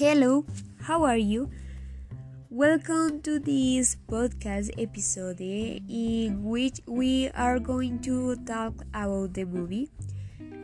Hello, 0.00 0.46
how 0.80 1.04
are 1.04 1.18
you? 1.20 1.50
Welcome 2.48 3.20
to 3.20 3.38
this 3.38 4.00
podcast 4.08 4.72
episode 4.80 5.42
in 5.42 6.42
which 6.42 6.80
we 6.86 7.28
are 7.36 7.58
going 7.58 8.00
to 8.08 8.34
talk 8.48 8.72
about 8.94 9.34
the 9.34 9.44
movie 9.44 9.90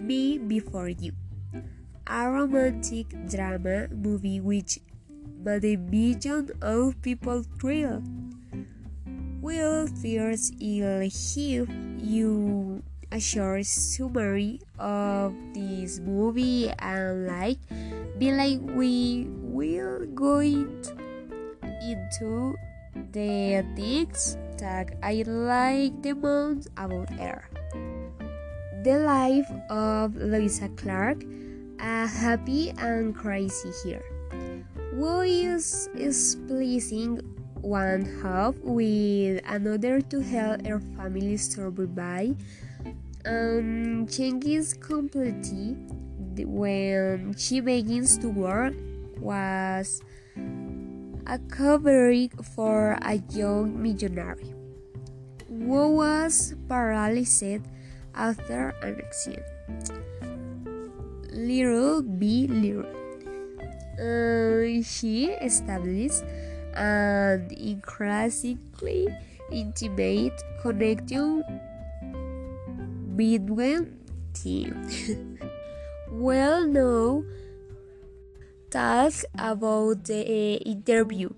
Me 0.00 0.38
Before 0.38 0.88
You, 0.88 1.12
a 2.06 2.30
romantic 2.30 3.12
drama 3.28 3.88
movie 3.92 4.40
which 4.40 4.78
made 5.44 5.66
a 5.66 5.76
million 5.76 6.48
of 6.62 6.96
people 7.02 7.44
thrill. 7.60 8.02
Will 9.42 9.86
first, 10.00 10.56
give 10.58 11.68
you 12.00 12.82
a 13.12 13.20
short 13.20 13.66
summary 13.66 14.60
of 14.78 15.34
this 15.52 16.00
movie 16.00 16.72
and 16.78 17.26
like 17.26 17.60
be 18.18 18.32
like 18.32 18.60
we 18.72 19.26
will 19.28 20.06
go 20.14 20.40
into 20.40 20.96
the 23.12 23.64
things 23.76 24.36
that 24.58 24.96
I 25.02 25.22
like 25.26 26.02
the 26.02 26.14
most 26.14 26.68
about 26.76 27.10
her. 27.20 27.48
The 28.84 28.98
life 29.04 29.50
of 29.68 30.16
Louisa 30.16 30.68
Clark, 30.76 31.24
a 31.78 32.06
happy 32.06 32.72
and 32.78 33.14
crazy 33.14 33.70
here. 33.84 34.04
Who 34.94 35.20
is, 35.20 35.90
is 35.94 36.38
pleasing 36.48 37.20
one 37.60 38.06
half 38.22 38.54
with 38.62 39.42
another 39.44 40.00
to 40.00 40.20
help 40.20 40.66
her 40.66 40.80
family 40.96 41.36
survive 41.36 42.36
um, 43.26 44.06
changes 44.06 44.72
completely 44.72 45.76
when 46.44 47.34
she 47.36 47.60
begins 47.60 48.18
to 48.18 48.28
work 48.28 48.74
was 49.20 50.02
a 51.26 51.38
covering 51.48 52.30
for 52.54 52.98
a 53.02 53.16
young 53.30 53.80
millionaire 53.82 54.38
who 55.48 55.96
was 55.96 56.54
paralyzed 56.68 57.62
after 58.14 58.70
an 58.82 59.00
accident. 59.00 59.44
Little 61.32 62.02
B. 62.02 62.46
Little. 62.46 62.86
Uh, 63.96 64.82
she 64.82 65.32
established 65.40 66.22
an 66.74 67.48
increasingly 67.50 69.08
intimate 69.50 70.36
connection 70.62 71.42
between 73.16 73.98
team. 74.32 74.76
well, 76.10 76.66
now 76.66 77.22
talk 78.70 79.12
about 79.38 80.04
the 80.04 80.20
uh, 80.20 80.68
interview. 80.68 81.30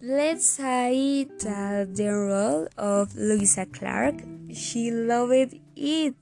Let's 0.00 0.50
say 0.50 1.24
that 1.40 1.96
the 1.96 2.08
role 2.08 2.68
of 2.76 3.14
Louisa 3.16 3.66
Clark, 3.66 4.16
she 4.52 4.90
loved 4.90 5.56
it. 5.76 6.14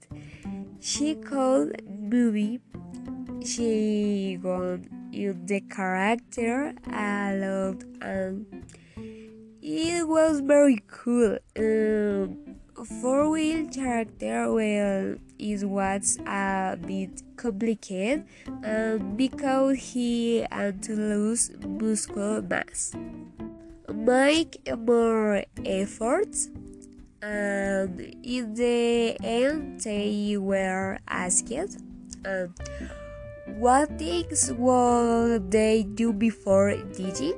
She 0.81 1.15
called 1.17 1.73
movie. 1.89 2.61
She 3.45 4.39
got 4.41 4.81
in 5.13 5.47
the 5.47 5.61
character 5.63 6.75
a 6.91 7.35
lot 7.37 7.83
and 8.01 8.47
it 9.61 10.07
was 10.07 10.41
very 10.41 10.79
cool. 10.87 11.39
Um, 11.59 12.62
four 13.01 13.31
wheel 13.31 13.69
character 13.69 14.53
well 14.53 15.17
is 15.39 15.65
what's 15.65 16.19
a 16.27 16.79
bit 16.81 17.23
complicated 17.37 18.25
um, 18.65 19.17
because 19.17 19.79
he 19.79 20.47
had 20.51 20.83
to 20.83 20.95
lose 20.95 21.51
muscle 21.67 22.43
mass. 22.43 22.93
Make 23.89 24.61
more 24.79 25.45
efforts 25.65 26.49
and 27.21 28.01
in 28.23 28.55
the 28.55 29.17
end 29.23 29.81
they 29.81 30.37
were 30.37 30.99
asked 31.07 31.53
um, 32.25 32.55
what 33.59 33.99
things 33.99 34.53
will 34.53 35.39
they 35.39 35.83
do 35.83 36.13
before 36.13 36.75
teaching? 36.95 37.35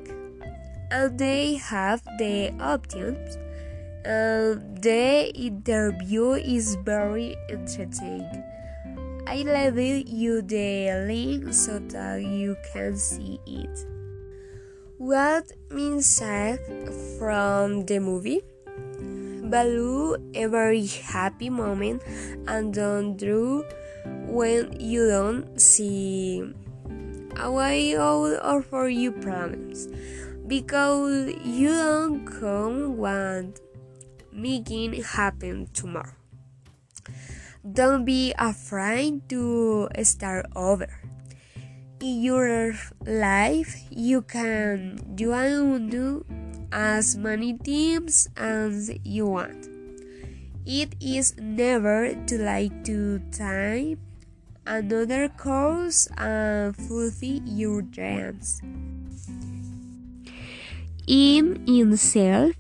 And 0.91 1.19
they 1.19 1.55
have 1.55 2.03
the 2.19 2.53
options 2.61 3.37
um, 4.07 4.61
the 4.81 5.33
interview 5.35 6.33
is 6.33 6.77
very 6.85 7.37
interesting. 7.49 8.25
I 9.27 9.43
leave 9.43 10.07
you 10.09 10.43
the 10.43 11.07
link 11.09 11.55
so 11.55 11.79
that 11.79 12.23
you 12.23 12.57
can 12.73 12.97
see 12.97 13.41
it. 13.47 13.87
What 14.99 15.51
means 15.71 16.19
from 17.19 17.87
the 17.87 17.99
movie? 17.99 18.43
Value 19.49 20.17
a 20.35 20.47
very 20.47 20.87
happy 20.87 21.49
moment 21.49 22.03
and 22.47 22.75
don't 22.75 23.17
do 23.17 23.65
when 24.27 24.79
you 24.79 25.09
don't 25.09 25.61
see 25.61 26.45
a 27.37 27.51
way 27.51 27.97
out 27.97 28.39
or 28.45 28.63
for 28.63 28.89
you 28.89 29.13
problems 29.13 29.89
because 30.47 31.33
you 31.45 31.69
don't 31.69 32.27
come 32.27 32.97
want 32.97 33.61
making 34.35 35.03
happen 35.03 35.69
tomorrow. 35.73 36.13
Don't 37.65 38.05
be 38.05 38.35
afraid 38.37 39.29
to 39.31 39.89
start 40.03 40.47
over. 40.55 40.91
In 42.01 42.21
your 42.21 42.75
life, 43.07 43.81
you 43.89 44.21
can 44.21 45.01
do 45.15 45.33
and 45.33 45.91
do 45.91 46.27
as 46.73 47.17
many 47.17 47.57
things 47.57 48.29
as 48.37 48.91
you 49.05 49.27
want. 49.27 49.69
It 50.67 50.97
is 51.01 51.37
never 51.39 52.13
too 52.27 52.39
late 52.39 52.85
to 52.85 53.21
time 53.31 54.01
another 54.67 55.29
course 55.29 56.09
and 56.17 56.77
fulfill 56.77 57.41
your 57.45 57.83
dreams. 57.83 58.61
In 61.07 61.65
itself, 61.69 62.57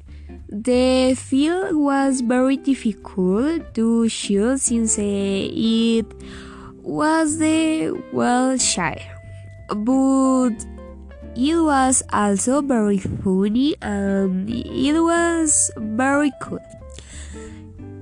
the 0.48 1.14
film 1.14 1.82
was 1.82 2.20
very 2.20 2.56
difficult 2.56 3.74
to 3.74 4.08
shoot 4.08 4.60
since 4.60 4.98
eh, 4.98 5.48
it 5.50 6.06
was 6.82 7.38
the 7.38 7.90
Wiltshire, 8.12 9.00
but 9.74 10.52
it 11.34 11.56
was 11.56 12.02
also 12.12 12.60
very 12.60 12.98
funny 12.98 13.74
and 13.80 14.48
it 14.50 15.00
was 15.00 15.70
very 15.76 16.30
cool. 16.40 16.60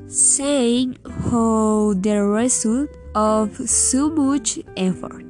Seeing 0.09 0.99
how 1.31 1.95
the 1.97 2.23
result 2.23 2.91
of 3.15 3.57
so 3.69 4.11
much 4.11 4.59
effort 4.77 5.25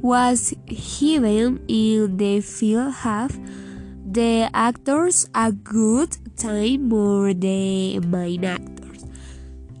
was 0.00 0.54
given 0.66 1.64
in 1.68 2.16
the 2.16 2.40
film 2.40 2.92
have 2.92 3.38
the 4.12 4.50
actors 4.52 5.28
a 5.34 5.52
good 5.52 6.16
time 6.36 6.88
more 6.88 7.32
the 7.32 8.00
main 8.00 8.44
actors. 8.44 9.06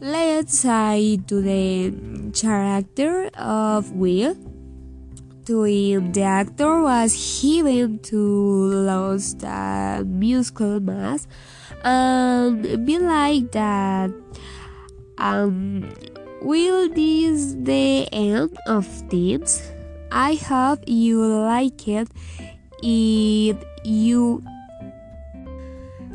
Let's 0.00 0.58
say 0.58 1.18
to 1.26 1.42
the 1.42 2.30
character 2.32 3.28
of 3.34 3.92
Will. 3.92 4.36
To 5.46 5.64
him, 5.64 6.12
the 6.12 6.22
actor 6.22 6.80
was 6.82 7.10
given 7.42 7.98
to 8.10 8.16
lose 8.16 9.34
the 9.34 10.06
musical 10.06 10.78
mass 10.78 11.26
and 11.82 12.86
be 12.86 12.98
like 12.98 13.50
that. 13.52 14.12
Um, 15.18 15.90
will 16.40 16.88
this 16.88 17.54
the 17.58 18.06
end 18.12 18.56
of 18.68 18.86
things? 19.10 19.60
I 20.12 20.34
hope 20.34 20.84
you 20.86 21.24
like 21.24 21.88
it. 21.88 22.08
If 22.82 23.56
you 23.84 24.42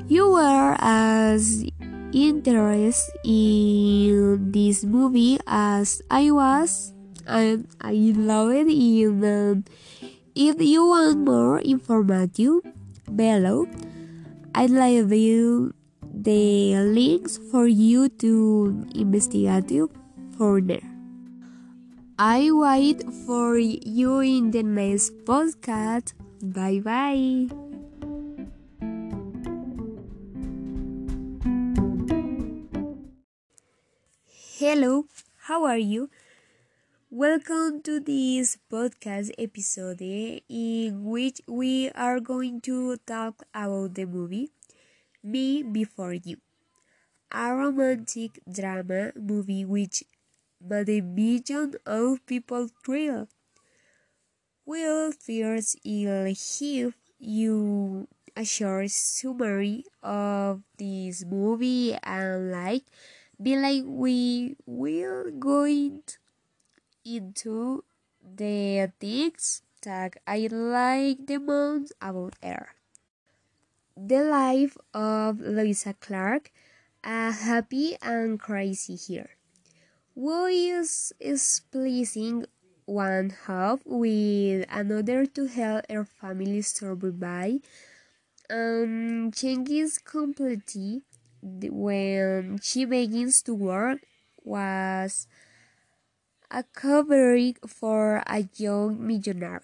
you 0.07 0.31
were 0.31 0.75
as 0.79 1.65
interested 2.13 3.19
in 3.25 4.51
this 4.51 4.83
movie 4.83 5.39
as 5.47 6.01
I 6.09 6.31
was, 6.31 6.93
and 7.25 7.67
I 7.81 8.13
loved 8.15 8.69
it. 8.69 9.09
And 9.23 9.69
if 10.35 10.61
you 10.61 10.85
want 10.85 11.25
more 11.25 11.59
information 11.59 12.61
below, 13.15 13.67
I'd 14.53 14.69
leave 14.69 15.11
you 15.11 15.73
the 16.13 16.75
links 16.79 17.39
for 17.51 17.67
you 17.67 18.09
to 18.23 18.85
investigate 18.95 19.89
further. 20.37 20.79
I 22.17 22.49
wait 22.51 23.03
for 23.25 23.57
you 23.57 24.19
in 24.21 24.51
the 24.51 24.63
next 24.63 25.11
podcast. 25.25 26.13
Bye 26.41 26.79
bye. 26.79 27.47
Hello, 34.57 35.05
how 35.47 35.65
are 35.65 35.77
you? 35.77 36.09
Welcome 37.09 37.81
to 37.83 37.99
this 37.99 38.57
podcast 38.71 39.31
episode 39.37 40.01
eh, 40.01 40.39
in 40.49 41.03
which 41.05 41.41
we 41.47 41.89
are 41.91 42.19
going 42.19 42.61
to 42.61 42.97
talk 43.07 43.43
about 43.53 43.95
the 43.95 44.05
movie 44.05 44.51
Me 45.23 45.63
Before 45.63 46.13
You, 46.13 46.37
a 47.31 47.53
romantic 47.55 48.39
drama 48.51 49.11
movie 49.15 49.65
which 49.65 50.03
made 50.61 50.89
a 50.89 51.01
million 51.01 51.75
of 51.85 52.25
people 52.25 52.69
thrill. 52.83 53.27
Well, 54.65 55.11
first 55.11 55.77
I'll 55.85 56.33
give 56.33 56.97
you 57.19 58.07
a 58.35 58.43
short 58.43 58.89
summary 58.89 59.85
of 60.01 60.63
this 60.79 61.23
movie 61.23 61.93
and 62.01 62.51
like 62.51 62.81
be 63.37 63.57
like 63.61 63.83
we 63.85 64.57
will 64.65 65.29
going 65.37 66.01
into 67.05 67.83
the 68.25 68.91
things 68.99 69.61
that 69.83 70.17
I 70.25 70.49
like 70.49 71.27
the 71.27 71.37
most 71.37 71.93
about 72.01 72.33
her. 72.41 72.73
The 73.95 74.23
life 74.23 74.77
of 74.95 75.41
Louisa 75.41 75.93
Clark, 75.93 76.51
a 77.03 77.31
happy 77.31 77.97
and 78.01 78.39
crazy 78.39 78.95
here. 78.95 79.29
Who 80.15 80.45
is, 80.45 81.13
is 81.19 81.61
pleasing 81.69 82.47
one 82.85 83.33
half 83.47 83.79
with 83.85 84.65
another 84.69 85.25
to 85.25 85.47
help 85.47 85.85
her 85.89 86.05
family 86.05 86.61
survive 86.61 87.61
and 88.49 89.33
changes 89.35 89.97
completely 89.97 91.01
when 91.41 92.59
she 92.61 92.85
begins 92.85 93.41
to 93.41 93.53
work 93.53 93.99
was 94.43 95.27
a 96.51 96.63
covering 96.63 97.55
for 97.67 98.23
a 98.27 98.47
young 98.55 99.05
millionaire 99.05 99.61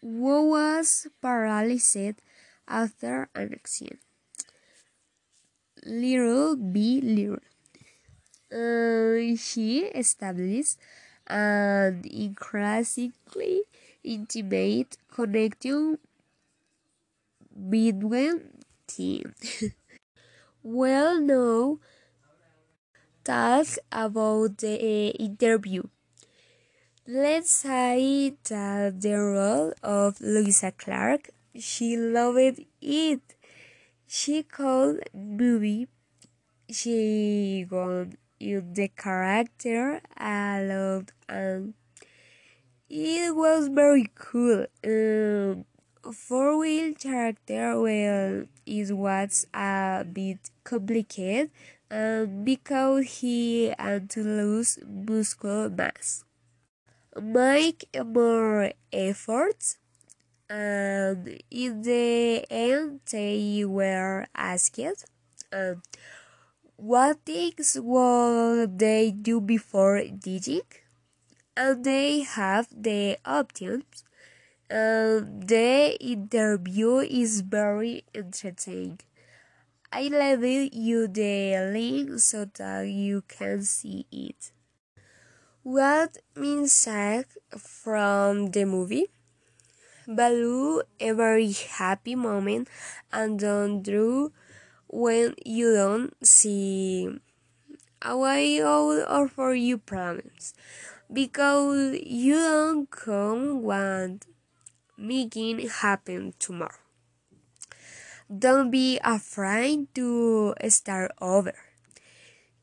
who 0.00 0.50
was 0.50 1.06
paralyzed 1.20 2.20
after 2.68 3.28
an 3.34 3.52
accident. 3.54 4.00
Little 5.84 6.56
B. 6.56 7.00
Little. 7.00 7.42
Uh, 8.52 9.36
she 9.36 9.80
established 9.94 10.78
an 11.26 12.02
increasingly 12.04 13.62
intimate 14.02 14.96
connection 15.10 15.98
between 17.70 18.40
team. 18.86 19.34
well 20.62 21.20
now 21.20 21.78
talk 23.24 23.66
about 23.90 24.58
the 24.58 24.74
uh, 24.78 25.10
interview. 25.24 25.82
Let's 27.06 27.50
say 27.50 28.34
that 28.48 29.00
the 29.00 29.14
role 29.18 29.72
of 29.82 30.20
Louisa 30.20 30.72
Clark, 30.72 31.30
she 31.58 31.96
loved 31.96 32.60
it. 32.80 33.20
She 34.06 34.42
called 34.44 35.00
movie. 35.14 35.88
She 36.70 37.66
got 37.68 38.08
in 38.44 38.74
the 38.74 38.88
character 38.88 40.00
a 40.18 40.60
lot 40.62 41.10
and 41.28 41.74
it 42.90 43.34
was 43.34 43.68
very 43.68 44.06
cool. 44.14 44.66
Um, 44.84 45.64
four 46.12 46.58
wheel 46.58 46.92
character 46.94 47.80
well 47.80 48.44
it 48.66 48.92
was 48.92 49.46
a 49.54 50.04
bit 50.04 50.50
complicated 50.62 51.50
um, 51.90 52.44
because 52.44 53.20
he 53.20 53.72
had 53.78 54.10
to 54.10 54.22
lose 54.22 54.78
muscle 54.86 55.70
mass 55.70 56.24
make 57.20 57.88
more 58.04 58.70
efforts 58.92 59.78
and 60.50 61.40
in 61.50 61.82
the 61.82 62.44
end 62.50 63.00
they 63.10 63.64
were 63.64 64.26
asked 64.34 64.78
um, 65.52 65.82
what 66.76 67.18
things 67.24 67.78
will 67.80 68.66
they 68.66 69.10
do 69.10 69.40
before 69.40 70.02
digging 70.02 70.62
and 71.56 71.84
they 71.84 72.20
have 72.20 72.66
the 72.70 73.16
options 73.24 74.04
um, 74.70 75.40
the 75.40 75.96
interview 76.00 76.96
is 76.98 77.42
very 77.42 78.04
interesting. 78.14 78.98
I 79.92 80.08
leave 80.08 80.72
you 80.72 81.06
the 81.06 81.70
link 81.70 82.18
so 82.18 82.46
that 82.56 82.88
you 82.88 83.22
can 83.28 83.62
see 83.62 84.06
it. 84.10 84.50
What 85.62 86.18
means 86.34 86.88
from 87.58 88.50
the 88.50 88.64
movie? 88.64 89.06
Value 90.08 90.82
a 90.98 91.12
very 91.12 91.52
happy 91.52 92.14
moment 92.14 92.68
and 93.12 93.38
don't 93.38 93.82
do 93.82 94.32
when 94.94 95.34
you 95.44 95.74
don't 95.74 96.14
see 96.24 97.10
a 98.00 98.16
way 98.16 98.62
out 98.62 99.02
or 99.10 99.26
for 99.26 99.52
your 99.52 99.78
problems 99.78 100.54
because 101.12 101.98
you 102.06 102.34
don't 102.34 102.88
come 102.90 103.60
want 103.60 104.24
making 104.96 105.66
happen 105.66 106.32
tomorrow. 106.38 106.78
Don't 108.30 108.70
be 108.70 109.00
afraid 109.02 109.92
to 109.96 110.54
start 110.68 111.10
over. 111.20 111.54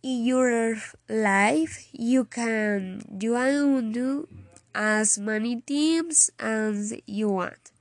In 0.02 0.24
your 0.24 0.78
life, 1.10 1.90
you 1.92 2.24
can 2.24 3.04
do 3.18 3.36
and 3.36 3.94
do 3.94 4.30
as 4.74 5.20
many 5.20 5.60
things 5.68 6.32
as 6.40 6.94
you 7.06 7.28
want. 7.28 7.72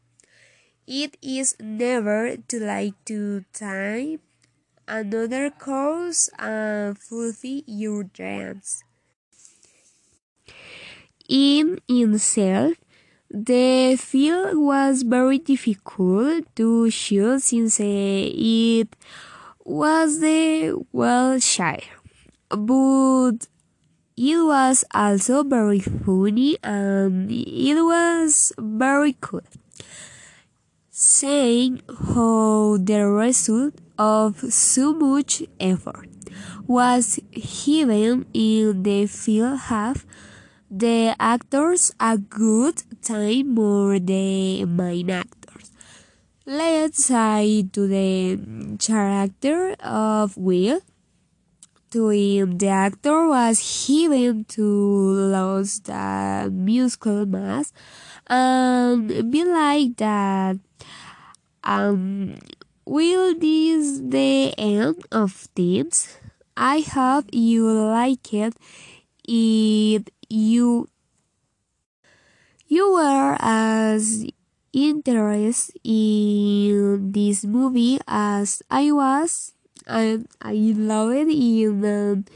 It 0.89 1.17
is 1.23 1.55
never 1.61 2.37
too 2.37 2.59
late 2.59 2.99
to 3.07 3.45
type 3.53 4.21
another 4.91 5.51
course 5.51 6.29
uh, 6.39 6.43
and 6.43 6.99
fulfill 6.99 7.63
your 7.67 8.05
dreams. 8.05 8.83
In 11.29 11.79
itself, 11.89 12.75
the 13.31 13.97
film 13.97 14.67
was 14.67 15.03
very 15.03 15.39
difficult 15.39 16.45
to 16.57 16.91
shoot 16.91 17.41
since 17.41 17.79
uh, 17.79 17.85
it 17.87 18.89
was 19.65 20.19
uh, 20.19 20.21
the 20.21 20.85
Wiltshire, 20.93 21.87
but 22.49 23.47
it 24.17 24.45
was 24.45 24.85
also 24.93 25.45
very 25.45 25.79
funny 25.79 26.59
and 26.65 27.31
it 27.31 27.81
was 27.81 28.53
very 28.59 29.17
cool. 29.21 29.47
Saying 30.91 31.81
how 31.89 32.77
the 32.77 33.07
result 33.07 33.75
of 34.01 34.41
so 34.51 34.95
much 34.95 35.43
effort 35.61 36.09
was 36.67 37.21
given 37.35 38.25
in 38.33 38.83
the 38.83 39.05
film 39.05 39.59
have 39.59 40.07
the 40.71 41.15
actors 41.21 41.93
a 42.01 42.17
good 42.17 42.83
time 43.03 43.55
more 43.55 43.99
the 43.99 44.65
main 44.65 45.11
actors. 45.11 45.71
Let's 46.47 47.05
say 47.05 47.69
to 47.73 47.87
the 47.87 48.77
character 48.79 49.77
of 49.85 50.37
Will. 50.37 50.81
To 51.91 52.09
him, 52.11 52.57
the 52.57 52.69
actor 52.69 53.27
was 53.27 53.59
given 53.87 54.45
to 54.55 54.63
lose 54.63 55.81
the 55.81 56.49
musical 56.53 57.27
mass 57.27 57.73
and 58.29 59.09
be 59.31 59.45
like 59.45 59.97
that. 59.97 60.59
Um, 61.65 62.39
will 62.91 63.39
this 63.39 64.03
the 64.03 64.53
end 64.59 65.07
of 65.13 65.47
things? 65.55 66.19
I 66.57 66.81
hope 66.81 67.31
you 67.31 67.71
like 67.71 68.35
it. 68.35 68.55
If 69.23 70.03
you 70.29 70.89
you 72.67 72.93
were 72.93 73.37
as 73.39 74.27
interested 74.73 75.79
in 75.85 77.13
this 77.13 77.45
movie 77.45 77.99
as 78.07 78.63
I 78.71 78.91
was 78.91 79.53
and 79.87 80.27
I 80.43 80.55
love 80.75 81.11
it 81.13 81.29
even 81.29 82.27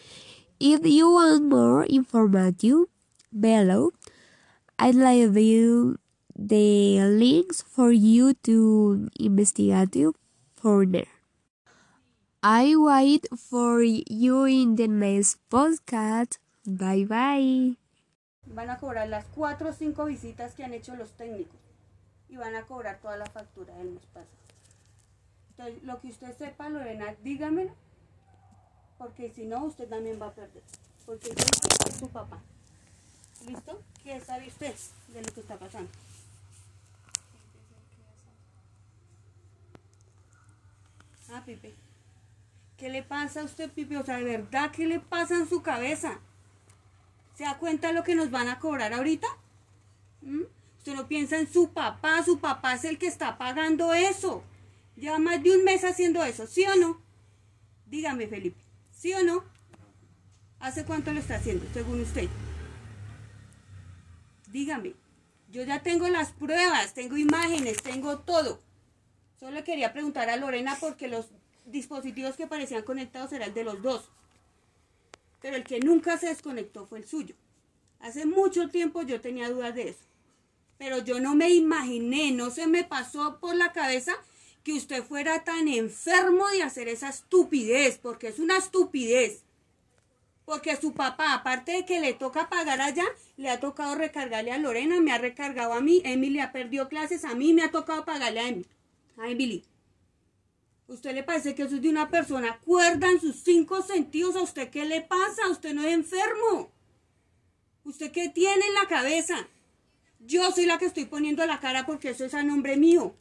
if 0.59 0.87
you 0.87 1.11
want 1.11 1.45
more 1.47 1.85
information 1.87 2.87
below 3.31 3.91
I'd 4.79 4.97
leave 4.97 5.37
you 5.37 5.99
the 6.35 7.07
links 7.07 7.63
for 7.63 7.93
you 7.93 8.35
to 8.43 9.09
investigate 9.21 9.95
I 12.43 12.75
wait 12.75 13.29
for 13.37 13.83
you 13.83 14.47
in 14.47 14.77
the 14.77 14.89
next 14.89 15.37
podcast. 15.51 16.39
Bye 16.65 17.05
bye. 17.05 17.77
Van 18.47 18.71
a 18.71 18.79
cobrar 18.79 19.09
las 19.11 19.27
cuatro 19.27 19.69
o 19.69 19.73
cinco 19.75 20.07
visitas 20.07 20.55
que 20.55 20.65
han 20.65 20.73
hecho 20.73 20.97
los 20.97 21.11
técnicos 21.19 21.61
y 22.31 22.37
van 22.37 22.57
a 22.57 22.63
cobrar 22.63 22.99
toda 23.03 23.19
la 23.19 23.27
factura 23.27 23.75
del 23.77 23.91
mes 23.91 24.07
pasado. 24.07 24.33
Entonces, 25.51 25.83
lo 25.83 26.01
que 26.01 26.09
usted 26.09 26.35
sepa, 26.39 26.71
Lorena, 26.71 27.15
dígamelo, 27.23 27.75
porque 28.97 29.31
si 29.35 29.45
no, 29.45 29.65
usted 29.65 29.87
también 29.87 30.19
va 30.19 30.29
a 30.29 30.35
perder. 30.35 30.63
Porque 31.05 31.29
yo 31.29 31.45
soy 31.83 31.93
su 31.93 32.09
papá. 32.09 32.41
¿Listo? 33.47 33.83
¿Qué 34.03 34.19
sabe 34.19 34.49
usted 34.49 34.75
de 35.13 35.23
lo 35.23 35.31
que 35.31 35.41
está 35.41 35.59
pasando? 35.59 35.91
Ah, 41.33 41.43
Pipe. 41.45 41.75
¿Qué 42.77 42.89
le 42.89 43.03
pasa 43.03 43.41
a 43.41 43.45
usted, 43.45 43.71
Pipe? 43.71 43.97
O 43.97 44.05
sea, 44.05 44.17
de 44.19 44.25
verdad, 44.25 44.71
¿qué 44.71 44.87
le 44.87 45.01
pasa 45.01 45.37
en 45.37 45.49
su 45.49 45.63
cabeza? 45.63 46.21
¿Se 47.35 47.45
da 47.45 47.59
cuenta 47.59 47.93
lo 47.93 48.05
que 48.05 48.15
nos 48.15 48.31
van 48.31 48.49
a 48.49 48.59
cobrar 48.59 48.93
ahorita? 48.93 49.27
¿Mm? 50.23 50.43
Usted 50.79 50.95
no 50.95 51.09
piensa 51.09 51.39
en 51.39 51.51
su 51.51 51.73
papá, 51.73 52.23
su 52.23 52.41
papá 52.41 52.75
es 52.75 52.85
el 52.85 52.99
que 52.99 53.07
está 53.07 53.39
pagando 53.39 53.95
eso. 53.95 54.45
Lleva 54.97 55.19
más 55.19 55.43
de 55.43 55.57
un 55.57 55.65
mes 55.65 55.83
haciendo 55.85 56.23
eso, 56.25 56.47
¿sí 56.47 56.65
o 56.67 56.77
no? 56.77 57.01
Dígame, 57.87 58.27
Felipe, 58.29 58.63
¿sí 58.91 59.13
o 59.15 59.23
no? 59.25 59.45
¿Hace 60.61 60.85
cuánto 60.85 61.13
lo 61.13 61.21
está 61.21 61.37
haciendo, 61.37 61.67
según 61.73 62.01
usted? 62.01 62.29
Dígame, 64.51 64.95
yo 65.51 65.63
ya 65.63 65.83
tengo 65.83 66.09
las 66.09 66.33
pruebas, 66.33 66.95
tengo 66.95 67.17
imágenes, 67.17 67.83
tengo 67.83 68.19
todo. 68.21 68.64
Solo 69.39 69.65
quería 69.65 69.93
preguntar 69.93 70.31
a 70.31 70.37
Lorena 70.37 70.77
porque 70.81 71.09
los 71.09 71.27
dispositivos 71.67 72.37
que 72.37 72.47
parecían 72.47 72.83
conectados 72.83 73.33
eran 73.33 73.49
el 73.49 73.55
de 73.55 73.65
los 73.65 73.83
dos. 73.83 74.11
Pero 75.41 75.57
el 75.57 75.65
que 75.65 75.81
nunca 75.81 76.17
se 76.19 76.29
desconectó 76.29 76.87
fue 76.87 76.99
el 76.99 77.07
suyo. 77.07 77.35
Hace 78.01 78.27
mucho 78.27 78.69
tiempo 78.69 79.03
yo 79.03 79.21
tenía 79.21 79.51
dudas 79.51 79.75
de 79.75 79.89
eso. 79.89 80.05
Pero 80.79 80.99
yo 80.99 81.21
no 81.21 81.35
me 81.35 81.51
imaginé, 81.51 82.33
no 82.33 82.51
se 82.51 82.67
me 82.67 82.85
pasó 82.85 83.39
por 83.41 83.55
la 83.55 83.73
cabeza 83.73 84.13
que 84.63 84.73
usted 84.73 85.03
fuera 85.03 85.45
tan 85.45 85.69
enfermo 85.69 86.49
de 86.49 86.63
hacer 86.63 86.89
esa 86.89 87.11
estupidez, 87.11 87.99
porque 87.99 88.29
es 88.29 88.39
una 88.39 88.57
estupidez. 88.57 89.43
Porque 90.45 90.77
su 90.77 90.93
papá, 90.93 91.35
aparte 91.35 91.73
de 91.73 91.85
que 91.87 92.01
le 92.01 92.13
toca 92.13 92.49
pagar 92.49 92.81
allá, 92.81 93.05
le 93.37 93.51
ha 93.51 93.61
tocado 93.61 93.95
recargarle 93.95 94.53
a 94.53 94.59
Lorena, 94.59 95.01
me 95.01 95.13
ha 95.13 95.19
recargado 95.19 95.75
a 95.75 95.81
mí, 95.81 96.03
Emily 96.05 96.41
ha 96.41 96.53
perdido 96.53 96.89
clases, 96.89 97.25
a 97.25 97.35
mí 97.35 97.53
me 97.55 97.63
ha 97.63 97.71
tocado 97.71 98.05
pagarle 98.05 98.41
a 98.41 98.49
Emily. 98.49 98.67
A 99.17 99.29
Emily. 99.29 99.65
¿Usted 100.87 101.15
le 101.15 101.23
parece 101.23 101.55
que 101.55 101.63
eso 101.63 101.77
es 101.77 101.83
de 101.83 101.89
una 101.89 102.11
persona 102.11 102.59
cuerda 102.59 103.09
en 103.11 103.21
sus 103.21 103.37
cinco 103.37 103.83
sentidos? 103.83 104.37
¿A 104.37 104.43
usted 104.43 104.71
qué 104.71 104.85
le 104.85 105.01
pasa? 105.01 105.49
¿Usted 105.51 105.73
no 105.73 105.83
es 105.83 105.95
enfermo? 105.95 106.71
¿Usted 107.85 108.13
qué 108.13 108.29
tiene 108.29 108.67
en 108.67 108.75
la 108.75 108.87
cabeza? 108.87 109.49
Yo 110.21 110.51
soy 110.53 110.67
la 110.67 110.79
que 110.79 110.87
estoy 110.87 111.07
poniendo 111.07 111.45
la 111.47 111.61
cara 111.61 111.87
porque 111.87 112.11
eso 112.11 112.25
es 112.25 112.35
a 112.35 112.43
nombre 112.43 112.77
mío. 112.77 113.15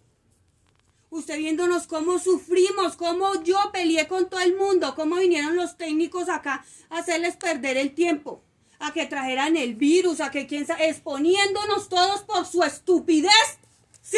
Usted 1.10 1.38
viéndonos 1.38 1.86
cómo 1.86 2.18
sufrimos, 2.18 2.96
cómo 2.96 3.44
yo 3.44 3.58
peleé 3.72 4.08
con 4.08 4.30
todo 4.30 4.40
el 4.40 4.56
mundo, 4.56 4.96
cómo 4.96 5.18
vinieron 5.18 5.56
los 5.56 5.78
técnicos 5.78 6.28
acá 6.28 6.66
a 6.90 6.98
hacerles 6.98 7.36
perder 7.38 7.78
el 7.78 7.94
tiempo, 7.94 8.42
a 8.80 8.94
que 8.94 9.06
trajeran 9.06 9.56
el 9.56 9.76
virus, 9.76 10.22
a 10.22 10.32
que 10.32 10.48
quién 10.48 10.66
sabe, 10.66 10.90
exponiéndonos 10.90 11.88
todos 11.88 12.24
por 12.24 12.46
su 12.46 12.64
estupidez. 12.64 13.60
¿Sí? 14.02 14.18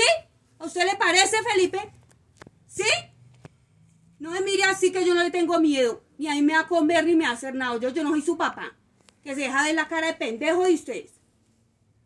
¿A 0.60 0.66
usted 0.66 0.86
le 0.86 0.96
parece, 0.96 1.38
Felipe? 1.44 1.92
¿Sí? 2.68 2.88
No 4.20 4.32
me 4.32 4.42
mire 4.42 4.64
así 4.64 4.92
que 4.92 5.06
yo 5.06 5.14
no 5.14 5.24
le 5.24 5.32
tengo 5.32 5.60
miedo. 5.60 6.04
Ni 6.18 6.28
a 6.28 6.34
mí 6.34 6.42
me 6.42 6.54
va 6.54 6.62
a 6.62 6.68
comer 6.68 7.06
ni 7.06 7.16
me 7.16 7.26
va 7.26 7.32
a 7.32 7.34
hacer 7.34 7.54
nada. 7.56 7.78
Yo, 7.78 7.90
yo 7.90 8.04
no 8.04 8.12
soy 8.12 8.22
su 8.22 8.38
papá. 8.38 8.76
Que 9.24 9.36
se 9.36 9.42
deja 9.42 9.64
de 9.64 9.74
la 9.74 9.88
cara 9.88 10.08
de 10.08 10.14
pendejo 10.14 10.64
de 10.64 10.74
ustedes. 10.74 11.12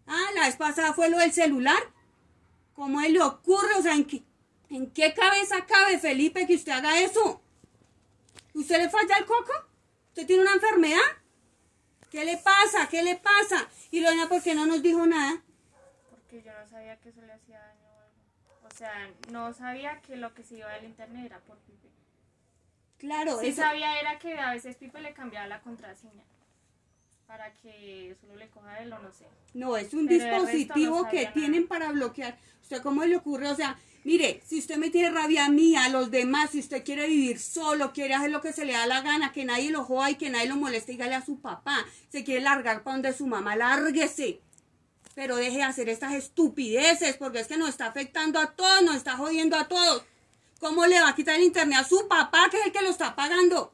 Ah, 0.08 0.30
la 0.36 0.48
vez 0.48 0.56
pasada 0.56 0.94
fue 0.94 1.10
lo 1.10 1.20
del 1.20 1.32
celular. 1.32 1.82
¿Cómo 2.74 3.02
él 3.02 3.14
le 3.14 3.22
ocurre? 3.22 3.76
O 3.78 3.82
sea, 3.82 3.94
¿en 3.94 4.06
qué, 4.06 4.24
¿en 4.70 4.90
qué 4.92 5.14
cabeza 5.14 5.66
cabe, 5.66 6.00
Felipe, 6.00 6.48
que 6.48 6.56
usted 6.56 6.72
haga 6.72 7.00
eso? 7.02 7.42
¿Usted 8.54 8.78
le 8.78 8.90
falla 8.90 9.18
el 9.18 9.26
coco? 9.26 9.52
¿Usted 10.08 10.26
tiene 10.26 10.42
una 10.42 10.54
enfermedad? 10.54 11.00
¿Qué 12.10 12.26
le 12.26 12.38
pasa? 12.38 12.90
¿Qué 12.90 13.04
le 13.04 13.16
pasa? 13.18 13.70
Y 13.92 14.00
Lorena, 14.00 14.28
¿por 14.28 14.42
qué 14.42 14.56
no 14.56 14.66
nos 14.66 14.82
dijo 14.82 15.06
nada? 15.06 15.44
Porque 16.10 16.42
yo 16.42 16.52
no 16.60 16.68
sabía 16.68 17.00
que 17.00 17.10
eso 17.10 17.22
le 17.22 17.34
hacía 17.34 17.60
daño 17.60 17.88
o 17.88 18.00
algo. 18.00 18.68
O 18.68 18.69
sea, 18.80 19.10
no 19.32 19.54
sabía 19.54 20.02
que 20.02 20.16
lo 20.16 20.34
que 20.34 20.44
se 20.44 20.56
iba 20.58 20.70
del 20.74 20.86
internet 20.86 21.26
era 21.26 21.40
por 21.42 21.58
Pipe. 21.60 21.90
Claro, 22.98 23.40
Sí 23.40 23.48
eso- 23.48 23.62
sabía 23.62 24.00
era 24.00 24.20
que 24.20 24.38
a 24.40 24.52
veces 24.52 24.76
Pipe 24.76 25.02
le 25.02 25.14
cambiaba 25.14 25.48
la 25.48 25.62
contraseña. 25.62 26.24
Para 27.28 27.54
que 27.54 28.16
solo 28.20 28.36
le 28.36 28.50
coja 28.50 28.80
él 28.80 28.92
o 28.92 29.00
no 29.00 29.12
sé. 29.12 29.26
No, 29.54 29.78
es 29.78 29.94
un 29.94 30.08
Pero 30.08 30.24
dispositivo 30.24 31.04
no 31.04 31.10
que 31.10 31.28
tienen 31.28 31.68
para 31.68 31.92
bloquear. 31.92 32.38
¿Usted 32.64 32.82
cómo 32.82 33.06
le 33.06 33.18
ocurre? 33.18 33.48
O 33.50 33.56
sea, 33.56 33.78
mire, 34.04 34.42
si 34.46 34.58
usted 34.58 34.78
me 34.78 34.90
tiene 34.90 35.12
rabia 35.12 35.46
a 35.46 35.50
mí, 35.50 35.76
a 35.76 35.90
los 35.90 36.10
demás, 36.10 36.50
si 36.52 36.60
usted 36.60 36.84
quiere 36.84 37.08
vivir 37.08 37.40
solo, 37.40 37.94
quiere 37.94 38.16
hacer 38.16 38.32
lo 38.32 38.42
que 38.42 38.52
se 38.52 38.66
le 38.66 38.74
da 38.74 38.88
la 38.88 39.02
gana, 39.02 39.32
que 39.32 39.46
nadie 39.46 39.70
lo 39.70 39.84
joda 39.84 40.10
y 40.10 40.16
que 40.16 40.32
nadie 40.32 40.48
lo 40.48 40.56
moleste, 40.56 40.94
dígale 40.94 41.14
a 41.14 41.22
su 41.24 41.40
papá. 41.40 41.86
Se 42.10 42.24
quiere 42.24 42.42
largar 42.42 42.82
para 42.82 42.96
donde 42.96 43.14
su 43.14 43.28
mamá, 43.28 43.56
lárguese. 43.56 44.42
Pero 45.20 45.36
deje 45.36 45.58
de 45.58 45.64
hacer 45.64 45.90
estas 45.90 46.14
estupideces, 46.14 47.18
porque 47.18 47.42
es 47.42 47.48
que 47.48 47.58
nos 47.58 47.68
está 47.68 47.88
afectando 47.88 48.40
a 48.40 48.56
todos, 48.56 48.84
nos 48.84 48.96
está 48.96 49.18
jodiendo 49.18 49.58
a 49.58 49.68
todos. 49.68 50.06
¿Cómo 50.62 50.86
le 50.86 51.02
va 51.02 51.10
a 51.10 51.16
quitar 51.16 51.36
el 51.36 51.44
internet 51.44 51.80
a 51.80 51.84
su 51.84 52.08
papá, 52.08 52.48
que 52.50 52.58
es 52.58 52.66
el 52.68 52.72
que 52.72 52.82
lo 52.82 52.90
está 52.90 53.18
pagando? 53.18 53.74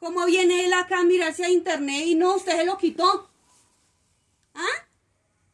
¿Cómo 0.00 0.26
viene 0.26 0.64
él 0.64 0.72
acá 0.72 0.98
a 0.98 1.04
mirarse 1.04 1.44
a 1.44 1.48
internet 1.48 2.02
y 2.06 2.16
no, 2.16 2.34
usted 2.34 2.56
se 2.56 2.64
lo 2.64 2.76
quitó? 2.76 3.30
¿Ah? 4.52 4.66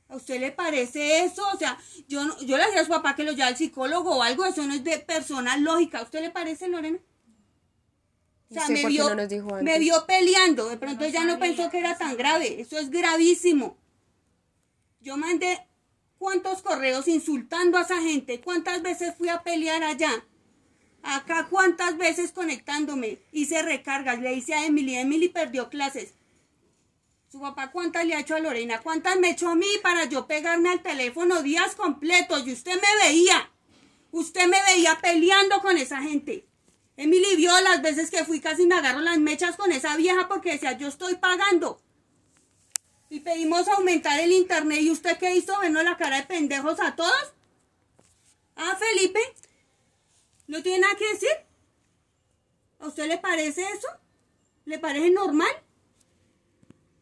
¿A 0.09 0.16
usted 0.16 0.40
le 0.40 0.52
parece 0.52 1.25
eso? 1.26 1.43
O 1.52 1.59
sea, 1.59 1.78
yo, 2.09 2.25
no- 2.25 2.40
yo 2.40 2.57
le 2.57 2.64
decía 2.64 2.81
a 2.81 2.85
su 2.85 2.90
papá 2.90 3.14
que 3.14 3.25
lo 3.25 3.33
lleve 3.33 3.43
al 3.43 3.59
psicólogo 3.59 4.16
o 4.16 4.23
algo, 4.23 4.47
eso 4.47 4.62
no 4.66 4.73
es 4.73 4.85
de 4.85 5.00
persona 5.00 5.59
lógica. 5.59 5.99
¿A 5.99 6.05
usted 6.05 6.23
le 6.23 6.31
parece, 6.31 6.66
Lorena? 6.66 6.99
O 8.49 8.55
sea, 8.55 8.62
¿Usted 8.62 8.75
me 8.75 8.88
vio, 8.88 9.02
no 9.02 9.62
me 9.64 9.78
vio 9.81 10.07
peleando, 10.07 10.71
de 10.71 10.78
pronto 10.78 11.00
no 11.00 11.07
ella 11.07 11.25
no 11.25 11.38
pensó 11.38 11.69
que 11.69 11.78
era 11.81 11.99
tan 11.99 12.16
grave, 12.16 12.59
eso 12.59 12.78
es 12.78 12.88
gravísimo. 12.88 13.76
Yo 15.07 15.17
mandé 15.17 15.65
cuántos 16.19 16.63
correos 16.63 17.07
insultando 17.07 17.79
a 17.79 17.83
esa 17.83 18.03
gente, 18.03 18.41
cuántas 18.41 18.83
veces 18.83 19.15
fui 19.17 19.29
a 19.29 19.45
pelear 19.45 19.85
allá, 19.85 20.11
acá 21.05 21.47
cuántas 21.49 21.97
veces 21.97 22.33
conectándome, 22.33 23.21
hice 23.31 23.63
recargas, 23.63 24.19
le 24.19 24.35
hice 24.35 24.55
a 24.55 24.67
Emily, 24.67 24.97
Emily 24.97 25.29
perdió 25.29 25.71
clases. 25.71 26.15
Su 27.31 27.41
papá 27.41 27.71
cuántas 27.71 28.05
le 28.05 28.15
ha 28.17 28.21
hecho 28.21 28.35
a 28.35 28.41
Lorena, 28.41 28.81
cuántas 28.81 29.17
me 29.21 29.31
echó 29.31 29.49
a 29.49 29.55
mí 29.55 29.69
para 29.81 30.07
yo 30.07 30.27
pegarme 30.27 30.71
al 30.71 30.83
teléfono 30.83 31.41
días 31.41 31.77
completos 31.77 32.45
y 32.45 32.53
usted 32.53 32.75
me 32.75 33.07
veía, 33.07 33.49
usted 34.11 34.49
me 34.49 34.59
veía 34.75 34.99
peleando 35.01 35.61
con 35.61 35.79
esa 35.79 36.03
gente. 36.03 36.49
Emily 36.97 37.37
vio 37.37 37.53
las 37.61 37.81
veces 37.81 38.11
que 38.11 38.25
fui 38.25 38.41
casi 38.41 38.67
me 38.67 38.75
agarro 38.75 39.03
las 39.03 39.19
mechas 39.19 39.57
con 39.57 39.71
esa 39.71 39.97
vieja 39.97 40.27
porque 40.27 40.51
decía 40.51 40.77
yo 40.77 40.89
estoy 40.89 41.15
pagando. 41.15 41.81
Y 43.09 43.21
pedimos 43.21 43.69
aumentar 43.69 44.19
el 44.21 44.33
internet 44.33 44.81
y 44.83 44.91
usted 44.91 45.17
qué 45.19 45.35
hizo, 45.37 45.59
vernos 45.61 45.85
la 45.85 45.97
cara 45.97 46.17
de 46.17 46.27
pendejos 46.27 46.81
a 46.81 46.97
todos. 46.97 47.33
Ah, 48.57 48.77
Felipe, 48.79 49.21
¿no 50.47 50.63
tiene 50.63 50.81
nada 50.81 50.97
que 50.97 51.09
decir? 51.11 51.31
¿A 52.79 52.89
usted 52.89 53.07
le 53.07 53.19
parece 53.19 53.63
eso? 53.63 53.89
¿Le 54.65 54.79
parece 54.79 55.11
normal? 55.11 55.51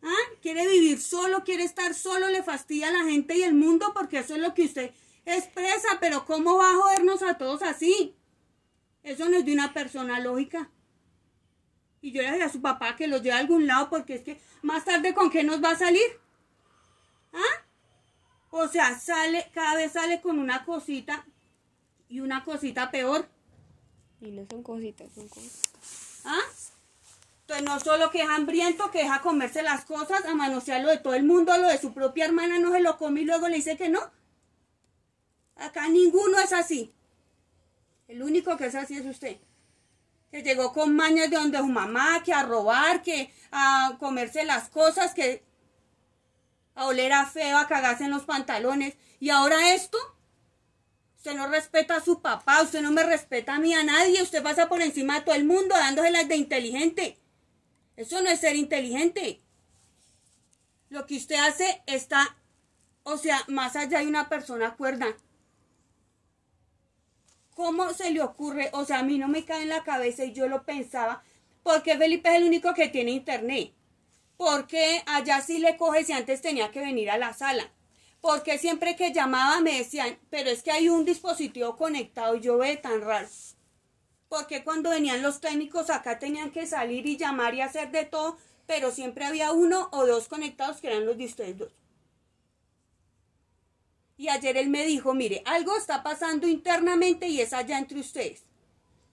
¿Ah? 0.03 0.35
¿Quiere 0.43 0.67
vivir 0.69 1.01
solo? 1.01 1.45
¿Quiere 1.45 1.65
estar 1.65 1.95
solo? 1.95 2.29
¿Le 2.29 2.43
fastidia 2.43 2.89
a 2.89 2.93
la 2.93 3.05
gente 3.05 3.37
y 3.39 3.43
el 3.43 3.55
mundo? 3.55 3.93
Porque 3.95 4.19
eso 4.19 4.35
es 4.35 4.41
lo 4.41 4.53
que 4.53 4.65
usted 4.65 4.93
expresa, 5.25 5.89
pero 6.01 6.27
¿cómo 6.27 6.59
va 6.59 6.71
a 6.71 6.75
jodernos 6.75 7.23
a 7.23 7.39
todos 7.39 7.63
así? 7.63 8.15
Eso 9.03 9.29
no 9.29 9.39
es 9.39 9.45
de 9.45 9.53
una 9.53 9.73
persona 9.73 10.21
lógica. 10.21 10.71
Y 12.05 12.13
yo 12.13 12.21
le 12.21 12.33
dije 12.33 12.43
a 12.43 12.53
su 12.53 12.61
papá 12.61 12.97
que 12.97 13.07
los 13.07 13.23
lleve 13.23 13.37
a 13.37 13.39
algún 13.39 13.67
lado 13.67 13.89
porque 13.89 14.17
es 14.17 14.23
que 14.23 14.39
más 14.61 14.85
tarde 14.85 15.15
con 15.15 15.31
qué 15.31 15.43
nos 15.43 15.65
va 15.65 15.71
a 15.71 15.79
salir. 15.79 16.05
¿Ah? 17.33 17.65
O 18.51 18.69
sea, 18.69 19.01
sale, 19.01 19.51
cada 19.55 19.77
vez 19.77 19.93
sale 19.93 20.21
con 20.21 20.39
una 20.39 20.67
cosita 20.67 21.25
y 22.11 22.21
una 22.21 22.45
cosita 22.45 22.91
peor. 22.91 23.27
Y 24.21 24.33
no 24.33 24.45
son 24.51 24.63
cositas, 24.63 25.15
son 25.15 25.29
cosas. 25.29 25.63
¿Ah? 26.27 26.43
Entonces 27.41 27.65
no 27.65 27.81
solo 27.81 28.11
que 28.11 28.21
es 28.21 28.29
hambriento, 28.29 28.91
que 28.91 28.99
deja 28.99 29.23
comerse 29.23 29.63
las 29.63 29.87
cosas, 29.87 30.27
a 30.27 30.35
manosear 30.35 30.83
lo 30.83 30.91
de 30.91 30.99
todo 30.99 31.15
el 31.15 31.25
mundo, 31.25 31.57
lo 31.57 31.69
de 31.69 31.79
su 31.79 31.95
propia 31.95 32.27
hermana 32.27 32.59
no 32.59 32.71
se 32.73 32.83
lo 32.83 32.99
come 32.99 33.23
y 33.23 33.25
luego 33.25 33.49
le 33.49 33.57
dice 33.57 33.79
que 33.79 33.89
no. 33.89 34.01
Acá 35.57 35.89
ninguno 35.89 36.39
es 36.39 36.53
así. 36.53 36.93
El 38.09 38.23
único 38.23 38.59
que 38.59 38.67
es 38.67 38.75
así 38.75 38.95
es 38.95 39.07
usted. 39.07 39.39
Que 40.35 40.43
llegó 40.43 40.73
con 40.73 40.97
mañas 40.97 41.31
de 41.31 41.37
donde 41.37 41.59
su 41.59 41.67
mamá, 41.67 42.25
que 42.25 42.33
a 42.33 42.43
robar, 42.43 43.03
que 43.05 43.33
a 43.53 43.97
comerse 44.01 44.45
las 44.45 44.69
cosas, 44.69 45.15
que 45.15 45.45
a 46.75 46.87
oler 46.87 47.13
a 47.13 47.25
feo, 47.25 47.57
a 47.57 47.69
cagarse 47.69 48.03
en 48.03 48.11
los 48.11 48.25
pantalones. 48.25 48.97
Y 49.21 49.31
ahora 49.31 49.75
esto, 49.75 49.97
usted 51.19 51.37
no 51.37 51.47
respeta 51.47 51.95
a 51.95 52.01
su 52.01 52.21
papá, 52.21 52.63
usted 52.63 52.83
no 52.83 52.91
me 52.91 53.05
respeta 53.05 53.55
a 53.55 53.59
mí, 53.61 53.75
a 53.75 53.85
nadie, 53.85 54.21
usted 54.25 54.43
pasa 54.43 54.69
por 54.69 54.83
encima 54.83 55.21
de 55.21 55.25
todo 55.25 55.37
el 55.37 55.45
mundo 55.45 55.77
dándoselas 55.77 56.27
de 56.27 56.35
inteligente. 56.35 57.17
Eso 57.95 58.21
no 58.21 58.29
es 58.29 58.41
ser 58.41 58.57
inteligente. 58.57 59.41
Lo 60.89 61.07
que 61.07 61.17
usted 61.17 61.37
hace 61.37 61.85
está, 61.87 62.37
o 63.05 63.19
sea, 63.19 63.41
más 63.47 63.77
allá 63.77 64.01
de 64.01 64.09
una 64.09 64.29
persona 64.29 64.75
cuerda. 64.75 65.15
¿Cómo 67.55 67.93
se 67.95 68.11
le 68.11 68.21
ocurre? 68.21 68.71
O 68.73 68.85
sea, 68.85 68.99
a 68.99 69.03
mí 69.03 69.19
no 69.19 69.29
me 69.29 69.45
cae 69.45 69.63
en 69.63 69.69
la 69.69 69.85
cabeza 69.85 70.25
y 70.25 70.33
yo 70.33 70.49
lo 70.49 70.65
pensaba, 70.65 71.23
porque 71.63 71.97
Felipe 71.97 72.29
es 72.31 72.37
el 72.37 72.45
único 72.45 72.75
que 72.75 72.89
tiene 72.89 73.13
internet. 73.13 73.73
Porque 74.37 75.03
allá 75.07 75.41
sí 75.41 75.59
le 75.59 75.77
coge 75.77 76.05
si 76.05 76.13
antes 76.13 76.43
tenía 76.43 76.73
que 76.73 76.81
venir 76.81 77.11
a 77.11 77.19
la 77.19 77.33
sala. 77.33 77.71
Porque 78.21 78.59
siempre 78.59 78.97
que 78.97 79.13
llamaba 79.13 79.61
me 79.61 79.79
decían, 79.79 80.19
pero 80.31 80.51
es 80.51 80.63
que 80.63 80.73
hay 80.73 80.89
un 80.89 81.05
dispositivo 81.05 81.77
conectado 81.77 82.35
y 82.35 82.41
yo 82.41 82.59
ve 82.59 82.77
tan 82.77 83.01
raro. 83.03 83.29
Porque 84.29 84.65
cuando 84.65 84.91
venían 84.91 85.23
los 85.23 85.41
técnicos 85.41 85.91
acá 85.91 86.19
tenían 86.19 86.51
que 86.51 86.67
salir 86.67 87.07
y 87.07 87.17
llamar 87.17 87.55
y 87.55 87.61
hacer 87.61 87.93
de 87.93 88.05
todo, 88.05 88.37
pero 88.67 88.91
siempre 88.91 89.27
había 89.27 89.53
uno 89.53 89.89
o 89.93 90.07
dos 90.07 90.27
conectados 90.27 90.81
que 90.81 90.89
eran 90.89 91.07
los 91.07 91.17
de 91.17 91.27
ustedes 91.27 91.59
dos. 91.59 91.73
Y 94.17 94.29
ayer 94.29 94.57
él 94.57 94.69
me 94.69 94.87
dijo, 94.87 95.15
mire, 95.15 95.43
algo 95.45 95.77
está 95.77 96.03
pasando 96.03 96.47
internamente 96.47 97.27
y 97.27 97.41
es 97.41 97.53
allá 97.53 97.79
entre 97.79 98.01
ustedes. 98.01 98.45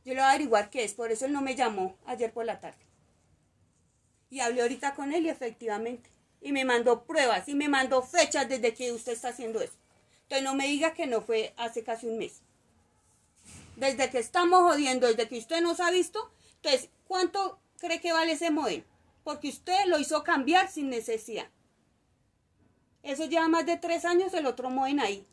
Yo 0.06 0.14
le 0.14 0.20
voy 0.20 0.22
a 0.22 0.30
averiguar 0.30 0.70
qué 0.70 0.84
es, 0.84 0.94
por 0.94 1.12
eso 1.12 1.26
él 1.26 1.34
no 1.34 1.42
me 1.42 1.56
llamó 1.56 1.98
ayer 2.06 2.32
por 2.32 2.46
la 2.46 2.60
tarde. 2.60 2.86
Y 4.30 4.40
hablé 4.40 4.62
ahorita 4.62 4.96
con 4.96 5.12
él 5.14 5.26
y 5.26 5.30
efectivamente. 5.30 6.10
Y 6.42 6.52
me 6.54 6.66
mandó 6.66 7.04
pruebas 7.04 7.48
y 7.48 7.56
me 7.56 7.70
mandó 7.70 8.02
fechas 8.02 8.48
desde 8.48 8.74
que 8.74 8.92
usted 8.92 9.14
está 9.14 9.30
haciendo 9.30 9.62
eso. 9.62 9.74
Entonces 10.24 10.44
no 10.44 10.56
me 10.56 10.68
diga 10.68 10.94
que 10.94 11.08
no 11.08 11.22
fue 11.22 11.54
hace 11.58 11.84
casi 11.84 12.08
un 12.08 12.18
mes. 12.18 12.42
Desde 13.76 14.10
que 14.10 14.20
estamos 14.20 14.62
jodiendo, 14.62 15.08
desde 15.08 15.28
que 15.28 15.38
usted 15.38 15.62
nos 15.62 15.80
ha 15.80 15.92
visto, 15.92 16.32
entonces, 16.56 16.90
¿cuánto 17.08 17.60
cree 17.80 18.00
que 18.00 18.14
vale 18.14 18.34
ese 18.34 18.52
modelo? 18.52 18.84
Porque 19.24 19.50
usted 19.50 19.86
lo 19.88 20.00
hizo 20.00 20.24
cambiar 20.24 20.70
sin 20.70 20.90
necesidad. 20.90 21.48
Eso 23.04 23.26
lleva 23.26 23.48
más 23.48 23.66
de 23.66 23.78
tres 23.78 24.06
años 24.06 24.34
el 24.34 24.46
otro 24.46 24.70
modem 24.70 25.00
ahí. 25.00 25.26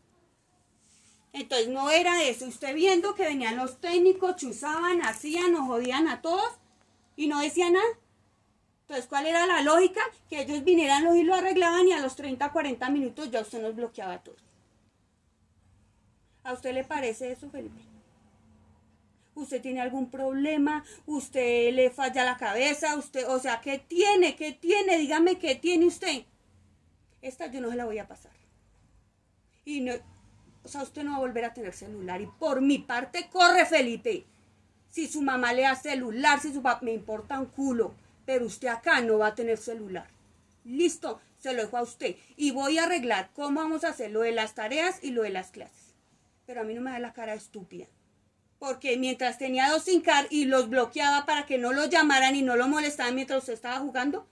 Entonces 1.32 1.68
no 1.68 1.90
era 1.90 2.22
eso. 2.24 2.46
Usted 2.46 2.74
viendo 2.74 3.14
que 3.14 3.24
venían 3.24 3.56
los 3.56 3.80
técnicos, 3.80 4.36
chuzaban, 4.36 5.02
hacían, 5.02 5.52
nos 5.52 5.66
jodían 5.66 6.08
a 6.08 6.22
todos 6.22 6.50
y 7.16 7.26
no 7.26 7.40
decía 7.40 7.70
nada. 7.70 7.86
Entonces, 8.82 9.06
¿cuál 9.06 9.26
era 9.26 9.46
la 9.46 9.60
lógica? 9.60 10.00
Que 10.30 10.40
ellos 10.40 10.64
vinieran 10.64 11.14
y 11.14 11.22
lo 11.22 11.34
arreglaban 11.34 11.86
y 11.86 11.92
a 11.92 12.00
los 12.00 12.16
30, 12.16 12.50
40 12.50 12.88
minutos 12.88 13.30
ya 13.30 13.42
usted 13.42 13.60
nos 13.60 13.76
bloqueaba 13.76 14.14
a 14.14 14.22
todos. 14.22 14.42
¿A 16.42 16.54
usted 16.54 16.72
le 16.72 16.84
parece 16.84 17.30
eso, 17.30 17.50
Felipe? 17.50 17.82
¿Usted 19.34 19.60
tiene 19.60 19.82
algún 19.82 20.10
problema? 20.10 20.84
¿Usted 21.04 21.74
le 21.74 21.90
falla 21.90 22.24
la 22.24 22.38
cabeza? 22.38 22.96
¿Usted, 22.96 23.28
o 23.28 23.38
sea, 23.38 23.60
qué 23.60 23.78
tiene? 23.78 24.34
¿Qué 24.34 24.52
tiene? 24.52 24.96
Dígame 24.96 25.38
qué 25.38 25.54
tiene 25.54 25.84
usted. 25.84 26.24
Esta 27.22 27.46
yo 27.46 27.60
no 27.60 27.70
se 27.70 27.76
la 27.76 27.84
voy 27.84 27.98
a 27.98 28.08
pasar. 28.08 28.32
Y 29.64 29.80
no, 29.80 29.92
o 30.64 30.68
sea, 30.68 30.82
usted 30.82 31.02
no 31.02 31.12
va 31.12 31.16
a 31.16 31.20
volver 31.20 31.44
a 31.44 31.54
tener 31.54 31.72
celular. 31.72 32.20
Y 32.20 32.26
por 32.26 32.60
mi 32.60 32.78
parte, 32.78 33.28
corre 33.30 33.66
Felipe. 33.66 34.26
Si 34.90 35.06
su 35.06 35.22
mamá 35.22 35.52
le 35.52 35.62
da 35.62 35.74
celular, 35.74 36.40
si 36.40 36.52
su 36.52 36.62
papá, 36.62 36.84
me 36.84 36.92
importa 36.92 37.38
un 37.38 37.46
culo. 37.46 37.94
Pero 38.26 38.46
usted 38.46 38.68
acá 38.68 39.00
no 39.00 39.18
va 39.18 39.28
a 39.28 39.34
tener 39.34 39.58
celular. 39.58 40.08
Listo, 40.64 41.20
se 41.38 41.54
lo 41.54 41.62
dejo 41.62 41.78
a 41.78 41.82
usted. 41.82 42.16
Y 42.36 42.50
voy 42.50 42.78
a 42.78 42.84
arreglar 42.84 43.30
cómo 43.32 43.60
vamos 43.60 43.84
a 43.84 43.88
hacer 43.88 44.10
lo 44.10 44.20
de 44.20 44.32
las 44.32 44.54
tareas 44.54 44.98
y 45.02 45.10
lo 45.10 45.22
de 45.22 45.30
las 45.30 45.50
clases. 45.50 45.94
Pero 46.46 46.60
a 46.60 46.64
mí 46.64 46.74
no 46.74 46.82
me 46.82 46.90
da 46.90 46.98
la 46.98 47.12
cara 47.12 47.34
estúpida. 47.34 47.86
Porque 48.58 48.96
mientras 48.96 49.38
tenía 49.38 49.70
dos 49.70 49.84
sin 49.84 50.00
car 50.02 50.26
y 50.30 50.46
los 50.46 50.68
bloqueaba 50.68 51.24
para 51.26 51.46
que 51.46 51.58
no 51.58 51.72
lo 51.72 51.86
llamaran 51.86 52.34
y 52.34 52.42
no 52.42 52.56
lo 52.56 52.68
molestaban 52.68 53.14
mientras 53.14 53.38
usted 53.38 53.52
estaba 53.52 53.78
jugando, 53.78 54.26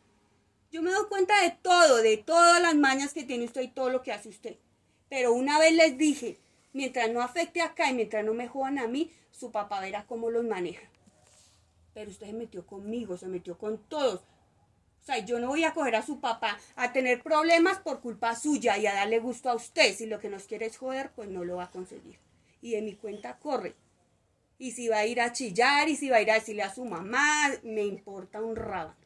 yo 0.70 0.82
me 0.82 0.90
doy 0.90 1.06
cuenta 1.08 1.40
de 1.42 1.50
todo, 1.62 2.02
de 2.02 2.16
todas 2.16 2.61
las 2.61 2.75
mañas 2.75 3.12
que 3.12 3.25
tiene 3.25 3.44
usted 3.44 3.62
y 3.62 3.68
todo 3.68 3.90
lo 3.90 4.02
que 4.02 4.12
hace 4.12 4.28
usted. 4.28 4.56
Pero 5.08 5.32
una 5.32 5.58
vez 5.58 5.73
les 5.73 5.96
dije, 5.96 6.38
mientras 6.73 7.11
no 7.11 7.23
afecte 7.23 7.62
acá 7.62 7.90
y 7.90 7.94
mientras 7.94 8.25
no 8.25 8.35
me 8.35 8.49
jodan 8.49 8.78
a 8.78 8.88
mí, 8.88 9.12
su 9.30 9.50
papá 9.50 9.80
verá 9.80 10.06
cómo 10.06 10.30
los 10.30 10.44
maneja. 10.44 10.87
Pero 11.94 12.11
usted 12.11 12.26
se 12.26 12.32
metió 12.32 12.66
conmigo, 12.66 13.16
se 13.16 13.28
metió 13.28 13.56
con 13.56 13.78
todos. 13.78 14.20
O 14.20 15.04
sea, 15.06 15.18
yo 15.18 15.38
no 15.38 15.49
voy 15.49 15.62
a 15.62 15.73
coger 15.73 15.94
a 15.94 16.04
su 16.04 16.20
papá 16.20 16.58
a 16.75 16.92
tener 16.92 17.23
problemas 17.23 17.78
por 17.78 18.00
culpa 18.00 18.35
suya 18.35 18.76
y 18.76 18.87
a 18.87 18.94
darle 18.94 19.20
gusto 19.20 19.49
a 19.49 19.54
usted. 19.54 19.94
Si 19.94 20.06
lo 20.06 20.18
que 20.18 20.28
nos 20.28 20.44
quiere 20.44 20.66
es 20.66 20.76
joder, 20.76 21.12
pues 21.14 21.28
no 21.28 21.44
lo 21.44 21.56
va 21.56 21.64
a 21.64 21.70
conseguir. 21.70 22.18
Y 22.61 22.72
de 22.72 22.83
mi 22.83 22.96
cuenta 22.96 23.38
corre. 23.38 23.76
Y 24.59 24.72
si 24.72 24.88
va 24.88 24.98
a 24.98 25.07
ir 25.07 25.20
a 25.20 25.33
chillar 25.33 25.88
y 25.88 25.96
si 25.96 26.09
va 26.09 26.16
a 26.16 26.22
ir 26.22 26.31
a 26.31 26.35
decirle 26.35 26.64
a 26.64 26.74
su 26.74 26.85
mamá, 26.85 27.52
me 27.62 27.85
importa 27.85 28.42
un 28.42 28.57
rábano. 28.57 29.06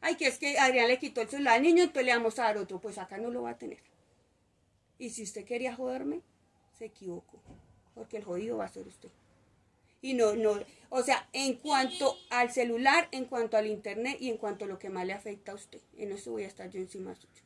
Ay, 0.00 0.16
que 0.16 0.26
es 0.26 0.38
que 0.38 0.58
Adrián 0.58 0.88
le 0.88 0.98
quitó 0.98 1.20
el 1.20 1.28
celular 1.28 1.56
al 1.56 1.62
niño, 1.62 1.82
entonces 1.82 2.06
le 2.06 2.14
vamos 2.14 2.38
a 2.38 2.44
dar 2.44 2.58
otro. 2.58 2.80
Pues 2.80 2.98
acá 2.98 3.18
no 3.18 3.30
lo 3.30 3.42
va 3.42 3.50
a 3.50 3.58
tener. 3.58 3.78
Y 4.98 5.10
si 5.10 5.22
usted 5.22 5.44
quería 5.44 5.74
joderme, 5.74 6.20
se 6.78 6.86
equivocó. 6.86 7.40
Porque 7.94 8.16
el 8.18 8.24
jodido 8.24 8.58
va 8.58 8.64
a 8.64 8.68
ser 8.68 8.86
usted. 8.86 9.10
Y 10.00 10.14
no, 10.14 10.36
no, 10.36 10.60
o 10.90 11.02
sea, 11.02 11.28
en 11.32 11.54
cuanto 11.54 12.16
al 12.30 12.52
celular, 12.52 13.08
en 13.10 13.24
cuanto 13.24 13.56
al 13.56 13.66
internet 13.66 14.16
y 14.20 14.30
en 14.30 14.36
cuanto 14.36 14.64
a 14.64 14.68
lo 14.68 14.78
que 14.78 14.90
más 14.90 15.04
le 15.06 15.12
afecta 15.12 15.52
a 15.52 15.56
usted. 15.56 15.80
En 15.96 16.12
eso 16.12 16.30
voy 16.30 16.44
a 16.44 16.46
estar 16.46 16.70
yo 16.70 16.78
encima 16.78 17.14
suyo. 17.14 17.42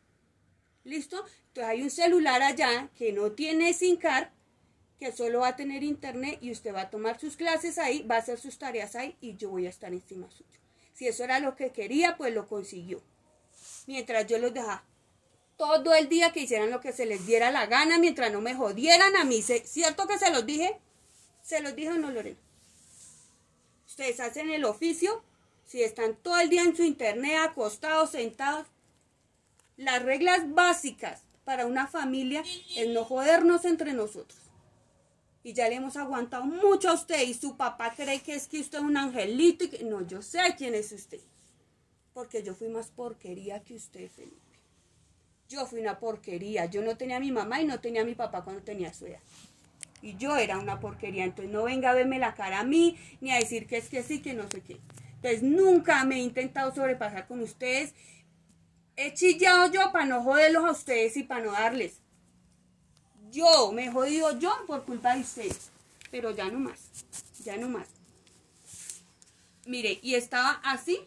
¿Listo? 0.84 1.24
Entonces 1.48 1.64
hay 1.64 1.82
un 1.82 1.90
celular 1.90 2.42
allá 2.42 2.90
que 2.96 3.12
no 3.12 3.32
tiene 3.32 3.72
SIM 3.72 3.96
card, 3.96 4.28
que 4.98 5.12
solo 5.12 5.40
va 5.40 5.48
a 5.48 5.56
tener 5.56 5.82
internet 5.82 6.38
y 6.40 6.50
usted 6.50 6.74
va 6.74 6.82
a 6.82 6.90
tomar 6.90 7.18
sus 7.18 7.36
clases 7.36 7.78
ahí, 7.78 8.02
va 8.02 8.16
a 8.16 8.18
hacer 8.18 8.38
sus 8.38 8.58
tareas 8.58 8.94
ahí 8.96 9.16
y 9.20 9.36
yo 9.36 9.50
voy 9.50 9.66
a 9.66 9.70
estar 9.70 9.92
encima 9.92 10.30
suyo. 10.30 10.61
Si 11.02 11.08
eso 11.08 11.24
era 11.24 11.40
lo 11.40 11.56
que 11.56 11.72
quería, 11.72 12.16
pues 12.16 12.32
lo 12.32 12.46
consiguió. 12.46 13.02
Mientras 13.88 14.24
yo 14.28 14.38
los 14.38 14.54
dejaba 14.54 14.84
todo 15.56 15.94
el 15.94 16.08
día 16.08 16.32
que 16.32 16.42
hicieran 16.42 16.70
lo 16.70 16.80
que 16.80 16.92
se 16.92 17.06
les 17.06 17.26
diera 17.26 17.50
la 17.50 17.66
gana, 17.66 17.98
mientras 17.98 18.30
no 18.30 18.40
me 18.40 18.54
jodieran 18.54 19.16
a 19.16 19.24
mí. 19.24 19.42
¿Cierto 19.42 20.06
que 20.06 20.16
se 20.16 20.30
los 20.30 20.46
dije? 20.46 20.78
¿Se 21.42 21.60
los 21.60 21.74
dije 21.74 21.88
o 21.88 21.98
no, 21.98 22.12
Lorena? 22.12 22.38
Ustedes 23.84 24.20
hacen 24.20 24.50
el 24.50 24.64
oficio, 24.64 25.24
si 25.66 25.82
están 25.82 26.14
todo 26.14 26.38
el 26.38 26.48
día 26.48 26.62
en 26.62 26.76
su 26.76 26.84
internet, 26.84 27.48
acostados, 27.48 28.10
sentados. 28.10 28.68
Las 29.76 30.04
reglas 30.04 30.54
básicas 30.54 31.22
para 31.42 31.66
una 31.66 31.88
familia 31.88 32.44
es 32.76 32.86
no 32.90 33.04
jodernos 33.04 33.64
entre 33.64 33.92
nosotros. 33.92 34.41
Y 35.44 35.54
ya 35.54 35.68
le 35.68 35.76
hemos 35.76 35.96
aguantado 35.96 36.44
mucho 36.44 36.90
a 36.90 36.94
usted 36.94 37.22
y 37.22 37.34
su 37.34 37.56
papá 37.56 37.92
cree 37.96 38.20
que 38.20 38.34
es 38.34 38.46
que 38.46 38.60
usted 38.60 38.78
es 38.78 38.84
un 38.84 38.96
angelito 38.96 39.64
y 39.64 39.68
que 39.68 39.84
no, 39.84 40.06
yo 40.06 40.22
sé 40.22 40.38
quién 40.56 40.74
es 40.74 40.92
usted. 40.92 41.20
Porque 42.14 42.42
yo 42.42 42.54
fui 42.54 42.68
más 42.68 42.88
porquería 42.88 43.62
que 43.64 43.74
usted, 43.74 44.08
Felipe. 44.10 44.36
Yo 45.48 45.66
fui 45.66 45.80
una 45.80 45.98
porquería. 45.98 46.66
Yo 46.66 46.82
no 46.82 46.96
tenía 46.96 47.16
a 47.16 47.20
mi 47.20 47.32
mamá 47.32 47.60
y 47.60 47.64
no 47.64 47.80
tenía 47.80 48.02
a 48.02 48.04
mi 48.04 48.14
papá 48.14 48.44
cuando 48.44 48.62
tenía 48.62 48.92
su 48.94 49.06
edad. 49.06 49.20
Y 50.00 50.16
yo 50.16 50.36
era 50.36 50.58
una 50.58 50.78
porquería. 50.78 51.24
Entonces 51.24 51.52
no 51.52 51.64
venga 51.64 51.90
a 51.90 51.94
verme 51.94 52.18
la 52.18 52.34
cara 52.34 52.60
a 52.60 52.64
mí 52.64 52.96
ni 53.20 53.32
a 53.32 53.36
decir 53.36 53.66
que 53.66 53.78
es 53.78 53.88
que 53.88 54.02
sí, 54.02 54.20
que 54.20 54.34
no 54.34 54.44
sé 54.48 54.60
qué. 54.60 54.78
Entonces 55.16 55.42
nunca 55.42 56.04
me 56.04 56.16
he 56.16 56.18
intentado 56.18 56.74
sobrepasar 56.74 57.26
con 57.26 57.40
ustedes. 57.40 57.94
He 58.96 59.14
chillado 59.14 59.72
yo 59.72 59.90
para 59.92 60.06
no 60.06 60.22
joderlos 60.22 60.64
a 60.64 60.72
ustedes 60.72 61.16
y 61.16 61.22
para 61.22 61.44
no 61.44 61.52
darles. 61.52 62.01
Yo 63.32 63.72
me 63.72 63.86
he 63.86 63.90
jodido 63.90 64.38
yo 64.38 64.52
por 64.66 64.84
culpa 64.84 65.14
de 65.14 65.22
ustedes. 65.22 65.70
Pero 66.10 66.30
ya 66.30 66.50
no 66.50 66.60
más. 66.60 66.78
Ya 67.42 67.56
no 67.56 67.68
más. 67.68 67.88
Mire, 69.64 69.98
y 70.02 70.14
estaba 70.14 70.60
así 70.64 71.00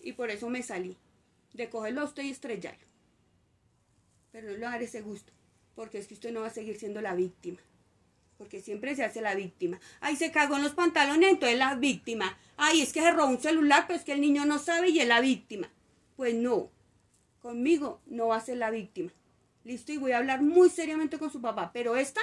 y 0.00 0.12
por 0.12 0.30
eso 0.30 0.48
me 0.48 0.62
salí. 0.62 0.96
De 1.52 1.68
cogerlo 1.68 2.04
usted 2.04 2.22
y 2.22 2.30
estrellarlo. 2.30 2.86
Pero 4.30 4.48
no 4.48 4.54
le 4.54 4.60
daré 4.60 4.84
ese 4.84 5.02
gusto. 5.02 5.32
Porque 5.74 5.98
es 5.98 6.06
que 6.06 6.14
usted 6.14 6.32
no 6.32 6.42
va 6.42 6.46
a 6.46 6.50
seguir 6.50 6.78
siendo 6.78 7.00
la 7.00 7.14
víctima. 7.14 7.58
Porque 8.38 8.60
siempre 8.60 8.94
se 8.94 9.04
hace 9.04 9.20
la 9.20 9.34
víctima. 9.34 9.80
Ay, 10.00 10.16
se 10.16 10.30
cagó 10.30 10.56
en 10.56 10.62
los 10.62 10.74
pantalones, 10.74 11.30
entonces 11.30 11.58
la 11.58 11.74
víctima. 11.74 12.38
Ay, 12.56 12.82
es 12.82 12.92
que 12.92 13.00
se 13.00 13.10
robó 13.10 13.28
un 13.28 13.40
celular, 13.40 13.84
pero 13.86 13.98
es 13.98 14.04
que 14.04 14.12
el 14.12 14.20
niño 14.20 14.44
no 14.44 14.58
sabe 14.58 14.90
y 14.90 15.00
es 15.00 15.08
la 15.08 15.20
víctima. 15.20 15.68
Pues 16.16 16.34
no. 16.34 16.70
Conmigo 17.40 18.00
no 18.06 18.28
va 18.28 18.36
a 18.36 18.40
ser 18.40 18.58
la 18.58 18.70
víctima. 18.70 19.10
Listo, 19.64 19.92
y 19.92 19.96
voy 19.96 20.12
a 20.12 20.18
hablar 20.18 20.42
muy 20.42 20.68
seriamente 20.68 21.18
con 21.18 21.30
su 21.30 21.40
papá, 21.40 21.70
pero 21.72 21.96
esta 21.96 22.20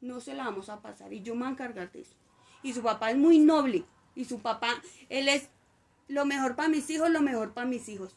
no 0.00 0.20
se 0.20 0.34
la 0.34 0.44
vamos 0.44 0.68
a 0.68 0.80
pasar 0.80 1.12
y 1.12 1.20
yo 1.20 1.34
me 1.34 1.40
voy 1.40 1.48
a 1.48 1.52
encargar 1.52 1.90
de 1.90 2.02
eso. 2.02 2.14
Y 2.62 2.72
su 2.72 2.82
papá 2.82 3.10
es 3.10 3.16
muy 3.16 3.40
noble 3.40 3.84
y 4.14 4.24
su 4.24 4.38
papá, 4.38 4.80
él 5.08 5.28
es 5.28 5.50
lo 6.06 6.24
mejor 6.24 6.54
para 6.54 6.68
mis 6.68 6.88
hijos, 6.90 7.10
lo 7.10 7.22
mejor 7.22 7.54
para 7.54 7.66
mis 7.66 7.88
hijos. 7.88 8.14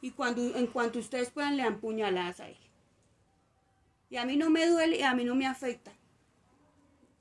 Y 0.00 0.12
cuando, 0.12 0.56
en 0.56 0.66
cuanto 0.66 0.98
ustedes 0.98 1.30
puedan, 1.30 1.56
le 1.56 1.62
dan 1.62 1.78
puñaladas 1.78 2.40
a 2.40 2.48
él. 2.48 2.56
Y 4.08 4.16
a 4.16 4.24
mí 4.24 4.36
no 4.36 4.48
me 4.48 4.66
duele 4.66 4.98
y 4.98 5.02
a 5.02 5.14
mí 5.14 5.24
no 5.24 5.34
me 5.34 5.46
afecta. 5.46 5.92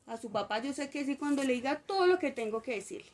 A 0.05 0.17
su 0.17 0.31
papá 0.31 0.59
yo 0.59 0.73
sé 0.73 0.89
que 0.89 1.05
sí 1.05 1.17
cuando 1.17 1.43
le 1.43 1.53
diga 1.53 1.79
todo 1.79 2.07
lo 2.07 2.19
que 2.19 2.31
tengo 2.31 2.61
que 2.61 2.75
decirle. 2.75 3.11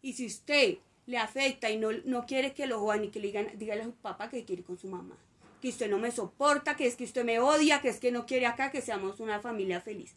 Y 0.00 0.14
si 0.14 0.26
usted 0.26 0.78
le 1.06 1.18
afecta 1.18 1.70
y 1.70 1.76
no, 1.76 1.88
no 2.04 2.24
quiere 2.24 2.54
que 2.54 2.66
lo 2.66 2.80
jodan 2.80 3.04
y 3.04 3.08
que 3.08 3.20
le 3.20 3.26
digan, 3.28 3.48
dígale 3.58 3.82
a 3.82 3.86
su 3.86 3.92
papá 3.92 4.30
que 4.30 4.44
quiere 4.44 4.62
con 4.62 4.78
su 4.78 4.88
mamá 4.88 5.16
que 5.60 5.68
usted 5.68 5.90
no 5.90 5.98
me 5.98 6.10
soporta, 6.10 6.76
que 6.76 6.86
es 6.86 6.96
que 6.96 7.04
usted 7.04 7.24
me 7.24 7.40
odia, 7.40 7.80
que 7.80 7.88
es 7.88 7.98
que 7.98 8.12
no 8.12 8.26
quiere 8.26 8.46
acá 8.46 8.70
que 8.70 8.82
seamos 8.82 9.20
una 9.20 9.40
familia 9.40 9.80
feliz. 9.80 10.14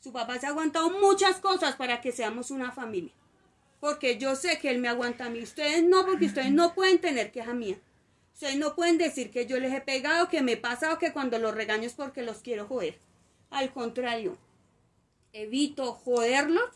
Su 0.00 0.12
papá 0.12 0.38
se 0.38 0.46
ha 0.46 0.50
aguantado 0.50 0.90
muchas 0.90 1.36
cosas 1.36 1.76
para 1.76 2.00
que 2.00 2.12
seamos 2.12 2.50
una 2.50 2.72
familia. 2.72 3.12
Porque 3.80 4.18
yo 4.18 4.36
sé 4.36 4.58
que 4.58 4.70
él 4.70 4.78
me 4.78 4.88
aguanta 4.88 5.26
a 5.26 5.30
mí. 5.30 5.42
Ustedes 5.42 5.84
no, 5.84 6.04
porque 6.04 6.26
ustedes 6.26 6.52
no 6.52 6.74
pueden 6.74 7.00
tener 7.00 7.30
queja 7.30 7.54
mía. 7.54 7.78
Ustedes 8.34 8.56
no 8.56 8.74
pueden 8.74 8.98
decir 8.98 9.30
que 9.30 9.46
yo 9.46 9.58
les 9.58 9.72
he 9.72 9.80
pegado, 9.80 10.28
que 10.28 10.42
me 10.42 10.52
he 10.52 10.56
pasado, 10.56 10.98
que 10.98 11.12
cuando 11.12 11.38
los 11.38 11.54
regaño 11.54 11.84
es 11.84 11.94
porque 11.94 12.22
los 12.22 12.38
quiero 12.38 12.66
joder. 12.66 12.98
Al 13.50 13.72
contrario, 13.72 14.36
evito 15.32 15.92
joderlos 15.92 16.70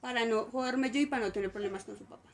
para 0.00 0.24
no 0.24 0.44
joderme 0.46 0.90
yo 0.90 1.00
y 1.00 1.06
para 1.06 1.26
no 1.26 1.32
tener 1.32 1.50
problemas 1.50 1.84
con 1.84 1.96
su 1.96 2.04
papá. 2.04 2.31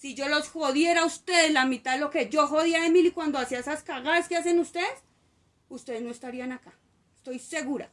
Si 0.00 0.14
yo 0.14 0.28
los 0.28 0.48
jodiera 0.48 1.02
a 1.02 1.04
ustedes 1.04 1.52
la 1.52 1.66
mitad 1.66 1.92
de 1.92 1.98
lo 1.98 2.08
que 2.10 2.30
yo 2.30 2.46
jodía 2.46 2.82
a 2.82 2.86
Emily 2.86 3.10
cuando 3.10 3.38
hacía 3.38 3.58
esas 3.58 3.82
cagadas 3.82 4.28
que 4.28 4.36
hacen 4.36 4.58
ustedes, 4.58 4.98
ustedes 5.68 6.00
no 6.00 6.10
estarían 6.10 6.52
acá. 6.52 6.72
Estoy 7.16 7.38
segura. 7.38 7.90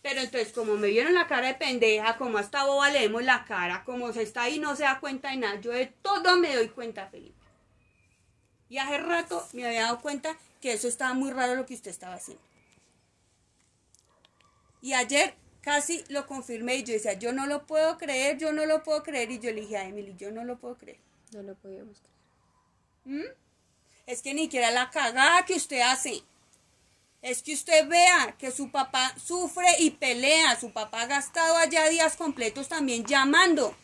Pero 0.00 0.22
entonces, 0.22 0.54
como 0.54 0.76
me 0.76 0.88
vieron 0.88 1.12
la 1.12 1.26
cara 1.26 1.48
de 1.48 1.54
pendeja, 1.54 2.16
como 2.16 2.38
hasta 2.38 2.64
boba 2.64 2.90
leemos 2.90 3.22
la 3.24 3.44
cara, 3.44 3.84
como 3.84 4.10
se 4.14 4.22
está 4.22 4.44
ahí 4.44 4.58
no 4.58 4.74
se 4.74 4.84
da 4.84 5.00
cuenta 5.00 5.32
de 5.32 5.36
nada, 5.36 5.60
yo 5.60 5.70
de 5.70 5.84
todo 5.84 6.38
me 6.38 6.56
doy 6.56 6.70
cuenta, 6.70 7.08
Felipe. 7.08 7.36
Y 8.70 8.78
hace 8.78 8.96
rato 8.96 9.46
me 9.52 9.66
había 9.66 9.82
dado 9.82 10.00
cuenta 10.00 10.38
que 10.62 10.72
eso 10.72 10.88
estaba 10.88 11.12
muy 11.12 11.30
raro 11.30 11.56
lo 11.56 11.66
que 11.66 11.74
usted 11.74 11.90
estaba 11.90 12.14
haciendo. 12.14 12.42
Y 14.80 14.94
ayer 14.94 15.34
casi 15.60 16.04
lo 16.08 16.26
confirmé 16.26 16.76
y 16.76 16.84
yo 16.84 16.94
decía, 16.94 17.14
yo 17.14 17.32
no 17.32 17.46
lo 17.46 17.66
puedo 17.66 17.98
creer, 17.98 18.38
yo 18.38 18.52
no 18.52 18.66
lo 18.66 18.82
puedo 18.82 19.02
creer. 19.02 19.30
Y 19.30 19.38
yo 19.38 19.50
le 19.52 19.62
dije 19.62 19.76
a 19.76 19.84
Emily, 19.84 20.14
yo 20.16 20.30
no 20.30 20.44
lo 20.44 20.58
puedo 20.58 20.76
creer. 20.76 20.98
No 21.32 21.42
lo 21.42 21.54
podíamos 21.54 22.00
creer. 22.00 23.22
¿Mm? 23.22 23.28
Es 24.06 24.22
que 24.22 24.34
ni 24.34 24.42
siquiera 24.42 24.70
la 24.70 24.90
cagada 24.90 25.44
que 25.44 25.54
usted 25.54 25.80
hace. 25.80 26.22
Es 27.20 27.42
que 27.42 27.52
usted 27.52 27.86
vea 27.88 28.36
que 28.38 28.50
su 28.50 28.70
papá 28.70 29.14
sufre 29.18 29.66
y 29.80 29.90
pelea. 29.90 30.58
Su 30.58 30.72
papá 30.72 31.02
ha 31.02 31.06
gastado 31.06 31.56
allá 31.56 31.88
días 31.88 32.16
completos 32.16 32.68
también 32.68 33.04
llamando. 33.04 33.76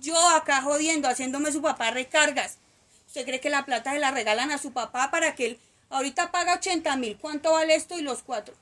Yo 0.00 0.16
acá 0.30 0.62
jodiendo, 0.62 1.08
haciéndome 1.08 1.50
su 1.50 1.62
papá 1.62 1.90
recargas. 1.90 2.58
¿Usted 3.06 3.24
cree 3.24 3.40
que 3.40 3.50
la 3.50 3.64
plata 3.64 3.92
se 3.92 3.98
la 3.98 4.10
regalan 4.10 4.50
a 4.50 4.58
su 4.58 4.72
papá 4.72 5.10
para 5.10 5.34
que 5.34 5.46
él 5.46 5.58
ahorita 5.88 6.30
paga 6.30 6.54
80 6.54 6.96
mil? 6.96 7.16
¿Cuánto 7.18 7.52
vale 7.52 7.74
esto 7.74 7.98
y 7.98 8.02
los 8.02 8.22
cuatro? 8.22 8.54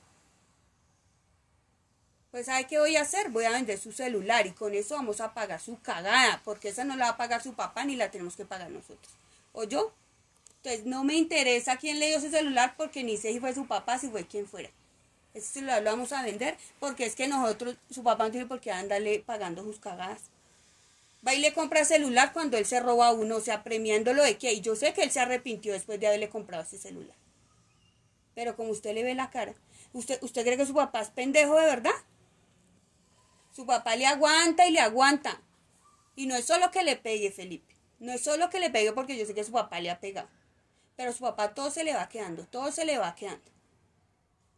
Pues 2.31 2.47
¿sabe 2.47 2.65
qué 2.65 2.77
voy 2.77 2.95
a 2.97 3.01
hacer? 3.01 3.29
Voy 3.29 3.45
a 3.45 3.51
vender 3.51 3.79
su 3.79 3.91
celular 3.91 4.45
y 4.47 4.51
con 4.51 4.73
eso 4.73 4.95
vamos 4.95 5.21
a 5.21 5.33
pagar 5.33 5.61
su 5.61 5.79
cagada, 5.81 6.41
porque 6.43 6.69
esa 6.69 6.83
no 6.83 6.95
la 6.97 7.05
va 7.05 7.11
a 7.11 7.17
pagar 7.17 7.41
su 7.41 7.53
papá 7.53 7.85
ni 7.85 7.95
la 7.95 8.11
tenemos 8.11 8.35
que 8.35 8.45
pagar 8.45 8.69
nosotros. 8.69 9.13
¿O 9.53 9.63
yo? 9.63 9.93
Entonces 10.57 10.85
no 10.85 11.03
me 11.03 11.15
interesa 11.15 11.77
quién 11.77 11.99
le 11.99 12.07
dio 12.07 12.17
ese 12.17 12.29
celular 12.29 12.75
porque 12.75 13.03
ni 13.03 13.15
sé 13.17 13.31
si 13.31 13.39
fue 13.39 13.53
su 13.53 13.65
papá, 13.65 13.97
si 13.97 14.09
fue 14.09 14.27
quien 14.27 14.45
fuera. 14.45 14.69
Ese 15.33 15.47
celular 15.47 15.81
lo 15.83 15.91
vamos 15.91 16.11
a 16.11 16.23
vender 16.23 16.57
porque 16.79 17.05
es 17.05 17.15
que 17.15 17.27
nosotros, 17.27 17.77
su 17.89 18.03
papá 18.03 18.25
no 18.25 18.31
tiene 18.31 18.45
por 18.45 18.59
qué 18.59 18.71
andarle 18.71 19.23
pagando 19.25 19.63
sus 19.63 19.79
cagadas. 19.79 20.23
Va 21.25 21.33
y 21.33 21.39
le 21.39 21.53
compra 21.53 21.85
celular 21.85 22.33
cuando 22.33 22.57
él 22.57 22.65
se 22.65 22.79
roba 22.79 23.07
a 23.07 23.11
uno, 23.11 23.37
o 23.37 23.41
sea, 23.41 23.63
premiándolo 23.63 24.23
de 24.23 24.37
que, 24.37 24.53
y 24.53 24.61
yo 24.61 24.75
sé 24.75 24.93
que 24.93 25.03
él 25.03 25.11
se 25.11 25.19
arrepintió 25.19 25.73
después 25.73 25.99
de 25.99 26.07
haberle 26.07 26.29
comprado 26.29 26.63
ese 26.63 26.77
celular. 26.77 27.15
Pero 28.35 28.55
como 28.55 28.71
usted 28.71 28.93
le 28.93 29.03
ve 29.03 29.15
la 29.15 29.29
cara, 29.29 29.53
¿usted, 29.93 30.19
usted 30.21 30.43
cree 30.43 30.57
que 30.57 30.65
su 30.65 30.73
papá 30.73 31.01
es 31.01 31.09
pendejo 31.09 31.55
de 31.55 31.65
verdad? 31.65 31.95
Su 33.57 33.65
papá 33.65 33.95
le 33.95 34.05
aguanta 34.05 34.67
y 34.67 34.71
le 34.71 34.79
aguanta. 34.79 35.41
Y 36.15 36.27
no 36.27 36.35
es 36.35 36.45
solo 36.45 36.69
que 36.69 36.83
le 36.83 36.95
pegue, 36.95 37.31
Felipe. 37.31 37.75
No 37.97 38.11
es 38.11 38.23
solo 38.23 38.51
que 38.51 38.59
le 38.59 38.69
pegue 38.69 38.93
porque 38.93 39.17
yo 39.17 39.25
sé 39.25 39.33
que 39.33 39.43
su 39.43 39.51
papá 39.51 39.79
le 39.79 39.89
ha 39.89 39.99
pegado. 39.99 40.29
Pero 40.95 41.11
su 41.11 41.21
papá 41.21 41.55
todo 41.55 41.71
se 41.71 41.83
le 41.83 41.95
va 41.95 42.07
quedando, 42.07 42.45
todo 42.45 42.71
se 42.71 42.85
le 42.85 42.99
va 42.99 43.15
quedando. 43.15 43.49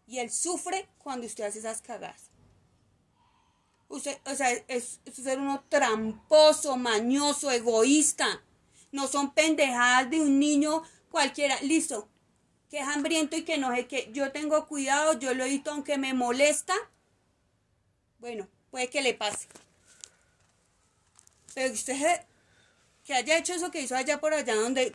Y 0.06 0.20
él 0.20 0.30
sufre 0.30 0.90
cuando 0.98 1.26
usted 1.28 1.46
hace 1.46 1.60
esas 1.60 1.82
cagadas. 1.82 2.30
Usted, 3.88 4.18
o 4.26 4.36
sea, 4.36 4.52
es, 4.52 5.00
es 5.06 5.16
ser 5.16 5.40
uno 5.40 5.64
tramposo, 5.70 6.76
mañoso, 6.76 7.52
egoísta. 7.52 8.44
No 8.92 9.08
son 9.08 9.34
pendejadas 9.34 10.10
de 10.10 10.20
un 10.20 10.40
niño 10.42 10.84
cualquiera. 11.10 11.58
Listo. 11.62 12.10
Que 12.70 12.80
es 12.80 12.88
hambriento 12.90 13.38
y 13.38 13.46
que 13.46 13.58
no 13.58 13.74
sé 13.74 13.88
que 13.88 14.12
yo 14.12 14.34
tengo 14.34 14.68
cuidado, 14.68 15.18
yo 15.18 15.34
lo 15.34 15.46
edito 15.46 15.72
aunque 15.72 15.98
me 15.98 16.14
molesta. 16.14 16.74
Bueno, 18.18 18.50
puede 18.72 18.90
que 18.90 19.02
le 19.02 19.14
pase. 19.14 19.48
Pero 21.54 21.74
usted 21.74 22.22
que 23.04 23.14
haya 23.14 23.38
hecho 23.38 23.54
eso 23.54 23.72
que 23.72 23.82
hizo 23.82 23.96
allá 23.96 24.20
por 24.20 24.34
allá 24.34 24.56
donde 24.56 24.94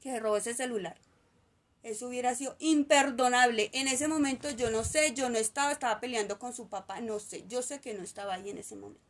que 0.00 0.18
robó 0.18 0.36
ese 0.36 0.54
celular. 0.54 0.96
Eso 1.82 2.08
hubiera 2.08 2.34
sido 2.34 2.56
imperdonable. 2.60 3.70
En 3.72 3.88
ese 3.88 4.08
momento 4.08 4.50
yo 4.50 4.70
no 4.70 4.84
sé, 4.84 5.14
yo 5.14 5.28
no 5.28 5.38
estaba, 5.38 5.72
estaba 5.72 6.00
peleando 6.00 6.38
con 6.38 6.54
su 6.54 6.68
papá, 6.68 7.00
no 7.00 7.18
sé, 7.18 7.44
yo 7.48 7.62
sé 7.62 7.80
que 7.80 7.94
no 7.94 8.02
estaba 8.02 8.34
ahí 8.34 8.50
en 8.50 8.58
ese 8.58 8.76
momento. 8.76 9.02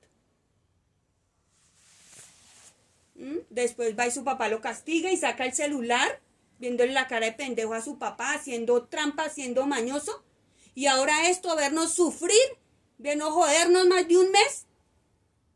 ¿Mm? 3.15 3.39
Después 3.51 3.99
va 3.99 4.07
y 4.07 4.11
su 4.11 4.25
papá 4.25 4.49
lo 4.49 4.61
castiga 4.61 5.13
y 5.13 5.17
saca 5.17 5.45
el 5.45 5.53
celular, 5.53 6.21
viéndole 6.59 6.93
la 6.93 7.09
cara 7.09 7.27
de 7.27 7.33
pendejo 7.33 7.75
a 7.75 7.83
su 7.83 7.99
papá, 7.99 8.33
haciendo 8.33 8.85
trampa, 8.85 9.25
haciendo 9.25 9.67
mañoso. 9.67 10.25
Y 10.75 10.87
ahora 10.87 11.29
esto, 11.29 11.55
vernos 11.55 11.93
sufrir, 11.93 12.41
vernos 13.03 13.31
jodernos 13.31 13.87
más 13.87 14.09
de 14.09 14.17
un 14.17 14.31
mes. 14.31 14.67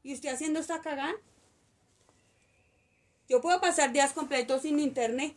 Y 0.02 0.14
usted 0.14 0.30
haciendo 0.30 0.61
esta 0.61 0.80
cagada. 0.80 1.14
Yo 3.28 3.40
puedo 3.40 3.61
pasar 3.61 3.92
días 3.92 4.12
completos 4.12 4.62
sin 4.62 4.78
internet. 4.78 5.37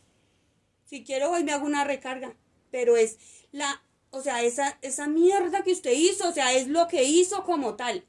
Si 0.85 1.03
quiero 1.03 1.31
hoy 1.31 1.43
me 1.43 1.53
hago 1.53 1.65
una 1.65 1.83
recarga. 1.83 2.35
Pero 2.71 2.97
es 2.97 3.17
la, 3.51 3.81
o 4.11 4.21
sea, 4.21 4.43
esa, 4.43 4.77
esa 4.81 5.07
mierda 5.07 5.63
que 5.63 5.71
usted 5.71 5.91
hizo, 5.91 6.29
o 6.29 6.33
sea, 6.33 6.53
es 6.53 6.67
lo 6.67 6.87
que 6.87 7.03
hizo 7.03 7.43
como 7.43 7.75
tal. 7.75 8.05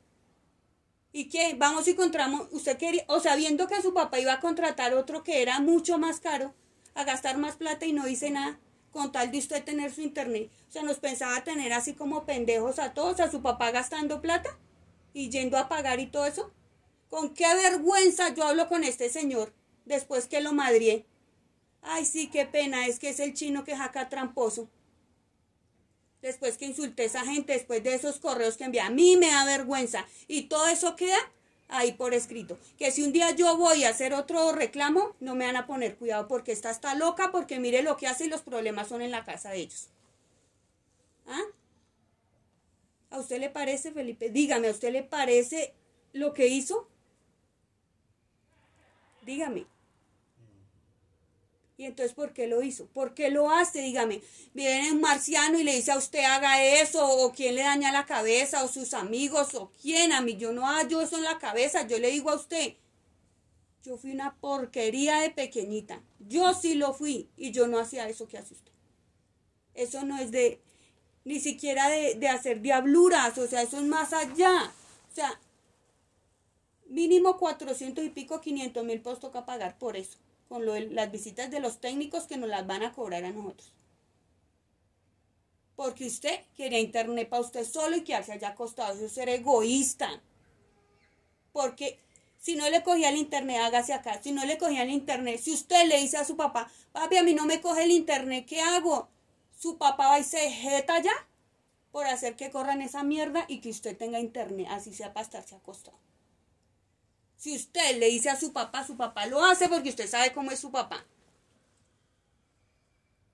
¿Y 1.12 1.28
qué? 1.28 1.54
Vamos 1.58 1.88
y 1.88 1.92
encontramos, 1.92 2.48
usted 2.52 2.76
quería, 2.76 3.04
o 3.08 3.20
sea, 3.20 3.34
viendo 3.36 3.66
que 3.66 3.82
su 3.82 3.92
papá 3.92 4.20
iba 4.20 4.34
a 4.34 4.40
contratar 4.40 4.94
otro 4.94 5.24
que 5.24 5.42
era 5.42 5.58
mucho 5.60 5.98
más 5.98 6.20
caro, 6.20 6.54
a 6.94 7.04
gastar 7.04 7.36
más 7.36 7.56
plata 7.56 7.84
y 7.84 7.92
no 7.92 8.04
dice 8.04 8.30
nada, 8.30 8.60
con 8.92 9.12
tal 9.12 9.30
de 9.30 9.38
usted 9.38 9.64
tener 9.64 9.92
su 9.92 10.00
internet. 10.00 10.50
O 10.68 10.72
sea, 10.72 10.82
nos 10.82 10.98
pensaba 10.98 11.44
tener 11.44 11.72
así 11.72 11.94
como 11.94 12.24
pendejos 12.24 12.78
a 12.78 12.92
todos, 12.94 13.20
a 13.20 13.30
su 13.30 13.42
papá 13.42 13.70
gastando 13.70 14.20
plata 14.20 14.58
y 15.12 15.30
yendo 15.30 15.58
a 15.58 15.68
pagar 15.68 16.00
y 16.00 16.06
todo 16.06 16.26
eso. 16.26 16.52
¿Con 17.08 17.34
qué 17.34 17.46
vergüenza 17.54 18.34
yo 18.34 18.44
hablo 18.44 18.68
con 18.68 18.84
este 18.84 19.10
señor 19.10 19.52
después 19.84 20.26
que 20.26 20.40
lo 20.40 20.52
madrié? 20.52 21.06
Ay, 21.82 22.04
sí, 22.04 22.28
qué 22.28 22.46
pena, 22.46 22.86
es 22.86 22.98
que 22.98 23.08
es 23.08 23.20
el 23.20 23.34
chino 23.34 23.64
que 23.64 23.76
jaca 23.76 24.08
tramposo. 24.08 24.68
Después 26.22 26.58
que 26.58 26.66
insulté 26.66 27.04
a 27.04 27.06
esa 27.06 27.24
gente, 27.24 27.54
después 27.54 27.82
de 27.82 27.94
esos 27.94 28.20
correos 28.20 28.56
que 28.56 28.64
envié, 28.64 28.82
a 28.82 28.90
mí 28.90 29.16
me 29.16 29.28
da 29.28 29.44
vergüenza. 29.44 30.06
Y 30.28 30.42
todo 30.42 30.68
eso 30.68 30.94
queda 30.94 31.18
ahí 31.70 31.92
por 31.92 32.14
escrito. 32.14 32.58
Que 32.78 32.90
si 32.90 33.02
un 33.02 33.12
día 33.12 33.30
yo 33.30 33.56
voy 33.56 33.84
a 33.84 33.90
hacer 33.90 34.12
otro 34.14 34.52
reclamo, 34.52 35.14
no 35.20 35.34
me 35.34 35.46
van 35.46 35.56
a 35.56 35.66
poner 35.66 35.96
cuidado 35.96 36.28
porque 36.28 36.52
esta 36.52 36.70
está 36.70 36.94
loca, 36.94 37.30
porque 37.32 37.58
mire 37.58 37.82
lo 37.82 37.96
que 37.96 38.06
hace 38.06 38.26
y 38.26 38.28
los 38.28 38.42
problemas 38.42 38.88
son 38.88 39.02
en 39.02 39.10
la 39.10 39.24
casa 39.24 39.50
de 39.50 39.58
ellos. 39.58 39.88
¿Ah? 41.26 41.42
¿A 43.10 43.18
usted 43.18 43.40
le 43.40 43.50
parece, 43.50 43.92
Felipe? 43.92 44.30
Dígame, 44.30 44.68
¿a 44.68 44.72
usted 44.72 44.92
le 44.92 45.02
parece 45.02 45.74
lo 46.12 46.32
que 46.32 46.46
hizo? 46.46 46.88
Dígame. 49.22 49.66
Y 51.80 51.86
entonces, 51.86 52.12
¿por 52.12 52.34
qué 52.34 52.46
lo 52.46 52.62
hizo? 52.62 52.88
¿Por 52.88 53.14
qué 53.14 53.30
lo 53.30 53.50
hace? 53.50 53.80
Dígame, 53.80 54.20
viene 54.52 54.92
un 54.92 55.00
marciano 55.00 55.58
y 55.58 55.64
le 55.64 55.76
dice 55.76 55.92
a 55.92 55.96
usted 55.96 56.22
haga 56.24 56.62
eso, 56.62 57.08
o 57.08 57.32
quién 57.32 57.54
le 57.54 57.62
daña 57.62 57.90
la 57.90 58.04
cabeza, 58.04 58.62
o 58.62 58.68
sus 58.68 58.92
amigos, 58.92 59.54
o 59.54 59.72
quién. 59.80 60.12
A 60.12 60.20
mí 60.20 60.36
yo 60.36 60.52
no 60.52 60.66
hallo 60.66 61.00
eso 61.00 61.16
en 61.16 61.24
la 61.24 61.38
cabeza. 61.38 61.86
Yo 61.86 61.98
le 61.98 62.10
digo 62.10 62.28
a 62.28 62.34
usted, 62.34 62.74
yo 63.82 63.96
fui 63.96 64.10
una 64.10 64.36
porquería 64.36 65.20
de 65.20 65.30
pequeñita. 65.30 66.02
Yo 66.18 66.52
sí 66.52 66.74
lo 66.74 66.92
fui 66.92 67.30
y 67.38 67.50
yo 67.50 67.66
no 67.66 67.78
hacía 67.78 68.06
eso 68.10 68.28
que 68.28 68.36
hace 68.36 68.52
usted. 68.52 68.72
Eso 69.72 70.04
no 70.04 70.18
es 70.18 70.30
de, 70.30 70.60
ni 71.24 71.40
siquiera 71.40 71.88
de, 71.88 72.14
de 72.14 72.28
hacer 72.28 72.60
diabluras, 72.60 73.38
o 73.38 73.46
sea, 73.46 73.62
eso 73.62 73.78
es 73.78 73.84
más 73.84 74.12
allá. 74.12 74.70
O 75.10 75.14
sea, 75.14 75.40
mínimo 76.88 77.38
400 77.38 78.04
y 78.04 78.10
pico, 78.10 78.42
500 78.42 78.84
mil 78.84 79.00
pesos 79.00 79.20
toca 79.20 79.46
pagar 79.46 79.78
por 79.78 79.96
eso 79.96 80.18
con 80.50 80.66
las 80.66 81.12
visitas 81.12 81.48
de 81.48 81.60
los 81.60 81.80
técnicos 81.80 82.24
que 82.24 82.36
nos 82.36 82.48
las 82.48 82.66
van 82.66 82.82
a 82.82 82.92
cobrar 82.92 83.24
a 83.24 83.30
nosotros. 83.30 83.72
Porque 85.76 86.08
usted 86.08 86.40
quería 86.56 86.80
internet 86.80 87.28
para 87.28 87.42
usted 87.42 87.64
solo 87.64 87.96
y 87.96 88.02
que 88.02 88.20
se 88.24 88.32
haya 88.32 88.48
acostado. 88.48 88.92
Eso 88.94 89.06
es 89.06 89.12
ser 89.12 89.28
egoísta. 89.28 90.20
Porque 91.52 92.00
si 92.36 92.56
no 92.56 92.68
le 92.68 92.82
cogía 92.82 93.10
el 93.10 93.16
internet, 93.16 93.60
hágase 93.62 93.92
acá. 93.92 94.20
Si 94.20 94.32
no 94.32 94.44
le 94.44 94.58
cogía 94.58 94.82
el 94.82 94.90
internet, 94.90 95.38
si 95.40 95.52
usted 95.52 95.86
le 95.86 96.00
dice 96.00 96.16
a 96.16 96.24
su 96.24 96.36
papá, 96.36 96.68
papi, 96.90 97.16
a 97.18 97.22
mí 97.22 97.32
no 97.32 97.46
me 97.46 97.60
coge 97.60 97.84
el 97.84 97.92
internet, 97.92 98.44
¿qué 98.48 98.60
hago? 98.60 99.08
Su 99.56 99.78
papá 99.78 100.08
va 100.08 100.18
y 100.18 100.24
se 100.24 100.50
jeta 100.50 101.00
ya 101.00 101.28
por 101.92 102.06
hacer 102.06 102.34
que 102.34 102.50
corran 102.50 102.82
esa 102.82 103.04
mierda 103.04 103.44
y 103.46 103.60
que 103.60 103.70
usted 103.70 103.96
tenga 103.96 104.18
internet, 104.18 104.66
así 104.68 104.92
sea 104.92 105.12
para 105.12 105.26
estarse 105.26 105.54
acostado. 105.54 106.09
Si 107.40 107.56
usted 107.56 107.96
le 107.96 108.08
dice 108.10 108.28
a 108.28 108.38
su 108.38 108.52
papá, 108.52 108.86
su 108.86 108.98
papá 108.98 109.24
lo 109.24 109.42
hace 109.42 109.66
porque 109.66 109.88
usted 109.88 110.06
sabe 110.06 110.30
cómo 110.34 110.50
es 110.50 110.60
su 110.60 110.70
papá. 110.70 111.06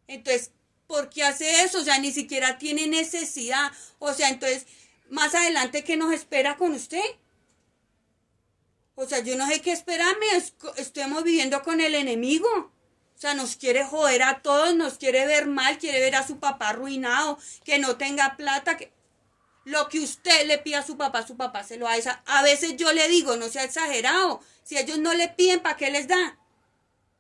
Entonces, 0.07 0.53
¿por 0.87 1.11
qué 1.11 1.25
hace 1.25 1.63
eso? 1.65 1.81
O 1.81 1.85
sea, 1.85 1.99
ni 1.99 2.13
siquiera 2.13 2.57
tiene 2.57 2.87
necesidad. 2.87 3.73
O 3.99 4.15
sea, 4.15 4.29
entonces, 4.29 4.67
más 5.11 5.35
adelante, 5.35 5.83
¿qué 5.83 5.97
nos 5.97 6.15
espera 6.15 6.57
con 6.57 6.73
usted? 6.73 7.03
O 8.95 9.07
sea, 9.07 9.25
yo 9.25 9.37
no 9.37 9.45
sé 9.49 9.61
qué 9.61 9.73
esperarme. 9.73 10.27
Estamos 10.77 11.25
viviendo 11.25 11.65
con 11.65 11.81
el 11.81 11.97
enemigo. 11.97 12.47
O 12.49 13.19
sea, 13.19 13.35
nos 13.35 13.57
quiere 13.57 13.85
joder 13.85 14.23
a 14.23 14.41
todos, 14.41 14.77
nos 14.77 14.99
quiere 14.99 15.27
ver 15.27 15.49
mal, 15.49 15.79
quiere 15.79 15.99
ver 15.99 16.15
a 16.15 16.25
su 16.25 16.39
papá 16.39 16.69
arruinado, 16.69 17.41
que 17.65 17.81
no 17.81 17.97
tenga 17.97 18.37
plata. 18.37 18.77
Que... 18.77 18.93
Lo 19.67 19.89
que 19.89 19.99
usted 19.99 20.47
le 20.47 20.59
pide 20.59 20.77
a 20.77 20.87
su 20.87 20.97
papá, 20.97 21.27
su 21.27 21.37
papá 21.37 21.65
se 21.65 21.77
lo 21.77 21.87
da. 21.87 21.97
Esa. 21.97 22.23
A 22.27 22.45
veces 22.45 22.77
yo 22.77 22.93
le 22.93 23.09
digo, 23.09 23.37
no 23.37 23.49
sea 23.49 23.65
exagerado. 23.65 24.41
Si 24.63 24.79
ellos 24.79 24.99
no 25.01 25.13
le 25.13 25.29
piden, 25.29 25.59
¿para 25.59 25.77
qué 25.77 25.91
les 25.91 26.07
da? 26.07 26.39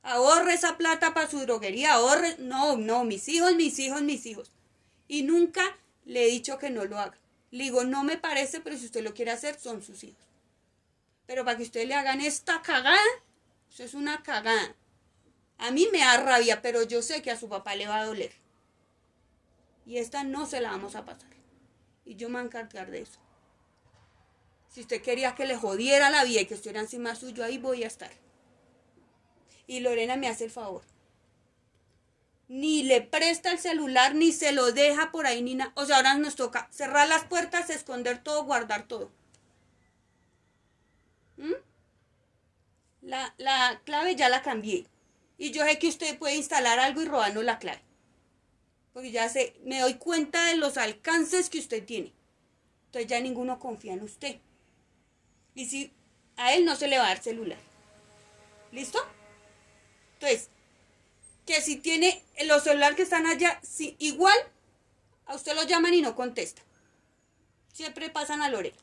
Ahorre 0.04 0.54
esa 0.54 0.76
plata 0.76 1.12
para 1.12 1.28
su 1.28 1.40
droguería, 1.40 1.94
ahorre. 1.94 2.36
No, 2.38 2.76
no, 2.76 3.02
mis 3.02 3.26
hijos, 3.26 3.56
mis 3.56 3.76
hijos, 3.80 4.00
mis 4.02 4.26
hijos. 4.26 4.52
Y 5.08 5.24
nunca 5.24 5.76
le 6.04 6.22
he 6.22 6.30
dicho 6.30 6.56
que 6.56 6.70
no 6.70 6.84
lo 6.84 7.00
haga. 7.00 7.18
Le 7.50 7.64
digo, 7.64 7.82
no 7.82 8.04
me 8.04 8.16
parece, 8.16 8.60
pero 8.60 8.78
si 8.78 8.86
usted 8.86 9.02
lo 9.02 9.12
quiere 9.12 9.32
hacer, 9.32 9.58
son 9.58 9.82
sus 9.82 10.04
hijos. 10.04 10.22
Pero 11.26 11.44
para 11.44 11.56
que 11.56 11.64
ustedes 11.64 11.88
le 11.88 11.96
hagan 11.96 12.20
esta 12.20 12.62
cagada, 12.62 13.00
eso 13.68 13.82
es 13.82 13.94
una 13.94 14.22
cagada. 14.22 14.76
A 15.58 15.72
mí 15.72 15.88
me 15.90 15.98
da 15.98 16.18
rabia, 16.18 16.62
pero 16.62 16.84
yo 16.84 17.02
sé 17.02 17.22
que 17.22 17.32
a 17.32 17.40
su 17.40 17.48
papá 17.48 17.74
le 17.74 17.88
va 17.88 17.98
a 17.98 18.04
doler. 18.04 18.30
Y 19.84 19.98
esta 19.98 20.22
no 20.22 20.46
se 20.46 20.60
la 20.60 20.70
vamos 20.70 20.94
a 20.94 21.04
pasar. 21.04 21.35
Y 22.06 22.14
yo 22.14 22.28
me 22.28 22.34
voy 22.34 22.42
a 22.42 22.46
encargar 22.46 22.90
de 22.90 23.02
eso. 23.02 23.18
Si 24.70 24.80
usted 24.80 25.02
quería 25.02 25.34
que 25.34 25.44
le 25.44 25.56
jodiera 25.56 26.08
la 26.08 26.24
vida 26.24 26.40
y 26.40 26.46
que 26.46 26.54
estuviera 26.54 26.80
encima 26.80 27.16
suyo, 27.16 27.44
ahí 27.44 27.58
voy 27.58 27.82
a 27.82 27.88
estar. 27.88 28.12
Y 29.66 29.80
Lorena 29.80 30.16
me 30.16 30.28
hace 30.28 30.44
el 30.44 30.50
favor. 30.50 30.82
Ni 32.48 32.84
le 32.84 33.00
presta 33.00 33.50
el 33.50 33.58
celular, 33.58 34.14
ni 34.14 34.30
se 34.32 34.52
lo 34.52 34.70
deja 34.70 35.10
por 35.10 35.26
ahí, 35.26 35.42
ni 35.42 35.56
nada. 35.56 35.72
O 35.74 35.84
sea, 35.84 35.96
ahora 35.96 36.14
nos 36.14 36.36
toca 36.36 36.68
cerrar 36.70 37.08
las 37.08 37.24
puertas, 37.24 37.70
esconder 37.70 38.22
todo, 38.22 38.44
guardar 38.44 38.86
todo. 38.86 39.10
¿Mm? 41.38 41.54
La, 43.02 43.34
la 43.38 43.80
clave 43.84 44.14
ya 44.14 44.28
la 44.28 44.42
cambié. 44.42 44.86
Y 45.38 45.50
yo 45.50 45.64
sé 45.64 45.78
que 45.80 45.88
usted 45.88 46.18
puede 46.18 46.36
instalar 46.36 46.78
algo 46.78 47.02
y 47.02 47.06
robarnos 47.06 47.44
la 47.44 47.58
clave. 47.58 47.85
Porque 48.96 49.10
ya 49.10 49.28
sé, 49.28 49.54
me 49.62 49.80
doy 49.80 49.96
cuenta 49.96 50.46
de 50.46 50.56
los 50.56 50.78
alcances 50.78 51.50
que 51.50 51.58
usted 51.58 51.84
tiene. 51.84 52.14
Entonces 52.86 53.10
ya 53.10 53.20
ninguno 53.20 53.58
confía 53.58 53.92
en 53.92 54.00
usted. 54.00 54.38
Y 55.54 55.66
si 55.66 55.92
a 56.38 56.54
él 56.54 56.64
no 56.64 56.76
se 56.76 56.88
le 56.88 56.96
va 56.96 57.04
a 57.04 57.08
dar 57.08 57.22
celular. 57.22 57.58
¿Listo? 58.72 58.98
Entonces, 60.14 60.48
que 61.44 61.60
si 61.60 61.76
tiene 61.76 62.24
los 62.46 62.62
celulares 62.62 62.96
que 62.96 63.02
están 63.02 63.26
allá, 63.26 63.60
si, 63.62 63.96
igual 63.98 64.34
a 65.26 65.34
usted 65.34 65.54
lo 65.54 65.64
llaman 65.64 65.92
y 65.92 66.00
no 66.00 66.16
contesta. 66.16 66.62
Siempre 67.74 68.08
pasan 68.08 68.40
a 68.40 68.48
Lorena. 68.48 68.78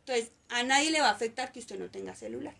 Entonces, 0.00 0.30
a 0.50 0.62
nadie 0.62 0.90
le 0.90 1.00
va 1.00 1.08
a 1.08 1.12
afectar 1.12 1.52
que 1.52 1.60
usted 1.60 1.78
no 1.78 1.88
tenga 1.88 2.14
celular. 2.14 2.54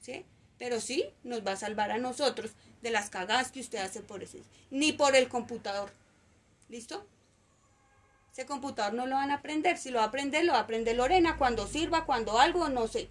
¿Sí? 0.00 0.24
Pero 0.56 0.80
sí 0.80 1.04
nos 1.24 1.44
va 1.44 1.54
a 1.54 1.56
salvar 1.56 1.90
a 1.90 1.98
nosotros 1.98 2.52
de 2.80 2.92
las 2.92 3.10
cagadas 3.10 3.50
que 3.50 3.58
usted 3.58 3.78
hace 3.78 4.02
por 4.02 4.22
ese, 4.22 4.44
ni 4.70 4.92
por 4.92 5.16
el 5.16 5.28
computador. 5.28 5.90
¿Listo? 6.68 7.06
Ese 8.32 8.46
computador 8.46 8.94
no 8.94 9.06
lo 9.06 9.16
van 9.16 9.30
a 9.30 9.36
aprender. 9.36 9.78
Si 9.78 9.90
lo 9.90 9.98
va 9.98 10.04
a 10.04 10.08
aprender, 10.08 10.44
lo 10.44 10.52
va 10.52 10.58
a 10.58 10.62
aprender 10.62 10.96
Lorena 10.96 11.36
cuando 11.36 11.66
sirva, 11.66 12.06
cuando 12.06 12.38
algo, 12.38 12.68
no 12.68 12.86
sé. 12.86 13.08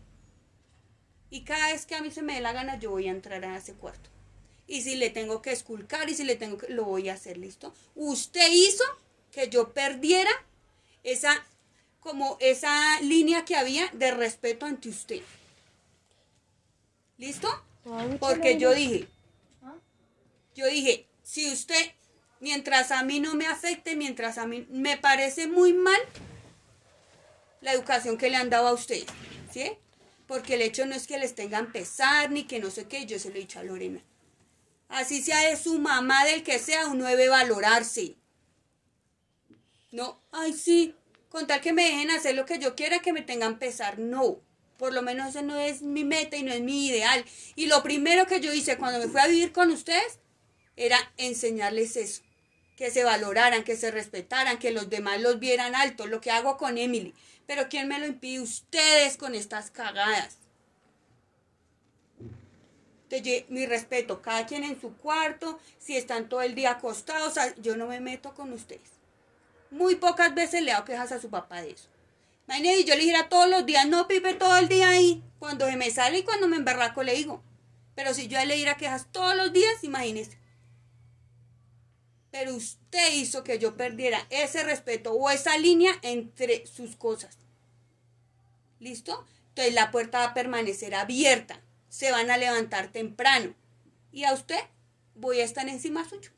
Y 1.30 1.44
cada 1.44 1.68
vez 1.68 1.86
que 1.86 1.96
a 1.96 2.02
mí 2.02 2.12
se 2.12 2.22
me 2.22 2.36
dé 2.36 2.42
la 2.42 2.54
gana, 2.54 2.80
yo 2.80 2.92
voy 2.92 3.08
a 3.08 3.12
entrar 3.12 3.44
a 3.44 3.58
ese 3.58 3.74
cuarto. 3.74 4.10
Y 4.68 4.82
si 4.82 4.96
le 4.96 5.10
tengo 5.10 5.42
que 5.42 5.52
esculcar 5.52 6.10
y 6.10 6.14
si 6.14 6.24
le 6.24 6.36
tengo 6.36 6.58
que, 6.58 6.70
lo 6.70 6.86
voy 6.86 7.10
a 7.10 7.14
hacer, 7.14 7.38
¿listo? 7.38 7.74
Usted 7.96 8.50
hizo 8.52 8.84
que 9.32 9.50
yo 9.50 9.74
perdiera 9.74 10.32
esa, 11.04 11.46
como 12.00 12.38
esa 12.40 13.00
línea 13.02 13.46
que 13.46 13.56
había 13.56 13.88
de 13.94 14.12
respeto 14.12 14.66
ante 14.66 14.90
usted. 14.90 15.22
¿Listo? 17.18 17.50
Porque 18.20 18.58
yo 18.58 18.74
dije, 18.74 19.08
yo 20.56 20.66
dije, 20.68 21.08
si 21.24 21.52
usted, 21.52 21.94
mientras 22.40 22.92
a 22.92 23.04
mí 23.04 23.20
no 23.20 23.36
me 23.36 23.48
afecte, 23.48 23.96
mientras 23.96 24.38
a 24.38 24.48
mí 24.48 24.68
me 24.70 24.98
parece 24.98 25.48
muy 25.48 25.74
mal 25.74 26.00
la 27.62 27.74
educación 27.74 28.18
que 28.18 28.30
le 28.30 28.38
han 28.38 28.50
dado 28.50 28.68
a 28.68 28.74
usted, 28.74 29.04
¿sí? 29.52 29.72
Porque 30.28 30.56
el 30.56 30.62
hecho 30.62 30.86
no 30.86 30.96
es 30.96 31.08
que 31.08 31.18
les 31.18 31.36
tengan 31.36 31.72
pesar 31.72 32.32
ni 32.32 32.44
que 32.44 32.60
no 32.60 32.70
sé 32.70 32.88
qué, 32.88 33.06
yo 33.06 33.20
se 33.20 33.30
lo 33.30 33.36
he 33.36 33.40
dicho 33.40 33.60
a 33.60 33.64
Lorena. 33.64 34.02
Así 34.90 35.22
sea 35.22 35.50
de 35.50 35.58
su 35.58 35.80
mamá, 35.80 36.26
del 36.26 36.44
que 36.44 36.60
sea, 36.60 36.88
uno 36.88 37.06
debe 37.06 37.30
valorarse. 37.30 38.16
No, 39.92 40.22
ay 40.32 40.54
sí, 40.54 40.96
con 41.30 41.48
tal 41.48 41.62
que 41.62 41.74
me 41.74 41.84
dejen 41.84 42.12
hacer 42.12 42.36
lo 42.36 42.46
que 42.46 42.60
yo 42.60 42.76
quiera, 42.76 43.00
que 43.00 43.14
me 43.14 43.22
tengan 43.22 43.60
pesar, 43.60 44.00
no. 44.00 44.42
Por 44.78 44.94
lo 44.94 45.02
menos 45.02 45.30
ese 45.30 45.42
no 45.42 45.58
es 45.60 45.82
mi 45.82 46.04
meta 46.04 46.38
y 46.38 46.44
no 46.44 46.54
es 46.54 46.62
mi 46.62 46.88
ideal. 46.88 47.26
Y 47.56 47.66
lo 47.66 47.82
primero 47.82 48.28
que 48.28 48.40
yo 48.40 48.54
hice 48.54 48.78
cuando 48.78 49.00
me 49.00 49.08
fui 49.08 49.20
a 49.20 49.28
vivir 49.28 49.52
con 49.52 49.72
ustedes 49.72 50.20
era 50.76 50.98
enseñarles 51.18 51.98
eso. 51.98 52.22
Que 52.78 52.92
se 52.92 53.04
valoraran, 53.04 53.66
que 53.66 53.76
se 53.76 53.92
respetaran, 53.92 54.58
que 54.58 54.72
los 54.72 54.90
demás 54.90 55.20
los 55.20 55.40
vieran 55.40 55.76
alto, 55.76 56.08
lo 56.08 56.22
que 56.22 56.32
hago 56.32 56.56
con 56.56 56.78
Emily. 56.78 57.14
Pero 57.46 57.68
¿quién 57.70 57.90
me 57.90 58.00
lo 58.00 58.06
impide? 58.06 58.40
Ustedes 58.40 59.18
con 59.18 59.36
estas 59.36 59.70
cagadas. 59.72 60.38
Entonces, 63.10 63.50
mi 63.50 63.66
respeto, 63.66 64.22
cada 64.22 64.46
quien 64.46 64.64
en 64.64 64.80
su 64.80 64.96
cuarto, 64.98 65.60
si 65.80 65.96
están 65.98 66.30
todo 66.30 66.42
el 66.42 66.56
día 66.56 66.72
acostados, 66.72 67.36
yo 67.58 67.78
no 67.78 67.88
me 67.88 68.00
meto 68.00 68.34
con 68.34 68.54
ustedes. 68.54 68.92
Muy 69.72 69.96
pocas 69.96 70.34
veces 70.36 70.62
le 70.62 70.72
hago 70.72 70.86
quejas 70.86 71.12
a 71.12 71.20
su 71.20 71.30
papá 71.30 71.62
de 71.62 71.72
eso. 71.72 71.90
Imagínate, 72.48 72.86
yo 72.86 72.96
le 72.96 73.02
dijera 73.02 73.28
todos 73.28 73.50
los 73.50 73.66
días, 73.66 73.88
no, 73.88 74.08
Pipe, 74.08 74.34
todo 74.34 74.58
el 74.58 74.70
día 74.70 74.90
ahí. 74.90 75.24
Cuando 75.40 75.68
se 75.68 75.76
me 75.76 75.92
sale 75.92 76.20
y 76.20 76.24
cuando 76.24 76.48
me 76.48 76.56
emberraco 76.58 77.04
le 77.04 77.14
digo. 77.14 77.42
Pero 77.96 78.14
si 78.14 78.28
yo 78.28 78.44
le 78.44 78.56
diera 78.56 78.78
quejas 78.78 79.08
todos 79.12 79.36
los 79.36 79.52
días, 79.52 79.84
imagínese. 79.84 80.38
Pero 82.32 82.56
usted 82.56 83.14
hizo 83.14 83.44
que 83.44 83.60
yo 83.60 83.78
perdiera 83.78 84.26
ese 84.30 84.64
respeto 84.64 85.14
o 85.14 85.30
esa 85.30 85.58
línea 85.58 85.92
entre 86.02 86.66
sus 86.68 86.96
cosas. 86.96 87.38
¿Listo? 88.80 89.26
Entonces 89.50 89.74
la 89.74 89.92
puerta 89.92 90.20
va 90.20 90.26
a 90.26 90.34
permanecer 90.34 90.94
abierta. 90.94 91.62
Se 91.90 92.12
van 92.12 92.30
a 92.30 92.38
levantar 92.38 92.92
temprano. 92.92 93.56
Y 94.12 94.26
a 94.26 94.34
usted 94.34 94.60
voy 95.16 95.40
a 95.40 95.46
estar 95.46 95.68
encima 95.68 96.08
suyo. 96.08 96.32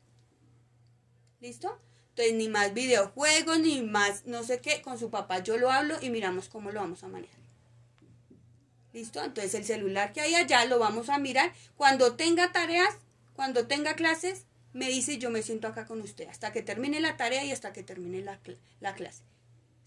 ¿Listo? 1.40 1.78
Entonces, 2.10 2.34
ni 2.34 2.48
más 2.48 2.74
videojuegos, 2.74 3.60
ni 3.60 3.82
más 3.82 4.26
no 4.26 4.42
sé 4.42 4.60
qué. 4.60 4.82
Con 4.82 4.98
su 4.98 5.10
papá 5.10 5.38
yo 5.38 5.56
lo 5.56 5.70
hablo 5.70 5.96
y 6.00 6.10
miramos 6.10 6.48
cómo 6.48 6.70
lo 6.70 6.80
vamos 6.80 7.02
a 7.02 7.08
manejar. 7.08 7.40
¿Listo? 8.92 9.22
Entonces, 9.22 9.54
el 9.54 9.64
celular 9.64 10.12
que 10.12 10.20
hay 10.20 10.34
allá 10.34 10.64
lo 10.64 10.78
vamos 10.78 11.08
a 11.08 11.18
mirar. 11.18 11.52
Cuando 11.76 12.16
tenga 12.16 12.52
tareas, 12.52 12.94
cuando 13.34 13.66
tenga 13.66 13.94
clases, 13.94 14.44
me 14.72 14.88
dice 14.88 15.18
yo 15.18 15.30
me 15.30 15.42
siento 15.42 15.68
acá 15.68 15.86
con 15.86 16.00
usted. 16.00 16.28
Hasta 16.28 16.52
que 16.52 16.62
termine 16.62 17.00
la 17.00 17.16
tarea 17.16 17.44
y 17.44 17.52
hasta 17.52 17.72
que 17.72 17.82
termine 17.82 18.22
la, 18.22 18.40
la 18.80 18.94
clase. 18.94 19.22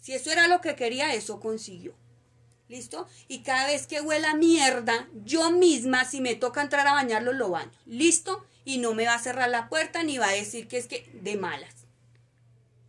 Si 0.02 0.14
eso 0.14 0.32
era 0.32 0.48
lo 0.48 0.62
que 0.62 0.76
quería, 0.76 1.14
eso 1.14 1.40
consiguió. 1.40 1.96
¿Listo? 2.70 3.08
Y 3.28 3.44
cada 3.44 3.68
vez 3.68 3.88
que 3.88 4.02
huela 4.02 4.36
mierda, 4.36 5.08
yo 5.24 5.52
misma, 5.52 6.06
si 6.06 6.22
me 6.22 6.36
toca 6.36 6.62
entrar 6.62 6.88
a 6.88 6.94
bañarlo, 6.94 7.34
lo 7.34 7.50
baño. 7.50 7.72
¿Listo? 7.86 8.46
Y 8.66 8.80
no 8.80 8.94
me 8.94 9.06
va 9.06 9.16
a 9.16 9.20
cerrar 9.20 9.50
la 9.50 9.70
puerta 9.70 10.04
ni 10.04 10.18
va 10.18 10.30
a 10.30 10.34
decir 10.34 10.68
que 10.68 10.78
es 10.78 10.88
que 10.88 11.10
de 11.22 11.38
malas. 11.38 11.86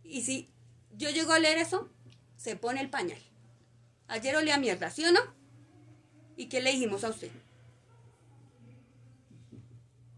Y 0.03 0.23
si 0.23 0.49
yo 0.97 1.09
llego 1.09 1.33
a 1.33 1.39
leer 1.39 1.57
eso, 1.57 1.89
se 2.35 2.55
pone 2.55 2.81
el 2.81 2.89
pañal. 2.89 3.21
Ayer 4.07 4.35
olía 4.35 4.57
mierda, 4.57 4.89
¿sí 4.91 5.05
o 5.05 5.11
no? 5.11 5.21
¿Y 6.37 6.47
qué 6.47 6.61
le 6.61 6.71
dijimos 6.71 7.03
a 7.03 7.09
usted? 7.09 7.31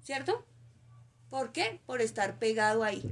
¿Cierto? 0.04 0.47
¿Por 1.30 1.52
qué? 1.52 1.82
Por 1.86 2.02
estar 2.02 2.40
pegado 2.40 2.84
ahí. 2.84 3.04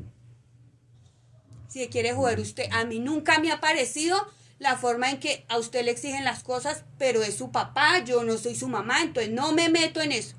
Si 1.68 1.88
quiere 1.90 2.14
jugar 2.14 2.40
usted, 2.40 2.70
a 2.72 2.86
mí 2.86 3.00
nunca 3.00 3.40
me 3.40 3.52
ha 3.52 3.60
parecido 3.60 4.26
la 4.60 4.78
forma 4.78 5.10
en 5.12 5.20
que 5.20 5.46
a 5.50 5.58
usted 5.58 5.84
le 5.84 5.92
exigen 5.92 6.24
las 6.24 6.44
cosas, 6.44 6.86
pero 6.98 7.24
es 7.24 7.36
su 7.36 7.52
papá, 7.52 8.00
yo 8.04 8.24
no 8.24 8.38
soy 8.38 8.56
su 8.56 8.68
mamá, 8.68 9.02
entonces 9.02 9.32
no 9.34 9.52
me 9.52 9.70
meto 9.70 10.00
en 10.00 10.14
eso. 10.14 10.36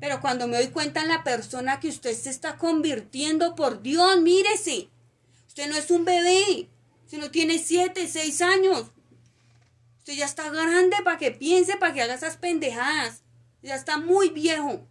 Pero 0.00 0.20
cuando 0.20 0.48
me 0.48 0.56
doy 0.56 0.68
cuenta 0.68 1.00
en 1.00 1.08
la 1.08 1.22
persona 1.22 1.78
que 1.78 1.88
usted 1.88 2.12
se 2.16 2.30
está 2.30 2.58
convirtiendo, 2.58 3.54
por 3.54 3.82
Dios, 3.82 4.20
mírese. 4.20 4.88
Usted 5.46 5.68
no 5.68 5.76
es 5.76 5.92
un 5.92 6.04
bebé. 6.04 6.68
Usted 7.04 7.18
no 7.18 7.30
tiene 7.30 7.60
siete, 7.60 8.08
seis 8.08 8.42
años. 8.42 8.90
Usted 9.98 10.14
ya 10.14 10.24
está 10.24 10.50
grande 10.50 10.96
para 11.04 11.18
que 11.18 11.30
piense, 11.30 11.76
para 11.76 11.94
que 11.94 12.02
haga 12.02 12.14
esas 12.14 12.36
pendejadas. 12.36 13.22
Ya 13.62 13.76
está 13.76 13.98
muy 13.98 14.30
viejo. 14.30 14.88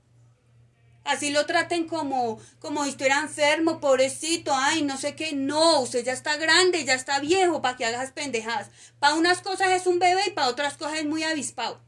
Así 1.04 1.32
lo 1.32 1.46
traten 1.46 1.88
como, 1.88 2.40
como 2.60 2.84
si 2.84 2.92
estuviera 2.92 3.20
enfermo, 3.22 3.80
pobrecito, 3.80 4.52
ay, 4.54 4.84
no 4.84 4.98
sé 4.98 5.16
qué. 5.16 5.34
No, 5.34 5.82
usted 5.82 6.04
ya 6.04 6.14
está 6.14 6.38
grande, 6.38 6.86
ya 6.86 6.94
está 6.94 7.20
viejo 7.20 7.62
para 7.62 7.76
que 7.76 7.86
haga 7.86 8.04
esas 8.04 8.14
pendejadas. 8.14 8.70
Para 9.00 9.16
unas 9.16 9.42
cosas 9.42 9.72
es 9.72 9.88
un 9.88 10.00
bebé 10.00 10.22
y 10.28 10.32
para 10.32 10.50
otras 10.50 10.78
cosas 10.78 11.00
es 11.00 11.06
muy 11.06 11.24
avispado. 11.24 11.82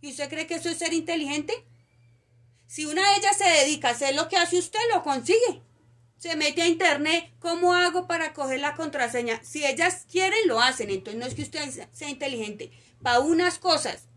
¿Y 0.00 0.10
usted 0.10 0.28
cree 0.28 0.46
que 0.46 0.56
eso 0.56 0.68
es 0.68 0.78
ser 0.78 0.92
inteligente? 0.92 1.66
Si 2.66 2.84
una 2.84 3.02
de 3.02 3.16
ellas 3.16 3.38
se 3.38 3.48
dedica 3.48 3.88
a 3.88 3.92
hacer 3.92 4.14
lo 4.14 4.28
que 4.28 4.36
hace 4.36 4.58
usted, 4.58 4.80
lo 4.92 5.02
consigue 5.02 5.62
se 6.24 6.36
mete 6.36 6.62
a 6.62 6.68
internet, 6.68 7.34
¿cómo 7.38 7.74
hago 7.74 8.06
para 8.06 8.32
coger 8.32 8.58
la 8.58 8.74
contraseña? 8.74 9.44
Si 9.44 9.66
ellas 9.66 10.06
quieren, 10.10 10.48
lo 10.48 10.58
hacen, 10.58 10.88
entonces 10.88 11.20
no 11.20 11.26
es 11.26 11.34
que 11.34 11.42
usted 11.42 11.86
sea 11.92 12.08
inteligente, 12.08 12.72
para 13.02 13.20
unas 13.20 13.58
cosas, 13.58 14.08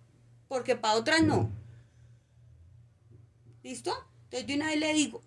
porque 0.48 0.78
para 0.78 0.94
otras 0.94 1.22
no. 1.22 1.52
¿Listo? 3.62 3.94
Entonces 4.28 4.48
de 4.48 4.56
una 4.56 4.68
vez 4.68 4.78
le 4.78 4.94
digo 4.94 5.22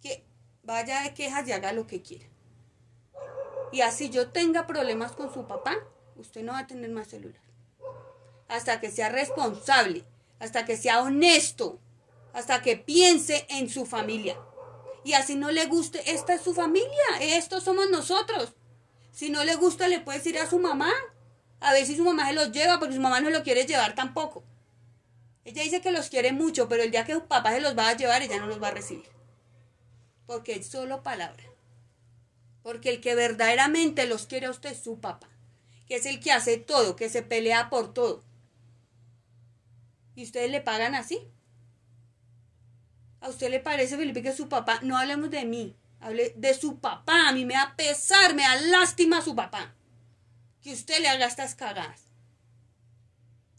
que 0.00 0.24
vaya 0.62 1.02
de 1.02 1.14
quejas 1.14 1.48
y 1.48 1.52
haga 1.52 1.72
lo 1.72 1.88
que 1.88 2.00
quiera. 2.00 2.26
Y 3.72 3.80
así 3.80 4.08
yo 4.08 4.30
tenga 4.30 4.68
problemas 4.68 5.12
con 5.12 5.34
su 5.34 5.48
papá, 5.48 5.76
usted 6.14 6.42
no 6.42 6.52
va 6.52 6.60
a 6.60 6.66
tener 6.68 6.90
más 6.90 7.08
celular. 7.08 7.42
Hasta 8.46 8.80
que 8.80 8.92
sea 8.92 9.08
responsable, 9.08 10.04
hasta 10.38 10.64
que 10.64 10.76
sea 10.76 11.02
honesto, 11.02 11.80
hasta 12.32 12.62
que 12.62 12.76
piense 12.76 13.46
en 13.50 13.68
su 13.68 13.84
familia. 13.84 14.38
Y 15.02 15.14
así 15.14 15.34
no 15.34 15.50
le 15.50 15.66
guste, 15.66 16.12
esta 16.12 16.34
es 16.34 16.42
su 16.42 16.54
familia, 16.54 16.88
estos 17.20 17.64
somos 17.64 17.90
nosotros. 17.90 18.54
Si 19.10 19.30
no 19.30 19.42
le 19.42 19.56
gusta, 19.56 19.88
le 19.88 20.00
puede 20.00 20.18
decir 20.18 20.38
a 20.38 20.48
su 20.48 20.60
mamá. 20.60 20.92
A 21.60 21.72
ver 21.72 21.84
si 21.84 21.96
su 21.96 22.04
mamá 22.04 22.28
se 22.28 22.34
los 22.34 22.52
lleva, 22.52 22.78
porque 22.78 22.94
su 22.94 23.00
mamá 23.00 23.20
no 23.20 23.30
lo 23.30 23.42
quiere 23.42 23.66
llevar 23.66 23.96
tampoco. 23.96 24.44
Ella 25.48 25.62
dice 25.62 25.80
que 25.80 25.92
los 25.92 26.10
quiere 26.10 26.32
mucho, 26.32 26.68
pero 26.68 26.82
el 26.82 26.90
día 26.90 27.06
que 27.06 27.14
su 27.14 27.26
papá 27.26 27.52
se 27.52 27.62
los 27.62 27.76
va 27.76 27.88
a 27.88 27.96
llevar, 27.96 28.20
ella 28.20 28.38
no 28.38 28.48
los 28.48 28.62
va 28.62 28.68
a 28.68 28.72
recibir. 28.72 29.08
Porque 30.26 30.56
es 30.56 30.66
solo 30.66 31.02
palabra. 31.02 31.42
Porque 32.62 32.90
el 32.90 33.00
que 33.00 33.14
verdaderamente 33.14 34.06
los 34.06 34.26
quiere 34.26 34.44
a 34.44 34.50
usted 34.50 34.72
es 34.72 34.82
su 34.82 35.00
papá. 35.00 35.30
Que 35.86 35.96
es 35.96 36.04
el 36.04 36.20
que 36.20 36.32
hace 36.32 36.58
todo, 36.58 36.96
que 36.96 37.08
se 37.08 37.22
pelea 37.22 37.70
por 37.70 37.94
todo. 37.94 38.22
¿Y 40.14 40.24
ustedes 40.24 40.50
le 40.50 40.60
pagan 40.60 40.94
así? 40.94 41.18
¿A 43.20 43.30
usted 43.30 43.48
le 43.50 43.58
parece, 43.58 43.96
Felipe, 43.96 44.22
que 44.22 44.36
su 44.36 44.50
papá, 44.50 44.80
no 44.82 44.98
hablemos 44.98 45.30
de 45.30 45.46
mí, 45.46 45.74
hable 45.98 46.34
de 46.36 46.52
su 46.52 46.78
papá, 46.78 47.30
a 47.30 47.32
mí 47.32 47.46
me 47.46 47.54
da 47.54 47.74
pesar, 47.74 48.34
me 48.34 48.42
da 48.42 48.54
lástima 48.56 49.18
a 49.18 49.22
su 49.22 49.34
papá, 49.34 49.74
que 50.60 50.74
usted 50.74 51.00
le 51.00 51.08
haga 51.08 51.24
estas 51.24 51.54
cagadas. 51.54 52.02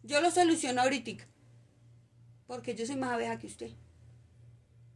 Yo 0.03 0.21
lo 0.21 0.29
soluciono 0.29 0.81
ahorita, 0.81 1.25
porque 2.49 2.73
yo 2.73 2.83
soy 2.83 2.95
más 2.95 3.11
abeja 3.11 3.37
que 3.37 3.45
usted. 3.45 3.69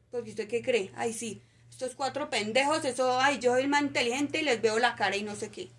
Porque 0.09 0.31
usted 0.31 0.47
qué 0.47 0.63
cree, 0.63 0.91
ay 0.95 1.13
sí, 1.13 1.43
estos 1.69 1.93
cuatro 1.93 2.31
pendejos, 2.31 2.83
eso, 2.83 3.19
ay, 3.19 3.37
yo 3.37 3.53
soy 3.53 3.67
más 3.67 3.83
inteligente 3.83 4.41
y 4.41 4.43
les 4.43 4.59
veo 4.59 4.79
la 4.79 4.95
cara 4.95 5.15
y 5.15 5.21
no 5.21 5.35
sé 5.35 5.51
qué. 5.51 5.69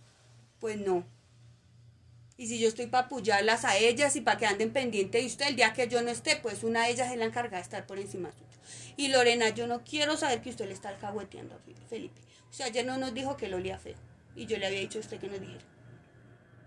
Pues 0.60 0.78
no. 0.78 1.04
Y 2.36 2.46
si 2.46 2.60
yo 2.60 2.68
estoy 2.68 2.86
para 2.86 3.06
apoyarlas 3.06 3.64
a 3.64 3.76
ellas 3.76 4.14
y 4.14 4.20
para 4.20 4.38
que 4.38 4.46
anden 4.46 4.72
pendiente 4.72 5.18
de 5.18 5.26
usted, 5.26 5.48
el 5.48 5.56
día 5.56 5.72
que 5.72 5.88
yo 5.88 6.00
no 6.00 6.12
esté, 6.12 6.36
pues 6.36 6.62
una 6.62 6.84
de 6.84 6.92
ellas 6.92 7.10
es 7.10 7.18
la 7.18 7.24
encargada 7.24 7.56
de 7.56 7.62
estar 7.62 7.86
por 7.86 7.98
encima 7.98 8.30
suyo. 8.30 8.46
Y 8.96 9.08
Lorena, 9.08 9.48
yo 9.48 9.66
no 9.66 9.82
quiero 9.82 10.16
saber 10.16 10.42
que 10.42 10.50
usted 10.50 10.66
le 10.66 10.74
está 10.74 10.90
alcahueteando 10.90 11.56
a 11.56 11.88
Felipe. 11.88 12.20
O 12.50 12.52
sea, 12.52 12.66
ayer 12.66 12.86
no 12.86 12.98
nos 12.98 13.14
dijo 13.14 13.36
que 13.36 13.48
lo 13.48 13.56
olía 13.56 13.78
feo. 13.78 13.96
Y 14.36 14.46
yo 14.46 14.58
le 14.58 14.66
había 14.66 14.78
dicho 14.78 14.98
a 14.98 15.00
usted 15.00 15.18
que 15.18 15.28
nos 15.28 15.40
dijera. 15.40 15.64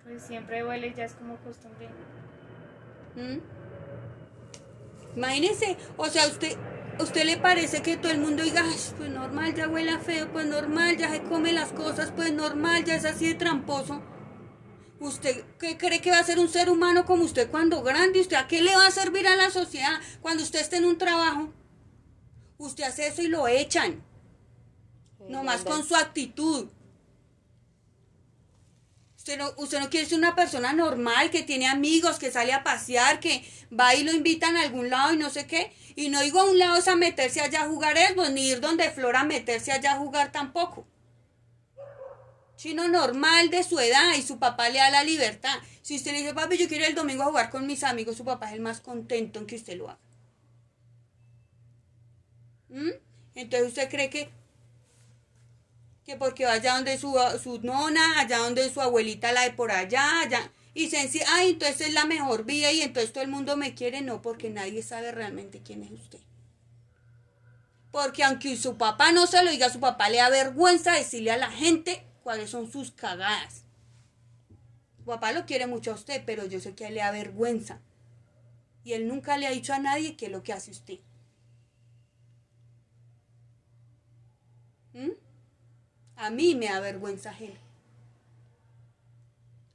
Pues 0.03 0.21
siempre 0.21 0.65
huele 0.65 0.93
ya 0.93 1.05
es 1.05 1.13
como 1.13 1.37
costumbre. 1.37 1.87
¿Mm? 3.15 3.56
Imagínese, 5.17 5.77
o 5.97 6.05
sea, 6.05 6.27
usted, 6.27 6.55
usted 6.99 7.25
le 7.25 7.37
parece 7.37 7.81
que 7.81 7.97
todo 7.97 8.11
el 8.11 8.19
mundo 8.19 8.43
diga, 8.43 8.61
"Ay, 8.63 8.77
pues 8.97 9.09
normal, 9.09 9.55
ya 9.55 9.67
huele 9.67 9.97
feo, 9.97 10.31
pues 10.31 10.45
normal, 10.45 10.95
ya 10.95 11.09
se 11.09 11.23
come 11.23 11.53
las 11.53 11.73
cosas, 11.73 12.13
pues 12.15 12.31
normal, 12.31 12.85
ya 12.85 12.95
es 12.95 13.03
así 13.03 13.27
de 13.27 13.33
tramposo. 13.33 13.99
¿Usted 14.99 15.43
qué 15.59 15.75
cree 15.75 16.01
que 16.01 16.11
va 16.11 16.19
a 16.19 16.23
ser 16.23 16.37
un 16.37 16.49
ser 16.49 16.69
humano 16.69 17.03
como 17.05 17.23
usted 17.23 17.49
cuando 17.49 17.81
grande? 17.81 18.21
¿Usted 18.21 18.35
a 18.35 18.47
qué 18.47 18.61
le 18.61 18.75
va 18.75 18.85
a 18.85 18.91
servir 18.91 19.27
a 19.27 19.35
la 19.35 19.49
sociedad 19.49 19.99
cuando 20.21 20.43
usted 20.43 20.59
esté 20.59 20.77
en 20.77 20.85
un 20.85 20.99
trabajo? 20.99 21.51
Usted 22.59 22.83
hace 22.83 23.07
eso 23.07 23.23
y 23.23 23.27
lo 23.27 23.47
echan. 23.47 24.03
Nomás 25.27 25.63
con 25.63 25.83
su 25.83 25.95
actitud. 25.95 26.67
Usted 29.57 29.79
no, 29.81 29.89
quiere 29.89 30.07
ser 30.07 30.17
una 30.17 30.35
persona 30.35 30.71
normal, 30.71 31.31
que 31.31 31.43
tiene 31.43 31.67
amigos, 31.67 32.17
que 32.17 32.31
sale 32.31 32.53
a 32.53 32.63
pasear, 32.63 33.19
que 33.19 33.43
va 33.77 33.93
y 33.93 34.03
lo 34.03 34.13
invitan 34.13 34.55
a 34.55 34.61
algún 34.61 34.89
lado 34.89 35.13
y 35.13 35.17
no 35.17 35.29
sé 35.29 35.45
qué. 35.47 35.73
Y 35.95 36.07
no 36.09 36.21
digo 36.21 36.39
a 36.39 36.49
un 36.49 36.57
lado 36.57 36.77
es 36.77 36.87
a 36.87 36.95
meterse 36.95 37.41
allá 37.41 37.63
a 37.63 37.67
jugar 37.67 37.97
Xbox, 37.97 38.31
ni 38.31 38.47
ir 38.47 38.61
donde 38.61 38.89
Flora 38.89 39.21
a 39.21 39.23
meterse 39.25 39.73
allá 39.73 39.93
a 39.93 39.97
jugar 39.97 40.31
tampoco. 40.31 40.87
Chino 42.55 42.87
normal 42.87 43.49
de 43.49 43.63
su 43.63 43.77
edad 43.79 44.15
y 44.17 44.21
su 44.21 44.39
papá 44.39 44.69
le 44.69 44.79
da 44.79 44.89
la 44.89 45.03
libertad. 45.03 45.59
Si 45.81 45.95
usted 45.95 46.11
le 46.11 46.19
dice, 46.19 46.33
papi, 46.33 46.57
yo 46.57 46.67
quiero 46.67 46.85
ir 46.85 46.91
el 46.91 46.95
domingo 46.95 47.23
a 47.23 47.27
jugar 47.27 47.49
con 47.49 47.67
mis 47.67 47.83
amigos, 47.83 48.15
su 48.15 48.23
papá 48.23 48.47
es 48.47 48.53
el 48.53 48.61
más 48.61 48.79
contento 48.79 49.39
en 49.39 49.45
que 49.45 49.55
usted 49.57 49.77
lo 49.77 49.89
haga. 49.89 49.99
¿Mm? 52.69 52.91
Entonces 53.35 53.67
usted 53.67 53.89
cree 53.89 54.09
que, 54.09 54.29
que 56.07 56.15
porque 56.15 56.45
vaya 56.45 56.73
donde 56.73 56.97
su, 56.97 57.13
su 57.43 57.59
nona, 57.61 58.21
allá 58.21 58.37
donde 58.37 58.69
su 58.69 58.79
abuelita 58.79 59.33
la 59.33 59.41
de 59.41 59.51
por 59.51 59.73
allá, 59.73 60.21
allá, 60.21 60.53
y 60.73 60.89
se 60.89 61.01
encima, 61.01 61.25
ay, 61.31 61.49
entonces 61.49 61.89
es 61.89 61.93
la 61.93 62.05
mejor 62.05 62.45
vida 62.45 62.71
y 62.71 62.81
entonces 62.81 63.11
todo 63.11 63.25
el 63.25 63.29
mundo 63.29 63.57
me 63.57 63.75
quiere, 63.75 63.99
no, 63.99 64.21
porque 64.21 64.49
nadie 64.49 64.81
sabe 64.83 65.11
realmente 65.11 65.61
quién 65.61 65.83
es 65.83 65.91
usted. 65.91 66.19
Porque 67.91 68.23
aunque 68.23 68.55
su 68.55 68.77
papá 68.77 69.11
no 69.11 69.27
se 69.27 69.43
lo 69.43 69.51
diga, 69.51 69.69
su 69.69 69.81
papá 69.81 70.07
le 70.07 70.19
da 70.19 70.29
vergüenza 70.29 70.93
decirle 70.93 71.31
a 71.31 71.37
la 71.37 71.51
gente 71.51 72.05
cuáles 72.23 72.51
son 72.51 72.71
sus 72.71 72.91
cagadas. 72.91 73.65
Su 74.99 75.03
papá 75.03 75.33
lo 75.33 75.45
quiere 75.45 75.67
mucho 75.67 75.91
a 75.91 75.95
usted, 75.95 76.23
pero 76.25 76.45
yo 76.45 76.61
sé 76.61 76.73
que 76.73 76.87
él 76.87 76.93
le 76.93 77.01
da 77.01 77.11
vergüenza. 77.11 77.81
Y 78.85 78.93
él 78.93 79.09
nunca 79.09 79.37
le 79.37 79.47
ha 79.47 79.51
dicho 79.51 79.73
a 79.73 79.79
nadie 79.79 80.15
qué 80.15 80.27
es 80.27 80.31
lo 80.31 80.41
que 80.41 80.53
hace 80.53 80.71
usted. 80.71 80.99
¿Mm? 84.93 85.27
A 86.17 86.29
mí 86.29 86.55
me 86.55 86.65
da 86.65 86.79
vergüenza 86.79 87.29
ajena. 87.29 87.59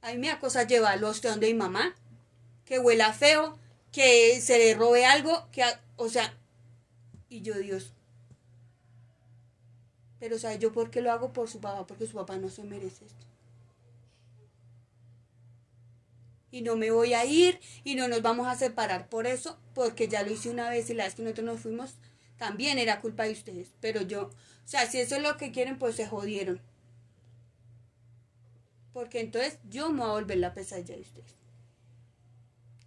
A 0.01 0.11
mí 0.11 0.17
me 0.17 0.27
da 0.27 0.39
cosa 0.39 0.63
llevarlo 0.63 1.07
a 1.07 1.11
usted 1.11 1.29
donde 1.29 1.47
mi 1.47 1.53
mamá, 1.53 1.95
que 2.65 2.79
huela 2.79 3.13
feo, 3.13 3.57
que 3.91 4.41
se 4.41 4.57
le 4.57 4.75
robe 4.75 5.05
algo, 5.05 5.47
que, 5.51 5.63
o 5.95 6.09
sea, 6.09 6.33
y 7.29 7.41
yo 7.41 7.57
Dios. 7.57 7.93
Pero 10.19 10.37
¿sabe 10.37 10.59
yo 10.59 10.71
por 10.71 10.89
qué 10.91 11.01
lo 11.01 11.11
hago 11.11 11.33
por 11.33 11.49
su 11.49 11.59
papá? 11.59 11.85
Porque 11.87 12.07
su 12.07 12.13
papá 12.13 12.37
no 12.37 12.49
se 12.49 12.63
merece 12.63 13.05
esto. 13.05 13.25
Y 16.51 16.61
no 16.61 16.75
me 16.75 16.91
voy 16.91 17.13
a 17.13 17.25
ir 17.25 17.59
y 17.83 17.95
no 17.95 18.07
nos 18.07 18.21
vamos 18.21 18.47
a 18.47 18.55
separar 18.55 19.09
por 19.09 19.27
eso, 19.27 19.57
porque 19.73 20.07
ya 20.07 20.23
lo 20.23 20.31
hice 20.31 20.49
una 20.49 20.69
vez 20.69 20.89
y 20.89 20.93
la 20.93 21.05
vez 21.05 21.15
que 21.15 21.23
nosotros 21.23 21.45
nos 21.45 21.61
fuimos, 21.61 21.95
también 22.37 22.77
era 22.77 23.01
culpa 23.01 23.23
de 23.23 23.31
ustedes. 23.31 23.69
Pero 23.81 24.01
yo, 24.01 24.29
o 24.65 24.67
sea, 24.67 24.89
si 24.89 24.99
eso 24.99 25.15
es 25.15 25.21
lo 25.21 25.37
que 25.37 25.51
quieren, 25.51 25.77
pues 25.77 25.95
se 25.95 26.07
jodieron. 26.07 26.61
Porque 28.93 29.19
entonces 29.19 29.59
yo 29.69 29.89
me 29.89 30.01
voy 30.01 30.09
a 30.09 30.13
volver 30.13 30.37
la 30.37 30.53
pesadilla 30.53 30.95
de 30.95 31.01
ustedes. 31.01 31.35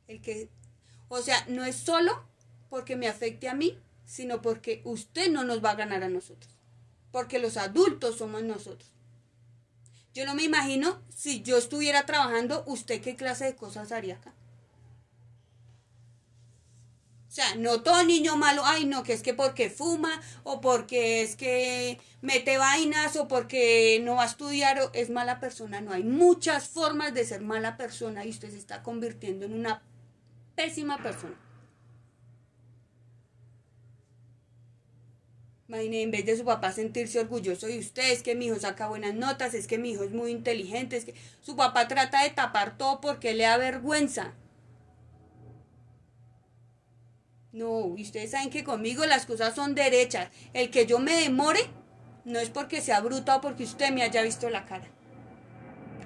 El 0.07 0.21
que, 0.21 0.49
o 1.09 1.21
sea, 1.21 1.45
no 1.49 1.65
es 1.65 1.77
solo 1.77 2.25
porque 2.71 2.97
me 2.97 3.09
afecte 3.09 3.49
a 3.49 3.55
mí, 3.55 3.79
sino 4.05 4.41
porque 4.41 4.81
usted 4.85 5.31
no 5.31 5.45
nos 5.45 5.65
va 5.65 5.73
a 5.73 5.77
ganar 5.77 6.03
a 6.03 6.09
nosotros. 6.09 6.53
Porque 7.11 7.39
los 7.39 7.57
adultos 7.57 8.19
somos 8.19 8.43
nosotros. 8.43 8.91
Yo 10.15 10.25
no 10.25 10.35
me 10.35 10.45
imagino 10.45 11.03
si 11.15 11.43
yo 11.43 11.59
estuviera 11.59 12.07
trabajando, 12.07 12.65
usted 12.67 13.03
qué 13.03 13.17
clase 13.17 13.45
de 13.45 13.57
cosas 13.57 13.93
haría 13.93 14.15
acá. 14.15 14.33
O 17.26 17.26
sea, 17.37 17.55
no 17.57 17.83
todo 17.83 18.03
niño 18.03 18.37
malo, 18.37 18.63
ay 18.65 18.87
no, 18.87 19.03
que 19.03 19.13
es 19.13 19.23
que 19.23 19.35
porque 19.35 19.69
fuma 19.69 20.23
o 20.43 20.63
porque 20.63 21.21
es 21.23 21.37
que 21.37 22.01
mete 22.23 22.57
vainas 22.57 23.15
o 23.17 23.29
porque 23.29 24.01
no 24.03 24.15
va 24.15 24.23
a 24.23 24.27
estudiar 24.27 24.81
o 24.81 24.91
es 24.95 25.11
mala 25.11 25.39
persona. 25.39 25.83
No, 25.83 25.93
hay 25.93 26.03
muchas 26.03 26.69
formas 26.69 27.13
de 27.13 27.27
ser 27.27 27.43
mala 27.43 27.77
persona 27.77 28.25
y 28.25 28.31
usted 28.31 28.51
se 28.51 28.57
está 28.57 28.83
convirtiendo 28.83 29.45
en 29.45 29.53
una 29.53 29.83
pésima 30.55 30.97
persona. 30.97 31.39
Imagine, 35.69 36.03
en 36.03 36.11
vez 36.13 36.25
de 36.25 36.39
su 36.39 36.45
papá 36.45 36.73
sentirse 36.73 37.21
orgulloso 37.21 37.67
de 37.67 37.79
usted, 37.79 38.13
es 38.13 38.23
que 38.23 38.35
mi 38.35 38.47
hijo 38.47 38.59
saca 38.59 38.89
buenas 38.89 39.15
notas, 39.15 39.53
es 39.53 39.67
que 39.67 39.77
mi 39.79 39.91
hijo 39.91 40.05
es 40.05 40.13
muy 40.13 40.31
inteligente, 40.31 40.97
es 40.97 41.05
que 41.05 41.15
su 41.43 41.55
papá 41.55 41.87
trata 41.87 42.23
de 42.23 42.31
tapar 42.31 42.79
todo 42.79 43.01
porque 43.03 43.35
le 43.35 43.45
da 43.45 43.59
vergüenza. 43.59 44.33
No, 47.57 47.95
y 47.97 48.03
ustedes 48.03 48.33
saben 48.33 48.51
que 48.51 48.65
conmigo 48.65 49.07
las 49.07 49.25
cosas 49.25 49.55
son 49.55 49.75
derechas. 49.75 50.29
El 50.53 50.71
que 50.71 50.85
yo 50.85 50.99
me 50.99 51.15
demore 51.15 51.61
no 52.27 52.39
es 52.39 52.51
porque 52.51 52.83
sea 52.83 53.01
bruta 53.01 53.37
o 53.37 53.41
porque 53.41 53.65
usted 53.65 53.93
me 53.93 54.03
haya 54.03 54.21
visto 54.21 54.51
la 54.51 54.67
cara. 54.67 54.85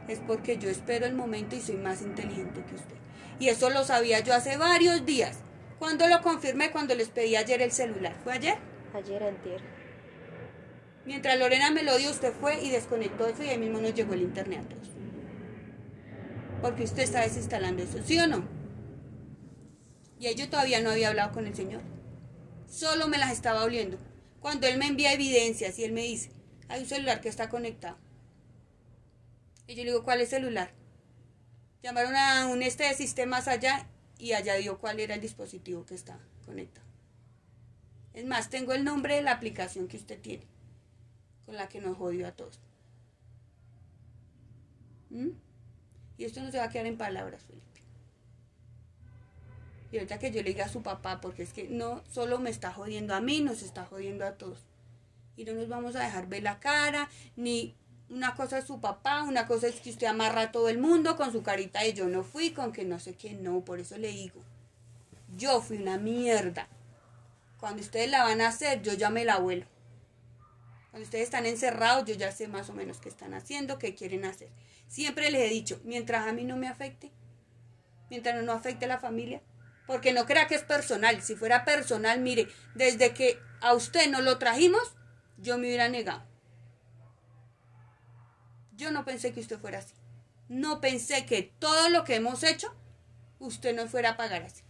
Es 0.06 0.20
porque 0.20 0.58
yo 0.58 0.70
espero 0.70 1.06
el 1.06 1.14
momento 1.16 1.56
y 1.56 1.60
soy 1.60 1.74
más 1.74 2.02
inteligente 2.02 2.62
que 2.64 2.76
usted. 2.76 2.94
Y 3.40 3.48
eso 3.48 3.68
lo 3.68 3.82
sabía 3.82 4.20
yo 4.20 4.32
hace 4.32 4.58
varios 4.58 5.04
días. 5.04 5.40
Cuando 5.80 6.06
lo 6.06 6.22
confirmé, 6.22 6.70
cuando 6.70 6.94
les 6.94 7.08
pedí 7.08 7.34
ayer 7.34 7.60
el 7.62 7.72
celular. 7.72 8.14
¿Fue 8.22 8.34
ayer? 8.34 8.54
Ayer 8.94 9.20
antier. 9.20 9.60
Mientras 11.04 11.36
Lorena 11.36 11.72
me 11.72 11.82
lo 11.82 11.98
dio, 11.98 12.12
usted 12.12 12.32
fue 12.32 12.62
y 12.62 12.70
desconectó 12.70 13.26
eso 13.26 13.42
y 13.42 13.48
ahí 13.48 13.58
mismo 13.58 13.80
nos 13.80 13.92
llegó 13.92 14.14
el 14.14 14.22
internet 14.22 14.60
a 14.66 14.68
todos. 14.68 14.90
Porque 16.62 16.84
usted 16.84 17.02
está 17.02 17.22
desinstalando 17.22 17.82
eso, 17.82 17.98
¿sí 18.04 18.20
o 18.20 18.28
no? 18.28 18.59
Y 20.20 20.34
yo 20.34 20.50
todavía 20.50 20.82
no 20.82 20.90
había 20.90 21.08
hablado 21.08 21.32
con 21.32 21.46
el 21.46 21.54
Señor. 21.56 21.80
Solo 22.68 23.08
me 23.08 23.16
las 23.16 23.32
estaba 23.32 23.64
oliendo. 23.64 23.96
Cuando 24.40 24.66
Él 24.66 24.76
me 24.76 24.86
envía 24.86 25.14
evidencias 25.14 25.78
y 25.78 25.84
Él 25.84 25.92
me 25.92 26.02
dice, 26.02 26.30
hay 26.68 26.82
un 26.82 26.86
celular 26.86 27.22
que 27.22 27.30
está 27.30 27.48
conectado. 27.48 27.96
Y 29.66 29.74
yo 29.74 29.82
le 29.82 29.92
digo, 29.92 30.04
¿cuál 30.04 30.20
es 30.20 30.28
celular? 30.28 30.72
Llamaron 31.82 32.14
a 32.14 32.48
un 32.48 32.62
este 32.62 32.84
de 32.84 32.94
sistemas 32.94 33.48
allá 33.48 33.88
y 34.18 34.34
allá 34.34 34.56
dio 34.56 34.78
cuál 34.78 35.00
era 35.00 35.14
el 35.14 35.22
dispositivo 35.22 35.86
que 35.86 35.94
está 35.94 36.20
conectado. 36.44 36.86
Es 38.12 38.26
más, 38.26 38.50
tengo 38.50 38.74
el 38.74 38.84
nombre 38.84 39.14
de 39.14 39.22
la 39.22 39.32
aplicación 39.32 39.88
que 39.88 39.96
usted 39.96 40.20
tiene, 40.20 40.44
con 41.46 41.56
la 41.56 41.68
que 41.70 41.80
nos 41.80 41.96
jodió 41.96 42.26
a 42.26 42.32
todos. 42.32 42.60
¿Mm? 45.08 45.30
Y 46.18 46.24
esto 46.24 46.42
no 46.42 46.50
se 46.50 46.58
va 46.58 46.64
a 46.64 46.68
quedar 46.68 46.86
en 46.86 46.98
palabras, 46.98 47.42
Felipe. 47.42 47.69
Y 49.92 49.96
ahorita 49.96 50.18
que 50.18 50.30
yo 50.30 50.42
le 50.42 50.50
diga 50.50 50.66
a 50.66 50.68
su 50.68 50.82
papá, 50.82 51.20
porque 51.20 51.42
es 51.42 51.52
que 51.52 51.68
no 51.68 52.02
solo 52.10 52.38
me 52.38 52.50
está 52.50 52.72
jodiendo 52.72 53.14
a 53.14 53.20
mí, 53.20 53.40
nos 53.40 53.62
está 53.62 53.84
jodiendo 53.84 54.24
a 54.24 54.32
todos. 54.32 54.60
Y 55.36 55.44
no 55.44 55.54
nos 55.54 55.68
vamos 55.68 55.96
a 55.96 56.00
dejar 56.00 56.28
ver 56.28 56.42
la 56.42 56.60
cara, 56.60 57.08
ni 57.36 57.74
una 58.08 58.34
cosa 58.34 58.58
es 58.58 58.66
su 58.66 58.80
papá, 58.80 59.22
una 59.22 59.46
cosa 59.46 59.68
es 59.68 59.80
que 59.80 59.90
usted 59.90 60.06
amarra 60.06 60.42
a 60.42 60.52
todo 60.52 60.68
el 60.68 60.78
mundo 60.78 61.16
con 61.16 61.32
su 61.32 61.42
carita 61.42 61.82
de 61.82 61.92
yo 61.92 62.08
no 62.08 62.22
fui, 62.22 62.50
con 62.50 62.72
que 62.72 62.84
no 62.84 62.98
sé 62.98 63.14
qué, 63.14 63.34
no, 63.34 63.64
por 63.64 63.80
eso 63.80 63.96
le 63.98 64.08
digo. 64.08 64.42
Yo 65.36 65.60
fui 65.62 65.78
una 65.78 65.96
mierda. 65.96 66.68
Cuando 67.58 67.82
ustedes 67.82 68.10
la 68.10 68.24
van 68.24 68.40
a 68.40 68.48
hacer, 68.48 68.82
yo 68.82 68.94
ya 68.94 69.10
me 69.10 69.24
la 69.24 69.38
vuelo. 69.38 69.66
Cuando 70.90 71.04
ustedes 71.04 71.24
están 71.24 71.46
encerrados, 71.46 72.04
yo 72.04 72.14
ya 72.14 72.32
sé 72.32 72.48
más 72.48 72.68
o 72.68 72.74
menos 72.74 72.98
qué 72.98 73.08
están 73.08 73.32
haciendo, 73.32 73.78
qué 73.78 73.94
quieren 73.94 74.24
hacer. 74.24 74.48
Siempre 74.88 75.30
les 75.30 75.42
he 75.42 75.54
dicho, 75.54 75.80
mientras 75.84 76.26
a 76.26 76.32
mí 76.32 76.42
no 76.42 76.56
me 76.56 76.66
afecte, 76.66 77.12
mientras 78.08 78.42
no 78.42 78.52
afecte 78.52 78.86
a 78.86 78.88
la 78.88 78.98
familia, 78.98 79.40
porque 79.90 80.12
no 80.12 80.24
crea 80.24 80.46
que 80.46 80.54
es 80.54 80.62
personal. 80.62 81.20
Si 81.20 81.34
fuera 81.34 81.64
personal, 81.64 82.20
mire, 82.20 82.46
desde 82.76 83.12
que 83.12 83.40
a 83.60 83.74
usted 83.74 84.08
no 84.08 84.20
lo 84.20 84.38
trajimos, 84.38 84.94
yo 85.36 85.58
me 85.58 85.66
hubiera 85.66 85.88
negado. 85.88 86.22
Yo 88.76 88.92
no 88.92 89.04
pensé 89.04 89.32
que 89.32 89.40
usted 89.40 89.58
fuera 89.58 89.80
así. 89.80 89.92
No 90.48 90.80
pensé 90.80 91.26
que 91.26 91.42
todo 91.42 91.88
lo 91.88 92.04
que 92.04 92.14
hemos 92.14 92.44
hecho, 92.44 92.72
usted 93.40 93.74
no 93.74 93.88
fuera 93.88 94.10
a 94.10 94.16
pagar 94.16 94.44
así. 94.44 94.62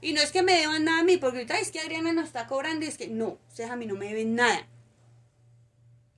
Y 0.00 0.12
no 0.12 0.20
es 0.20 0.30
que 0.30 0.44
me 0.44 0.54
deban 0.54 0.84
nada 0.84 1.00
a 1.00 1.04
mí, 1.04 1.16
porque 1.16 1.38
ahorita 1.38 1.58
es 1.58 1.72
que 1.72 1.80
Adriana 1.80 2.12
nos 2.12 2.26
está 2.26 2.46
cobrando 2.46 2.84
y 2.84 2.88
es 2.88 2.98
que 2.98 3.08
no, 3.08 3.40
ustedes 3.48 3.72
a 3.72 3.76
mí 3.76 3.84
no 3.84 3.96
me 3.96 4.06
deben 4.06 4.36
nada. 4.36 4.68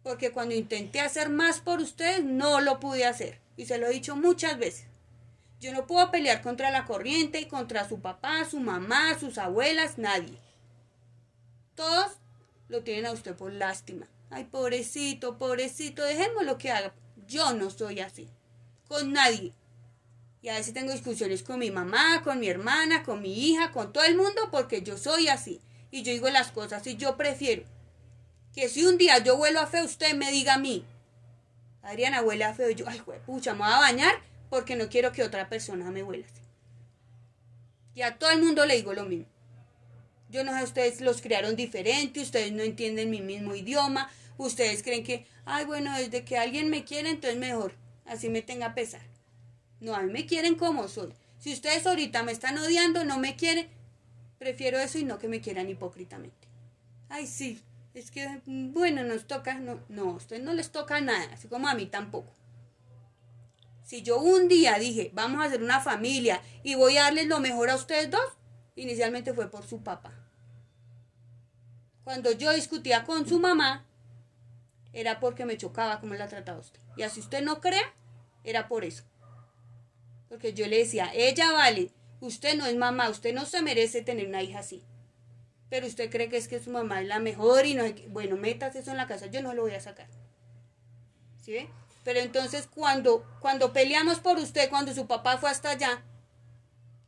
Porque 0.02 0.32
cuando 0.32 0.54
intenté 0.54 1.00
hacer 1.00 1.30
más 1.30 1.60
por 1.60 1.80
ustedes, 1.80 2.22
no 2.24 2.60
lo 2.60 2.78
pude 2.78 3.06
hacer. 3.06 3.40
Y 3.56 3.64
se 3.64 3.78
lo 3.78 3.86
he 3.86 3.90
dicho 3.90 4.16
muchas 4.16 4.58
veces. 4.58 4.89
Yo 5.60 5.74
no 5.74 5.86
puedo 5.86 6.10
pelear 6.10 6.40
contra 6.40 6.70
la 6.70 6.86
corriente, 6.86 7.46
contra 7.46 7.86
su 7.86 8.00
papá, 8.00 8.46
su 8.46 8.60
mamá, 8.60 9.18
sus 9.18 9.36
abuelas, 9.36 9.98
nadie. 9.98 10.38
Todos 11.74 12.12
lo 12.68 12.82
tienen 12.82 13.04
a 13.04 13.12
usted 13.12 13.36
por 13.36 13.52
lástima. 13.52 14.06
Ay, 14.30 14.44
pobrecito, 14.44 15.36
pobrecito, 15.36 16.02
dejémoslo 16.02 16.56
que 16.56 16.70
haga. 16.70 16.94
Yo 17.26 17.52
no 17.52 17.68
soy 17.68 18.00
así. 18.00 18.26
Con 18.88 19.12
nadie. 19.12 19.52
Y 20.40 20.48
a 20.48 20.54
veces 20.54 20.72
tengo 20.72 20.92
discusiones 20.92 21.42
con 21.42 21.58
mi 21.58 21.70
mamá, 21.70 22.22
con 22.24 22.40
mi 22.40 22.48
hermana, 22.48 23.02
con 23.02 23.20
mi 23.20 23.50
hija, 23.50 23.70
con 23.70 23.92
todo 23.92 24.04
el 24.04 24.16
mundo, 24.16 24.48
porque 24.50 24.80
yo 24.80 24.96
soy 24.96 25.28
así. 25.28 25.60
Y 25.90 26.02
yo 26.02 26.12
digo 26.12 26.30
las 26.30 26.52
cosas 26.52 26.86
y 26.86 26.96
yo 26.96 27.18
prefiero 27.18 27.64
que 28.54 28.70
si 28.70 28.86
un 28.86 28.96
día 28.96 29.18
yo 29.18 29.36
vuelo 29.36 29.60
a 29.60 29.66
feo, 29.66 29.84
usted 29.84 30.14
me 30.14 30.30
diga 30.32 30.54
a 30.54 30.58
mí. 30.58 30.86
Adriana 31.82 32.22
huele 32.22 32.44
a 32.44 32.54
feo. 32.54 32.70
Yo, 32.70 32.88
ay, 32.88 33.02
pucha, 33.26 33.52
me 33.52 33.60
voy 33.60 33.72
a 33.72 33.78
bañar 33.78 34.29
porque 34.50 34.76
no 34.76 34.90
quiero 34.90 35.12
que 35.12 35.22
otra 35.22 35.48
persona 35.48 35.90
me 35.90 36.02
huela 36.02 36.26
así. 36.26 36.42
Y 37.94 38.02
a 38.02 38.18
todo 38.18 38.30
el 38.30 38.42
mundo 38.42 38.66
le 38.66 38.76
digo 38.76 38.92
lo 38.92 39.06
mismo. 39.06 39.26
Yo 40.28 40.44
no 40.44 40.56
sé, 40.56 40.62
ustedes 40.62 41.00
los 41.00 41.22
crearon 41.22 41.56
diferente, 41.56 42.20
ustedes 42.20 42.52
no 42.52 42.62
entienden 42.62 43.10
mi 43.10 43.20
mismo 43.20 43.54
idioma, 43.54 44.10
ustedes 44.36 44.82
creen 44.82 45.02
que, 45.02 45.26
ay, 45.44 45.64
bueno, 45.64 45.96
desde 45.96 46.24
que 46.24 46.36
alguien 46.36 46.68
me 46.68 46.84
quiere, 46.84 47.10
entonces 47.10 47.38
mejor, 47.38 47.72
así 48.04 48.28
me 48.28 48.42
tenga 48.42 48.74
pesar. 48.74 49.02
No, 49.80 49.94
a 49.94 50.02
mí 50.02 50.12
me 50.12 50.26
quieren 50.26 50.56
como 50.56 50.86
soy. 50.88 51.12
Si 51.38 51.52
ustedes 51.52 51.86
ahorita 51.86 52.22
me 52.22 52.32
están 52.32 52.58
odiando, 52.58 53.04
no 53.04 53.18
me 53.18 53.34
quieren, 53.34 53.68
prefiero 54.38 54.78
eso 54.78 54.98
y 54.98 55.04
no 55.04 55.18
que 55.18 55.26
me 55.26 55.40
quieran 55.40 55.68
hipócritamente. 55.68 56.48
Ay, 57.08 57.26
sí, 57.26 57.60
es 57.94 58.10
que, 58.10 58.40
bueno, 58.46 59.02
nos 59.02 59.26
toca, 59.26 59.58
no, 59.58 59.80
no, 59.88 60.10
a 60.10 60.14
ustedes 60.14 60.42
no 60.42 60.52
les 60.52 60.70
toca 60.70 61.00
nada, 61.00 61.32
así 61.32 61.48
como 61.48 61.68
a 61.68 61.74
mí 61.74 61.86
tampoco. 61.86 62.32
Si 63.90 64.02
yo 64.02 64.20
un 64.20 64.46
día 64.46 64.78
dije, 64.78 65.10
vamos 65.14 65.40
a 65.40 65.46
hacer 65.46 65.64
una 65.64 65.80
familia 65.80 66.40
y 66.62 66.76
voy 66.76 66.96
a 66.96 67.02
darles 67.02 67.26
lo 67.26 67.40
mejor 67.40 67.70
a 67.70 67.74
ustedes 67.74 68.08
dos, 68.08 68.24
inicialmente 68.76 69.34
fue 69.34 69.50
por 69.50 69.66
su 69.66 69.82
papá. 69.82 70.12
Cuando 72.04 72.30
yo 72.30 72.52
discutía 72.52 73.02
con 73.02 73.26
su 73.26 73.40
mamá, 73.40 73.84
era 74.92 75.18
porque 75.18 75.44
me 75.44 75.56
chocaba 75.56 75.98
cómo 75.98 76.14
la 76.14 76.28
trataba 76.28 76.60
usted. 76.60 76.78
Y 76.96 77.02
así 77.02 77.18
usted 77.18 77.42
no 77.42 77.60
crea, 77.60 77.82
era 78.44 78.68
por 78.68 78.84
eso. 78.84 79.02
Porque 80.28 80.54
yo 80.54 80.68
le 80.68 80.78
decía, 80.78 81.10
ella 81.12 81.50
vale, 81.50 81.90
usted 82.20 82.56
no 82.56 82.66
es 82.66 82.76
mamá, 82.76 83.08
usted 83.08 83.34
no 83.34 83.44
se 83.44 83.60
merece 83.60 84.02
tener 84.02 84.28
una 84.28 84.40
hija 84.40 84.60
así. 84.60 84.84
Pero 85.68 85.88
usted 85.88 86.12
cree 86.12 86.28
que 86.28 86.36
es 86.36 86.46
que 86.46 86.60
su 86.60 86.70
mamá 86.70 87.00
es 87.00 87.08
la 87.08 87.18
mejor 87.18 87.66
y 87.66 87.74
no 87.74 87.82
hay 87.82 87.94
que... 87.94 88.06
Bueno, 88.06 88.36
metas 88.36 88.76
eso 88.76 88.92
en 88.92 88.98
la 88.98 89.08
casa, 89.08 89.26
yo 89.26 89.42
no 89.42 89.52
lo 89.52 89.62
voy 89.62 89.72
a 89.72 89.80
sacar. 89.80 90.06
¿Sí 91.42 91.54
ve? 91.54 91.68
Pero 92.10 92.22
entonces 92.22 92.66
cuando, 92.66 93.24
cuando 93.38 93.72
peleamos 93.72 94.18
por 94.18 94.36
usted, 94.36 94.68
cuando 94.68 94.92
su 94.92 95.06
papá 95.06 95.38
fue 95.38 95.48
hasta 95.48 95.70
allá, 95.70 96.02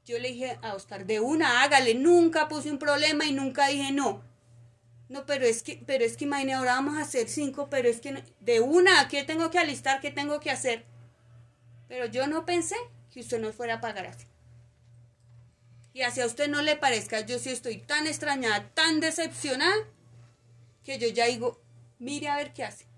yo 0.05 0.17
le 0.21 0.29
dije 0.29 0.61
a 0.63 0.75
Oscar, 0.75 1.07
de 1.07 1.19
una, 1.19 1.65
hágale, 1.65 1.97
nunca 1.97 2.47
puse 2.47 2.71
un 2.71 2.79
problema 2.79 3.25
y 3.27 3.33
nunca 3.33 3.67
dije 3.67 3.91
no. 3.91 4.23
No, 5.09 5.27
pero 5.27 5.45
es 5.45 5.65
que, 5.65 5.83
pero 5.85 6.05
es 6.05 6.17
que 6.17 6.23
imagínate, 6.23 6.55
ahora 6.55 6.75
vamos 6.75 6.99
a 6.99 7.01
hacer 7.01 7.29
cinco, 7.29 7.69
pero 7.69 7.89
es 7.89 8.01
que 8.01 8.23
de 8.39 8.61
una, 8.61 9.09
¿qué 9.09 9.25
tengo 9.25 9.51
que 9.51 9.59
alistar? 9.59 10.01
¿Qué 10.01 10.13
tengo 10.13 10.39
que 10.39 10.53
hacer? 10.53 10.85
Pero 11.89 12.07
yo 12.07 12.29
no 12.29 12.47
pensé 12.47 12.77
que 13.13 13.19
usted 13.19 13.41
no 13.41 13.53
fuera 13.53 13.75
a 13.75 13.81
pagar 13.81 14.07
así. 14.07 14.29
Y 15.95 16.03
hacia 16.03 16.27
usted 16.27 16.47
no 16.47 16.63
le 16.63 16.77
parezca, 16.77 17.23
yo 17.23 17.41
sí 17.41 17.51
estoy 17.51 17.79
tan 17.79 18.07
extrañada, 18.07 18.69
tan 18.73 19.01
decepcionada, 19.01 19.75
que 20.85 20.99
yo 20.99 21.09
ya 21.09 21.27
digo, 21.27 21.61
mire 21.99 22.29
a 22.29 22.37
ver 22.37 22.53
qué 22.53 22.63
hace. 22.63 22.92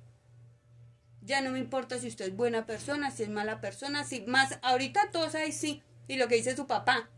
Ya 1.25 1.41
no 1.41 1.51
me 1.51 1.59
importa 1.59 1.99
si 1.99 2.09
usted 2.09 2.27
es 2.27 2.37
buena 2.37 2.67
persona, 2.67 3.11
si 3.11 3.23
es 3.23 3.31
mala 3.31 3.61
persona, 3.61 4.05
si 4.05 4.21
más, 4.23 4.59
ahorita 4.63 5.11
todos 5.11 5.35
ahí 5.35 5.53
sí. 5.53 5.83
Y 6.07 6.17
lo 6.17 6.29
que 6.29 6.35
dice 6.35 6.55
su 6.55 6.67
papá. 6.67 7.09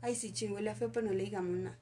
Ay, 0.00 0.16
sí, 0.16 0.32
chingo, 0.32 0.58
le 0.58 0.74
feo, 0.74 0.90
pero 0.90 1.06
no 1.06 1.12
le 1.12 1.22
digamos 1.22 1.56
nada. 1.56 1.78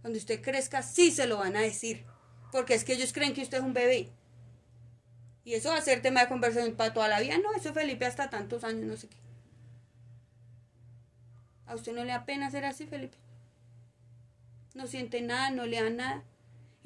Cuando 0.00 0.18
usted 0.18 0.40
crezca, 0.40 0.82
sí 0.82 1.10
se 1.10 1.26
lo 1.26 1.38
van 1.38 1.56
a 1.56 1.60
decir. 1.60 2.04
Porque 2.52 2.74
es 2.74 2.84
que 2.84 2.92
ellos 2.92 3.12
creen 3.12 3.34
que 3.34 3.42
usted 3.42 3.58
es 3.58 3.64
un 3.64 3.74
bebé. 3.74 4.12
Y 5.44 5.54
eso 5.54 5.70
va 5.70 5.78
a 5.78 5.82
ser 5.82 6.00
tema 6.00 6.20
de 6.20 6.28
conversación 6.28 6.76
para 6.76 6.94
toda 6.94 7.08
la 7.08 7.20
vida. 7.20 7.38
No, 7.38 7.52
eso 7.54 7.74
Felipe 7.74 8.06
hasta 8.06 8.30
tantos 8.30 8.62
años, 8.62 8.84
no 8.84 8.96
sé 8.96 9.08
qué. 9.08 9.16
¿A 11.66 11.74
usted 11.74 11.92
no 11.92 12.04
le 12.04 12.12
da 12.12 12.24
pena 12.24 12.50
ser 12.50 12.64
así, 12.64 12.86
Felipe? 12.86 13.18
No 14.74 14.86
siente 14.86 15.20
nada, 15.22 15.50
no 15.50 15.66
le 15.66 15.82
da 15.82 15.90
nada. 15.90 16.24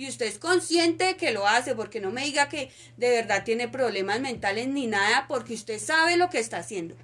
Y 0.02 0.08
usted 0.08 0.26
es 0.26 0.40
consciente 0.40 1.16
que 1.16 1.30
lo 1.30 1.46
hace, 1.46 1.76
porque 1.76 2.00
no 2.00 2.10
me 2.10 2.24
diga 2.24 2.48
que 2.48 2.72
de 2.96 3.08
verdad 3.08 3.44
tiene 3.44 3.68
problemas 3.68 4.18
mentales 4.18 4.66
ni 4.66 4.88
nada, 4.88 5.28
porque 5.28 5.54
usted 5.54 5.78
sabe 5.78 6.16
lo 6.16 6.28
que 6.28 6.40
está 6.40 6.56
haciendo. 6.56 6.96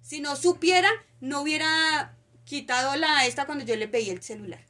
Si 0.00 0.22
no 0.22 0.34
supiera, 0.34 0.88
no 1.20 1.42
hubiera 1.42 2.16
quitado 2.46 2.96
la 2.96 3.26
esta 3.26 3.44
cuando 3.44 3.66
yo 3.66 3.76
le 3.76 3.86
pedí 3.86 4.08
el 4.08 4.22
celular. 4.22 4.64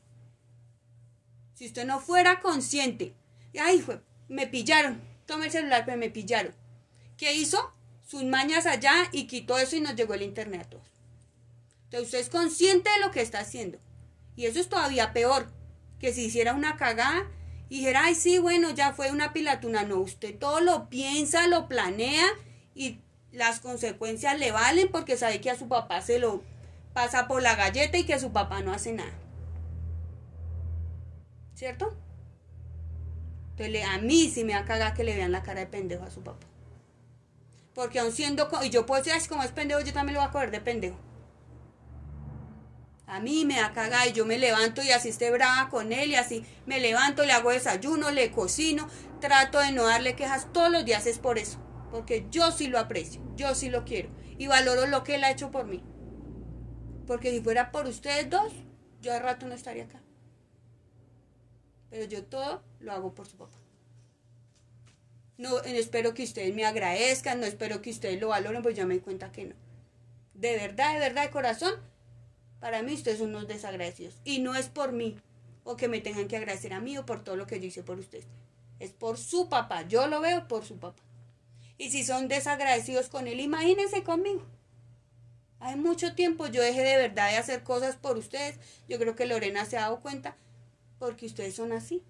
Si 1.55 1.67
usted 1.67 1.87
no 1.87 2.01
fuera 2.01 2.41
consciente, 2.41 3.15
ay, 3.57 3.85
me 4.27 4.49
pillaron, 4.49 5.01
toma 5.27 5.45
el 5.45 5.53
celular, 5.53 5.85
pero 5.85 5.99
me 5.99 6.11
pillaron. 6.11 6.53
¿Qué 7.17 7.33
hizo? 7.33 7.73
Sus 8.05 8.25
mañas 8.25 8.67
allá 8.67 9.09
y 9.13 9.29
quitó 9.29 9.57
eso 9.57 9.77
y 9.77 9.81
nos 9.83 9.95
llegó 9.95 10.15
el 10.15 10.23
internet 10.23 10.63
a 10.63 10.71
todos. 10.71 10.89
Entonces 11.85 12.07
usted 12.07 12.19
es 12.19 12.29
consciente 12.29 12.91
de 12.91 12.99
lo 12.99 13.13
que 13.13 13.21
está 13.21 13.39
haciendo. 13.39 13.79
Y 14.35 14.47
eso 14.47 14.59
es 14.59 14.69
todavía 14.69 15.13
peor, 15.13 15.47
que 15.99 16.13
si 16.13 16.27
hiciera 16.27 16.55
una 16.55 16.77
cagada 16.77 17.25
y 17.69 17.79
dijera, 17.79 18.05
ay, 18.05 18.15
sí, 18.15 18.39
bueno, 18.39 18.71
ya 18.71 18.93
fue 18.93 19.11
una 19.11 19.33
pilatuna. 19.33 19.85
No, 19.85 19.99
usted 19.99 20.39
todo 20.39 20.61
lo 20.61 20.89
piensa, 20.89 21.47
lo 21.47 21.69
planea 21.69 22.27
y 22.75 23.01
las 23.33 23.61
consecuencias 23.61 24.39
le 24.39 24.53
valen 24.53 24.89
porque 24.91 25.17
sabe 25.17 25.41
que 25.41 25.51
a 25.51 25.59
su 25.59 25.69
papá 25.69 26.01
se 26.01 26.19
lo 26.19 26.43
pasa 26.93 27.27
por 27.27 27.43
la 27.43 27.57
galleta 27.57 27.99
y 27.99 28.05
que 28.05 28.19
su 28.19 28.33
papá 28.33 28.63
no 28.63 28.73
hace 28.73 28.93
nada. 28.93 29.13
¿Cierto? 31.55 31.97
Entonces 33.57 33.85
a 33.87 33.99
mí 33.99 34.31
sí 34.31 34.45
me 34.45 34.55
va 34.55 34.61
a 34.61 34.65
cagar 34.65 34.95
que 34.95 35.05
le 35.05 35.15
vean 35.17 35.33
la 35.33 35.43
cara 35.43 35.61
de 35.61 35.67
pendejo 35.67 36.05
a 36.05 36.11
su 36.11 36.23
papá. 36.23 36.47
Porque 37.75 37.99
aun 37.99 38.13
siendo, 38.13 38.49
y 38.63 38.71
yo 38.71 38.87
puedo 38.87 39.03
decir, 39.03 39.29
como 39.29 39.43
es 39.43 39.51
pendejo, 39.51 39.81
yo 39.81 39.93
también 39.93 40.15
lo 40.15 40.21
voy 40.21 40.29
a 40.29 40.33
coger 40.33 40.51
de 40.51 40.61
pendejo. 40.61 40.97
A 43.07 43.21
mí 43.21 43.45
me 43.45 43.57
da 43.57 43.73
cagar 43.73 44.09
y 44.09 44.13
yo 44.13 44.25
me 44.25 44.39
levanto 44.39 44.83
y 44.83 44.91
así 44.91 45.11
esté 45.11 45.31
brava 45.31 45.69
con 45.69 45.93
él 45.93 46.11
y 46.11 46.15
así 46.15 46.45
me 46.67 46.81
levanto, 46.81 47.25
le 47.25 47.33
hago 47.33 47.51
desayuno, 47.51 48.11
le 48.11 48.31
cocino, 48.31 48.89
trato 49.21 49.59
de 49.59 49.73
no 49.73 49.85
darle 49.85 50.17
quejas 50.17 50.53
todos 50.53 50.71
los 50.71 50.85
días 50.85 51.07
es 51.07 51.19
por 51.19 51.39
eso, 51.39 51.59
porque 51.91 52.27
yo 52.31 52.51
sí 52.51 52.67
lo 52.67 52.79
aprecio, 52.79 53.21
yo 53.37 53.55
sí 53.55 53.69
lo 53.69 53.85
quiero 53.85 54.09
y 54.39 54.47
valoro 54.47 54.87
lo 54.87 55.05
que 55.05 55.17
él 55.17 55.25
ha 55.25 55.31
hecho 55.31 55.51
por 55.51 55.67
mí. 55.67 55.83
Porque 57.07 57.31
si 57.31 57.41
fuera 57.41 57.71
por 57.71 57.87
ustedes 57.87 58.31
dos, 58.31 58.53
yo 59.01 59.13
al 59.13 59.23
rato 59.23 59.47
no 59.47 59.55
estaría 59.55 59.85
acá. 59.85 60.01
Pero 61.91 62.07
yo 62.07 62.25
todo 62.25 62.63
lo 62.81 62.93
hago 62.93 63.15
por 63.15 63.27
su 63.29 63.37
papá. 63.37 63.59
No, 65.37 65.61
espero 65.61 66.15
que 66.15 66.23
ustedes 66.23 66.55
me 66.55 66.65
agradezcan, 66.65 67.41
no 67.41 67.47
espero 67.47 67.83
que 67.83 67.91
ustedes 67.91 68.21
lo 68.21 68.29
valoren, 68.29 68.63
pues 68.63 68.77
ya 68.77 68.87
me 68.87 68.95
di 68.95 69.01
cuenta 69.01 69.33
que 69.33 69.45
no. 69.45 69.55
De 70.33 70.57
verdad, 70.57 70.95
de 70.95 71.01
verdad, 71.01 71.23
de 71.25 71.31
corazón, 71.31 71.75
para 72.65 72.83
mí 72.83 72.95
ustedes 72.95 73.19
son 73.19 73.29
unos 73.29 73.47
desagradecidos. 73.47 74.15
Y 74.25 74.39
no 74.39 74.55
es 74.55 74.71
por 74.71 74.93
mí, 74.93 75.19
o 75.65 75.77
que 75.77 75.87
me 75.87 76.01
tengan 76.01 76.29
que 76.29 76.39
agradecer 76.39 76.73
a 76.73 76.81
mí 76.81 76.97
o 76.97 77.05
por 77.05 77.23
todo 77.23 77.37
lo 77.37 77.47
que 77.47 77.61
yo 77.61 77.67
hice 77.67 77.83
por 77.83 77.99
ustedes. 77.99 78.25
Es 78.81 78.91
por 78.91 79.19
su 79.19 79.51
papá. 79.51 79.83
Yo 79.87 80.07
lo 80.07 80.23
veo 80.23 80.49
por 80.49 80.65
su 80.65 80.79
papá. 80.79 81.03
Y 81.77 81.91
si 81.91 82.05
son 82.05 82.27
desagradecidos 82.27 83.11
con 83.11 83.29
él, 83.29 83.41
imagínense 83.41 84.03
conmigo. 84.03 84.47
Hay 85.61 85.77
mucho 85.77 86.15
tiempo 86.15 86.47
yo 86.47 86.63
dejé 86.63 86.81
de 86.81 86.97
verdad 86.97 87.33
de 87.33 87.37
hacer 87.37 87.65
cosas 87.65 87.97
por 87.97 88.17
ustedes. 88.17 88.59
Yo 88.89 88.99
creo 88.99 89.15
que 89.15 89.27
Lorena 89.27 89.67
se 89.67 89.77
ha 89.77 89.83
dado 89.83 90.01
cuenta 90.01 90.39
porque 90.99 91.27
ustedes 91.27 91.55
son 91.55 91.71
así. 91.71 92.03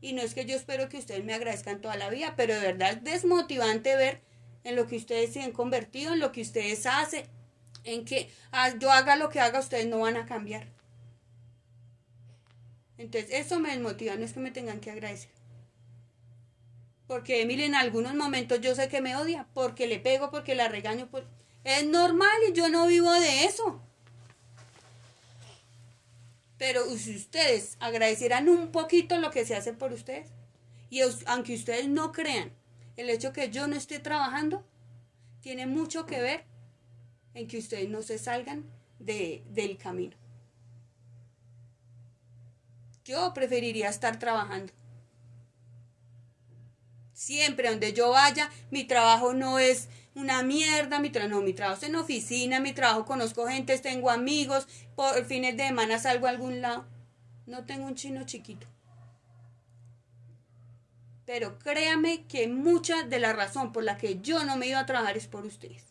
Y 0.00 0.12
no 0.12 0.22
es 0.22 0.34
que 0.34 0.46
yo 0.46 0.54
espero 0.54 0.88
que 0.88 0.98
ustedes 0.98 1.24
me 1.24 1.34
agradezcan 1.34 1.80
toda 1.80 1.96
la 1.96 2.10
vida, 2.10 2.34
pero 2.36 2.54
de 2.54 2.60
verdad 2.60 2.92
es 2.92 3.02
desmotivante 3.02 3.96
ver 3.96 4.22
en 4.62 4.76
lo 4.76 4.86
que 4.86 4.94
ustedes 4.94 5.32
se 5.32 5.42
han 5.42 5.50
convertido, 5.50 6.12
en 6.12 6.20
lo 6.20 6.30
que 6.30 6.42
ustedes 6.42 6.86
hacen, 6.86 7.26
en 7.84 8.04
que 8.04 8.30
ah, 8.52 8.72
yo 8.78 8.90
haga 8.90 9.16
lo 9.16 9.28
que 9.28 9.40
haga, 9.40 9.60
ustedes 9.60 9.86
no 9.86 10.00
van 10.00 10.16
a 10.16 10.26
cambiar. 10.26 10.66
Entonces, 12.98 13.30
eso 13.32 13.60
me 13.60 13.70
desmotiva, 13.70 14.16
no 14.16 14.24
es 14.24 14.32
que 14.32 14.40
me 14.40 14.50
tengan 14.50 14.80
que 14.80 14.90
agradecer. 14.90 15.30
Porque 17.06 17.40
Emily 17.40 17.64
en 17.64 17.74
algunos 17.74 18.14
momentos 18.14 18.60
yo 18.60 18.74
sé 18.74 18.88
que 18.88 19.00
me 19.00 19.16
odia, 19.16 19.46
porque 19.54 19.86
le 19.86 19.98
pego, 19.98 20.30
porque 20.30 20.54
la 20.54 20.68
regaño. 20.68 21.08
Es 21.64 21.86
normal 21.86 22.36
y 22.48 22.52
yo 22.52 22.68
no 22.68 22.86
vivo 22.86 23.10
de 23.12 23.44
eso. 23.44 23.80
Pero 26.58 26.84
si 26.96 27.16
ustedes 27.16 27.76
agradecieran 27.80 28.48
un 28.48 28.72
poquito 28.72 29.16
lo 29.18 29.30
que 29.30 29.46
se 29.46 29.54
hace 29.54 29.72
por 29.72 29.92
ustedes, 29.92 30.28
y 30.90 31.00
aunque 31.26 31.54
ustedes 31.54 31.88
no 31.88 32.12
crean, 32.12 32.52
el 32.96 33.10
hecho 33.10 33.32
que 33.32 33.50
yo 33.50 33.68
no 33.68 33.76
esté 33.76 34.00
trabajando 34.00 34.66
tiene 35.40 35.66
mucho 35.66 36.04
que 36.04 36.20
ver 36.20 36.44
en 37.34 37.46
que 37.48 37.58
ustedes 37.58 37.88
no 37.88 38.02
se 38.02 38.18
salgan 38.18 38.64
de, 38.98 39.44
del 39.50 39.76
camino. 39.76 40.16
Yo 43.04 43.32
preferiría 43.32 43.88
estar 43.88 44.18
trabajando. 44.18 44.72
Siempre 47.12 47.70
donde 47.70 47.92
yo 47.92 48.10
vaya, 48.10 48.50
mi 48.70 48.84
trabajo 48.84 49.32
no 49.32 49.58
es 49.58 49.88
una 50.14 50.42
mierda, 50.42 51.00
mi 51.00 51.10
trabajo, 51.10 51.36
no, 51.36 51.42
mi 51.42 51.52
trabajo 51.52 51.78
es 51.78 51.88
en 51.88 51.96
oficina, 51.96 52.60
mi 52.60 52.72
trabajo 52.72 53.04
conozco 53.06 53.46
gente, 53.46 53.78
tengo 53.78 54.10
amigos, 54.10 54.68
por 54.94 55.24
fines 55.24 55.56
de 55.56 55.68
semana 55.68 55.98
salgo 55.98 56.26
a 56.26 56.30
algún 56.30 56.60
lado. 56.60 56.86
No 57.46 57.64
tengo 57.64 57.86
un 57.86 57.94
chino 57.94 58.24
chiquito. 58.24 58.66
Pero 61.24 61.58
créame 61.58 62.26
que 62.26 62.48
mucha 62.48 63.04
de 63.04 63.18
la 63.18 63.32
razón 63.32 63.72
por 63.72 63.84
la 63.84 63.96
que 63.96 64.20
yo 64.20 64.44
no 64.44 64.56
me 64.56 64.66
iba 64.66 64.80
a 64.80 64.86
trabajar 64.86 65.16
es 65.16 65.26
por 65.28 65.46
ustedes. 65.46 65.84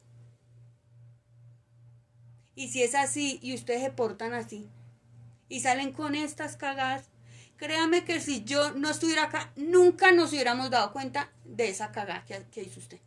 Y 2.57 2.69
si 2.69 2.81
es 2.81 2.95
así 2.95 3.37
y 3.43 3.53
ustedes 3.53 3.83
se 3.83 3.91
portan 3.91 4.33
así 4.33 4.67
y 5.47 5.59
salen 5.59 5.91
con 5.91 6.15
estas 6.15 6.57
cagadas, 6.57 7.05
créame 7.55 8.03
que 8.03 8.19
si 8.19 8.45
yo 8.45 8.71
no 8.71 8.89
estuviera 8.89 9.25
acá, 9.25 9.51
nunca 9.55 10.11
nos 10.11 10.31
hubiéramos 10.31 10.71
dado 10.71 10.91
cuenta 10.91 11.31
de 11.45 11.69
esa 11.69 11.91
cagada 11.91 12.25
que, 12.25 12.63
hizo 12.63 12.79
usted. 12.79 12.97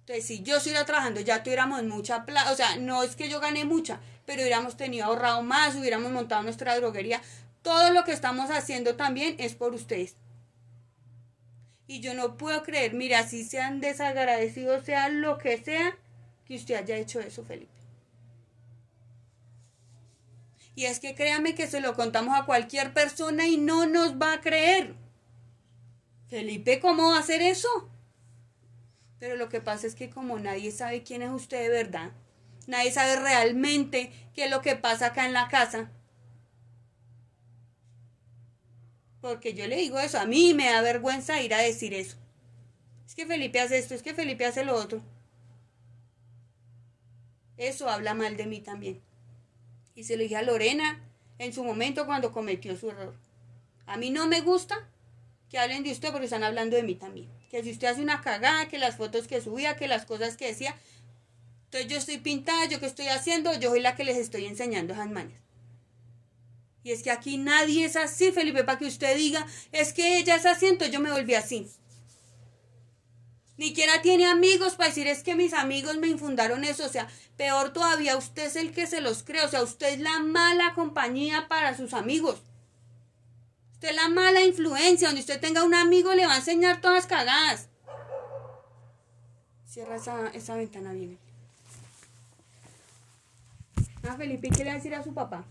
Entonces, 0.00 0.26
si 0.26 0.42
yo 0.42 0.56
estuviera 0.56 0.84
trabajando, 0.84 1.20
ya 1.20 1.44
tuviéramos 1.44 1.84
mucha 1.84 2.26
plata, 2.26 2.50
o 2.50 2.56
sea, 2.56 2.76
no 2.76 3.04
es 3.04 3.14
que 3.14 3.28
yo 3.28 3.38
gané 3.38 3.64
mucha, 3.64 4.00
pero 4.26 4.42
hubiéramos 4.42 4.76
tenido 4.76 5.06
ahorrado 5.06 5.44
más, 5.44 5.76
hubiéramos 5.76 6.10
montado 6.10 6.42
nuestra 6.42 6.74
droguería. 6.74 7.22
Todo 7.62 7.92
lo 7.92 8.02
que 8.02 8.10
estamos 8.10 8.50
haciendo 8.50 8.96
también 8.96 9.36
es 9.38 9.54
por 9.54 9.72
ustedes. 9.72 10.16
Y 11.86 12.00
yo 12.00 12.14
no 12.14 12.36
puedo 12.36 12.62
creer, 12.62 12.94
mira, 12.94 13.26
si 13.26 13.44
sean 13.44 13.80
desagradecidos, 13.80 14.84
sea 14.84 15.08
lo 15.08 15.38
que 15.38 15.58
sea, 15.58 15.96
que 16.46 16.56
usted 16.56 16.76
haya 16.76 16.96
hecho 16.96 17.20
eso, 17.20 17.44
Felipe. 17.44 17.72
Y 20.74 20.86
es 20.86 20.98
que 20.98 21.14
créame 21.14 21.54
que 21.54 21.66
se 21.66 21.80
lo 21.80 21.94
contamos 21.94 22.38
a 22.38 22.46
cualquier 22.46 22.92
persona 22.92 23.46
y 23.46 23.58
no 23.58 23.86
nos 23.86 24.20
va 24.20 24.34
a 24.34 24.40
creer. 24.40 24.94
Felipe, 26.28 26.80
¿cómo 26.80 27.10
va 27.10 27.18
a 27.18 27.20
hacer 27.20 27.42
eso? 27.42 27.68
Pero 29.20 29.36
lo 29.36 29.48
que 29.48 29.60
pasa 29.60 29.86
es 29.86 29.94
que 29.94 30.10
como 30.10 30.38
nadie 30.38 30.72
sabe 30.72 31.02
quién 31.02 31.22
es 31.22 31.30
usted 31.30 31.62
de 31.62 31.68
verdad, 31.68 32.10
nadie 32.66 32.90
sabe 32.90 33.16
realmente 33.16 34.10
qué 34.34 34.46
es 34.46 34.50
lo 34.50 34.62
que 34.62 34.74
pasa 34.74 35.06
acá 35.06 35.26
en 35.26 35.32
la 35.32 35.48
casa. 35.48 35.90
Porque 39.24 39.54
yo 39.54 39.66
le 39.66 39.76
digo 39.76 39.98
eso, 39.98 40.18
a 40.18 40.26
mí 40.26 40.52
me 40.52 40.66
da 40.66 40.82
vergüenza 40.82 41.40
ir 41.40 41.54
a 41.54 41.58
decir 41.58 41.94
eso. 41.94 42.18
Es 43.06 43.14
que 43.14 43.24
Felipe 43.24 43.58
hace 43.58 43.78
esto, 43.78 43.94
es 43.94 44.02
que 44.02 44.12
Felipe 44.12 44.44
hace 44.44 44.66
lo 44.66 44.74
otro. 44.74 45.00
Eso 47.56 47.88
habla 47.88 48.12
mal 48.12 48.36
de 48.36 48.44
mí 48.44 48.60
también. 48.60 49.00
Y 49.94 50.04
se 50.04 50.18
lo 50.18 50.24
dije 50.24 50.36
a 50.36 50.42
Lorena 50.42 51.00
en 51.38 51.54
su 51.54 51.64
momento 51.64 52.04
cuando 52.04 52.32
cometió 52.32 52.76
su 52.76 52.90
error. 52.90 53.14
A 53.86 53.96
mí 53.96 54.10
no 54.10 54.26
me 54.26 54.42
gusta 54.42 54.86
que 55.48 55.58
hablen 55.58 55.84
de 55.84 55.92
usted 55.92 56.10
porque 56.10 56.26
están 56.26 56.44
hablando 56.44 56.76
de 56.76 56.82
mí 56.82 56.94
también 56.94 57.30
que 57.48 57.62
si 57.62 57.70
usted 57.70 57.86
hace 57.86 58.02
una 58.02 58.20
cagada, 58.20 58.68
que 58.68 58.78
las 58.78 58.96
fotos 58.96 59.28
que 59.28 59.40
subía, 59.40 59.76
que 59.76 59.86
las 59.86 60.04
cosas 60.04 60.36
que 60.36 60.48
decía, 60.48 60.76
entonces 61.66 61.88
yo 61.88 61.96
estoy 61.96 62.18
pintada, 62.18 62.66
yo 62.66 62.80
qué 62.80 62.86
estoy 62.86 63.06
haciendo, 63.06 63.56
yo 63.58 63.70
soy 63.70 63.80
la 63.80 63.94
que 63.94 64.02
les 64.02 64.16
estoy 64.16 64.44
enseñando 64.46 64.92
esas 64.92 65.08
manes. 65.08 65.43
Y 66.84 66.92
es 66.92 67.02
que 67.02 67.10
aquí 67.10 67.38
nadie 67.38 67.84
es 67.86 67.96
así, 67.96 68.30
Felipe, 68.30 68.62
para 68.62 68.78
que 68.78 68.86
usted 68.86 69.16
diga, 69.16 69.44
es 69.72 69.92
que 69.92 70.18
ella 70.18 70.36
es 70.36 70.46
así, 70.46 70.66
entonces 70.66 70.94
yo 70.94 71.00
me 71.00 71.10
volví 71.10 71.34
así. 71.34 71.68
Ni 73.56 73.68
siquiera 73.68 74.02
tiene 74.02 74.26
amigos 74.26 74.74
para 74.74 74.90
decir 74.90 75.06
es 75.06 75.22
que 75.22 75.34
mis 75.34 75.52
amigos 75.54 75.96
me 75.96 76.08
infundaron 76.08 76.64
eso. 76.64 76.84
O 76.84 76.88
sea, 76.88 77.08
peor 77.36 77.72
todavía, 77.72 78.16
usted 78.16 78.46
es 78.46 78.56
el 78.56 78.72
que 78.72 78.86
se 78.86 79.00
los 79.00 79.22
cree. 79.22 79.44
O 79.44 79.48
sea, 79.48 79.62
usted 79.62 79.94
es 79.94 80.00
la 80.00 80.20
mala 80.20 80.74
compañía 80.74 81.46
para 81.48 81.76
sus 81.76 81.94
amigos 81.94 82.42
la 83.92 84.08
mala 84.08 84.40
influencia, 84.40 85.08
donde 85.08 85.20
usted 85.20 85.40
tenga 85.40 85.64
un 85.64 85.74
amigo 85.74 86.14
le 86.14 86.26
va 86.26 86.34
a 86.34 86.38
enseñar 86.38 86.80
todas 86.80 87.06
cagadas. 87.06 87.68
Cierra 89.66 89.96
esa, 89.96 90.28
esa 90.28 90.56
ventana 90.56 90.92
bien. 90.92 91.18
Ah, 94.08 94.16
Felipe, 94.16 94.50
¿qué 94.50 94.58
le 94.58 94.66
va 94.66 94.72
a 94.72 94.76
decir 94.76 94.94
a 94.94 95.02
su 95.02 95.12
papá? 95.12 95.44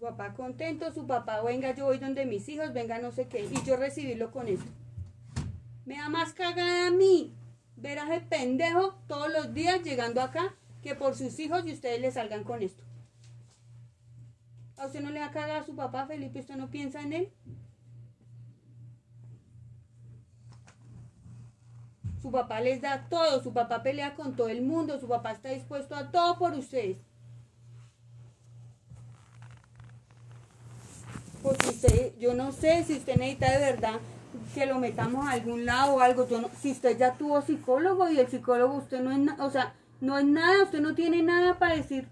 Papá 0.00 0.34
contento, 0.34 0.92
su 0.92 1.06
papá, 1.06 1.42
venga, 1.42 1.74
yo 1.74 1.86
voy 1.86 1.98
donde 1.98 2.24
mis 2.24 2.48
hijos, 2.48 2.72
venga, 2.72 2.98
no 2.98 3.12
sé 3.12 3.28
qué, 3.28 3.44
y 3.44 3.62
yo 3.64 3.76
recibirlo 3.76 4.30
con 4.30 4.48
eso. 4.48 4.64
Me 5.84 5.96
da 5.96 6.08
más 6.08 6.32
cagada 6.32 6.88
a 6.88 6.90
mí 6.90 7.34
ver 7.76 7.98
a 7.98 8.14
ese 8.14 8.26
pendejo 8.26 8.94
todos 9.06 9.32
los 9.32 9.54
días 9.54 9.82
llegando 9.82 10.20
acá 10.20 10.54
que 10.82 10.94
por 10.94 11.14
sus 11.14 11.38
hijos 11.38 11.66
y 11.66 11.72
ustedes 11.72 12.00
le 12.00 12.10
salgan 12.10 12.44
con 12.44 12.62
esto. 12.62 12.82
¿A 14.76 14.86
usted 14.86 15.00
no 15.00 15.10
le 15.10 15.20
va 15.20 15.26
a 15.26 15.30
cagar 15.30 15.62
a 15.62 15.64
su 15.64 15.76
papá, 15.76 16.06
Felipe? 16.06 16.40
¿Usted 16.40 16.56
no 16.56 16.70
piensa 16.70 17.02
en 17.02 17.12
él? 17.12 17.32
Su 22.22 22.30
papá 22.30 22.60
les 22.60 22.80
da 22.80 23.06
todo, 23.08 23.42
su 23.42 23.52
papá 23.52 23.82
pelea 23.82 24.14
con 24.14 24.36
todo 24.36 24.48
el 24.48 24.62
mundo, 24.62 24.98
su 25.00 25.08
papá 25.08 25.32
está 25.32 25.50
dispuesto 25.50 25.94
a 25.94 26.10
todo 26.10 26.38
por 26.38 26.52
ustedes. 26.52 26.98
Porque 31.42 31.68
usted, 31.68 32.18
yo 32.18 32.34
no 32.34 32.52
sé 32.52 32.84
si 32.84 32.94
usted 32.94 33.16
necesita 33.16 33.50
de 33.50 33.72
verdad 33.72 34.00
que 34.54 34.66
lo 34.66 34.78
metamos 34.78 35.26
a 35.26 35.32
algún 35.32 35.64
lado 35.64 35.94
o 35.94 36.00
algo. 36.00 36.28
Yo 36.28 36.40
no, 36.40 36.50
si 36.60 36.72
usted 36.72 36.98
ya 36.98 37.14
tuvo 37.14 37.40
psicólogo 37.42 38.10
y 38.10 38.18
el 38.18 38.28
psicólogo 38.28 38.74
usted 38.74 39.00
no 39.00 39.12
es 39.12 39.18
nada, 39.18 39.44
o 39.44 39.50
sea, 39.50 39.74
no 40.00 40.18
es 40.18 40.24
nada, 40.24 40.64
usted 40.64 40.80
no 40.80 40.94
tiene 40.94 41.22
nada 41.22 41.58
para 41.58 41.76
decir. 41.76 42.08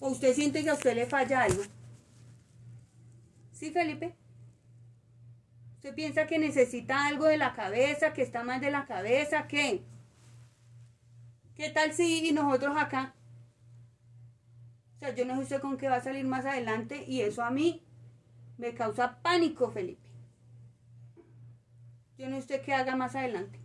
O 0.00 0.08
usted 0.08 0.34
siente 0.34 0.62
que 0.62 0.70
a 0.70 0.74
usted 0.74 0.94
le 0.94 1.06
falla 1.06 1.42
algo. 1.42 1.62
¿Sí, 3.52 3.70
Felipe? 3.70 4.14
¿Usted 5.76 5.94
piensa 5.94 6.26
que 6.26 6.38
necesita 6.38 7.06
algo 7.06 7.26
de 7.26 7.36
la 7.36 7.54
cabeza, 7.54 8.12
que 8.12 8.22
está 8.22 8.42
mal 8.42 8.60
de 8.60 8.70
la 8.70 8.86
cabeza? 8.86 9.46
¿Qué? 9.46 9.84
¿Qué 11.54 11.70
tal 11.70 11.92
si 11.92 12.32
nosotros 12.32 12.76
acá? 12.76 13.14
Sea, 15.04 15.14
yo 15.14 15.26
no 15.26 15.36
sé 15.36 15.42
usted 15.42 15.60
con 15.60 15.76
qué 15.76 15.90
va 15.90 15.96
a 15.96 16.00
salir 16.00 16.24
más 16.24 16.46
adelante 16.46 17.04
y 17.06 17.20
eso 17.20 17.42
a 17.42 17.50
mí 17.50 17.82
me 18.56 18.72
causa 18.74 19.20
pánico, 19.20 19.70
Felipe. 19.70 20.08
Yo 22.16 22.26
no 22.30 22.36
sé 22.36 22.40
usted 22.40 22.62
qué 22.62 22.72
haga 22.72 22.96
más 22.96 23.14
adelante. 23.14 23.60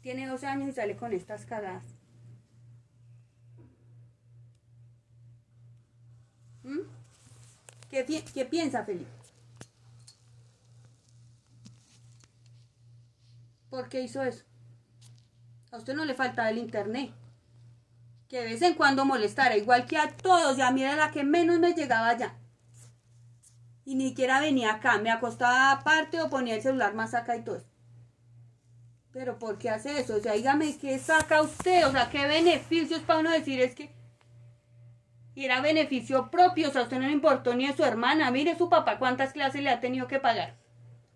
Tiene 0.00 0.28
12 0.28 0.46
años 0.46 0.68
y 0.68 0.72
sale 0.72 0.96
con 0.96 1.12
estas 1.12 1.44
cagadas. 1.44 1.82
¿Mm? 6.62 6.82
¿Qué, 7.88 8.24
¿Qué 8.32 8.44
piensa, 8.44 8.84
Felipe? 8.84 9.10
¿Por 13.68 13.88
qué 13.88 14.02
hizo 14.02 14.22
eso? 14.22 14.44
A 15.72 15.78
usted 15.78 15.94
no 15.94 16.04
le 16.04 16.14
faltaba 16.14 16.48
el 16.50 16.58
internet. 16.58 17.10
Que 18.30 18.38
de 18.38 18.46
vez 18.46 18.62
en 18.62 18.72
cuando 18.72 19.04
molestara, 19.04 19.58
igual 19.58 19.84
que 19.84 19.98
a 19.98 20.16
todos. 20.16 20.56
Ya 20.56 20.70
mira 20.70 20.96
la 20.96 21.10
que 21.10 21.24
menos 21.24 21.58
me 21.58 21.74
llegaba 21.74 22.16
ya 22.16 22.40
y 23.90 23.96
ni 23.96 24.10
siquiera 24.10 24.38
venía 24.38 24.74
acá, 24.74 24.98
me 24.98 25.10
acostaba 25.10 25.72
aparte 25.72 26.20
o 26.20 26.30
ponía 26.30 26.54
el 26.54 26.62
celular 26.62 26.94
más 26.94 27.12
acá 27.12 27.36
y 27.36 27.42
todo. 27.42 27.64
Pero 29.10 29.36
¿por 29.36 29.58
qué 29.58 29.68
hace 29.68 29.98
eso? 29.98 30.14
O 30.14 30.20
sea, 30.20 30.34
dígame, 30.34 30.78
¿qué 30.78 30.96
saca 31.00 31.42
usted? 31.42 31.88
O 31.88 31.90
sea, 31.90 32.08
¿qué 32.08 32.24
beneficios 32.28 33.00
para 33.00 33.18
uno 33.18 33.32
decir 33.32 33.60
es 33.60 33.74
que... 33.74 33.92
Y 35.34 35.44
era 35.44 35.60
beneficio 35.60 36.30
propio, 36.30 36.68
o 36.68 36.70
sea, 36.70 36.82
a 36.82 36.84
usted 36.84 37.00
no 37.00 37.06
le 37.06 37.12
importó 37.12 37.56
ni 37.56 37.66
a 37.66 37.76
su 37.76 37.82
hermana. 37.82 38.30
Mire 38.30 38.56
su 38.56 38.68
papá 38.68 39.00
cuántas 39.00 39.32
clases 39.32 39.60
le 39.60 39.70
ha 39.70 39.80
tenido 39.80 40.06
que 40.06 40.20
pagar. 40.20 40.56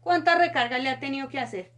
¿Cuántas 0.00 0.36
recargas 0.38 0.82
le 0.82 0.88
ha 0.88 0.98
tenido 0.98 1.28
que 1.28 1.38
hacer? 1.38 1.72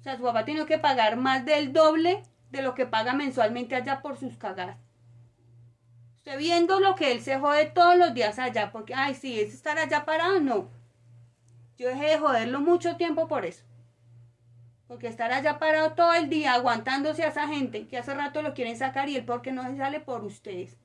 O 0.00 0.02
sea, 0.02 0.16
su 0.16 0.24
papá 0.24 0.40
ha 0.40 0.44
tenido 0.44 0.66
que 0.66 0.78
pagar 0.78 1.16
más 1.16 1.44
del 1.44 1.72
doble 1.72 2.24
de 2.54 2.62
lo 2.62 2.74
que 2.74 2.86
paga 2.86 3.12
mensualmente 3.12 3.74
allá 3.74 4.00
por 4.00 4.16
sus 4.16 4.36
cagadas. 4.36 4.78
Usted 6.16 6.38
viendo 6.38 6.80
lo 6.80 6.94
que 6.94 7.12
él 7.12 7.20
se 7.20 7.38
jode 7.38 7.66
todos 7.66 7.98
los 7.98 8.14
días 8.14 8.38
allá, 8.38 8.72
porque, 8.72 8.94
ay, 8.94 9.14
sí, 9.14 9.38
es 9.40 9.52
estar 9.52 9.76
allá 9.76 10.04
parado, 10.04 10.40
no. 10.40 10.70
Yo 11.76 11.88
dejé 11.88 12.06
de 12.06 12.18
joderlo 12.18 12.60
mucho 12.60 12.96
tiempo 12.96 13.28
por 13.28 13.44
eso. 13.44 13.64
Porque 14.86 15.08
estar 15.08 15.32
allá 15.32 15.58
parado 15.58 15.92
todo 15.94 16.14
el 16.14 16.30
día 16.30 16.54
aguantándose 16.54 17.24
a 17.24 17.28
esa 17.28 17.48
gente 17.48 17.88
que 17.88 17.98
hace 17.98 18.14
rato 18.14 18.40
lo 18.40 18.54
quieren 18.54 18.76
sacar 18.76 19.08
y 19.08 19.16
él 19.16 19.24
porque 19.24 19.52
no 19.52 19.64
se 19.64 19.76
sale 19.76 20.00
por 20.00 20.24
ustedes. 20.24 20.78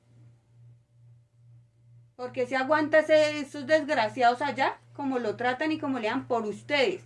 Porque 2.16 2.46
se 2.46 2.56
aguanta 2.56 2.98
ese, 2.98 3.38
esos 3.38 3.66
desgraciados 3.66 4.42
allá, 4.42 4.78
como 4.92 5.18
lo 5.18 5.36
tratan 5.36 5.72
y 5.72 5.78
como 5.78 6.00
le 6.00 6.08
dan 6.08 6.26
por 6.26 6.44
ustedes. 6.44 7.02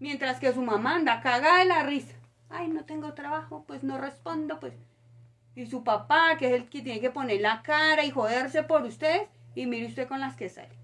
Mientras 0.00 0.40
que 0.40 0.52
su 0.52 0.62
mamá 0.62 0.96
anda 0.96 1.20
cagada 1.20 1.58
de 1.58 1.66
la 1.66 1.82
risa. 1.82 2.17
Ay, 2.50 2.68
no 2.68 2.84
tengo 2.84 3.14
trabajo, 3.14 3.64
pues 3.66 3.82
no 3.82 3.98
respondo, 3.98 4.58
pues. 4.60 4.74
Y 5.54 5.66
su 5.66 5.84
papá, 5.84 6.36
que 6.38 6.46
es 6.46 6.52
el 6.52 6.68
que 6.68 6.82
tiene 6.82 7.00
que 7.00 7.10
poner 7.10 7.40
la 7.40 7.62
cara 7.62 8.04
y 8.04 8.10
joderse 8.10 8.62
por 8.62 8.82
ustedes, 8.82 9.28
y 9.54 9.66
mire 9.66 9.86
usted 9.86 10.08
con 10.08 10.20
las 10.20 10.36
que 10.36 10.48
sale. 10.48 10.76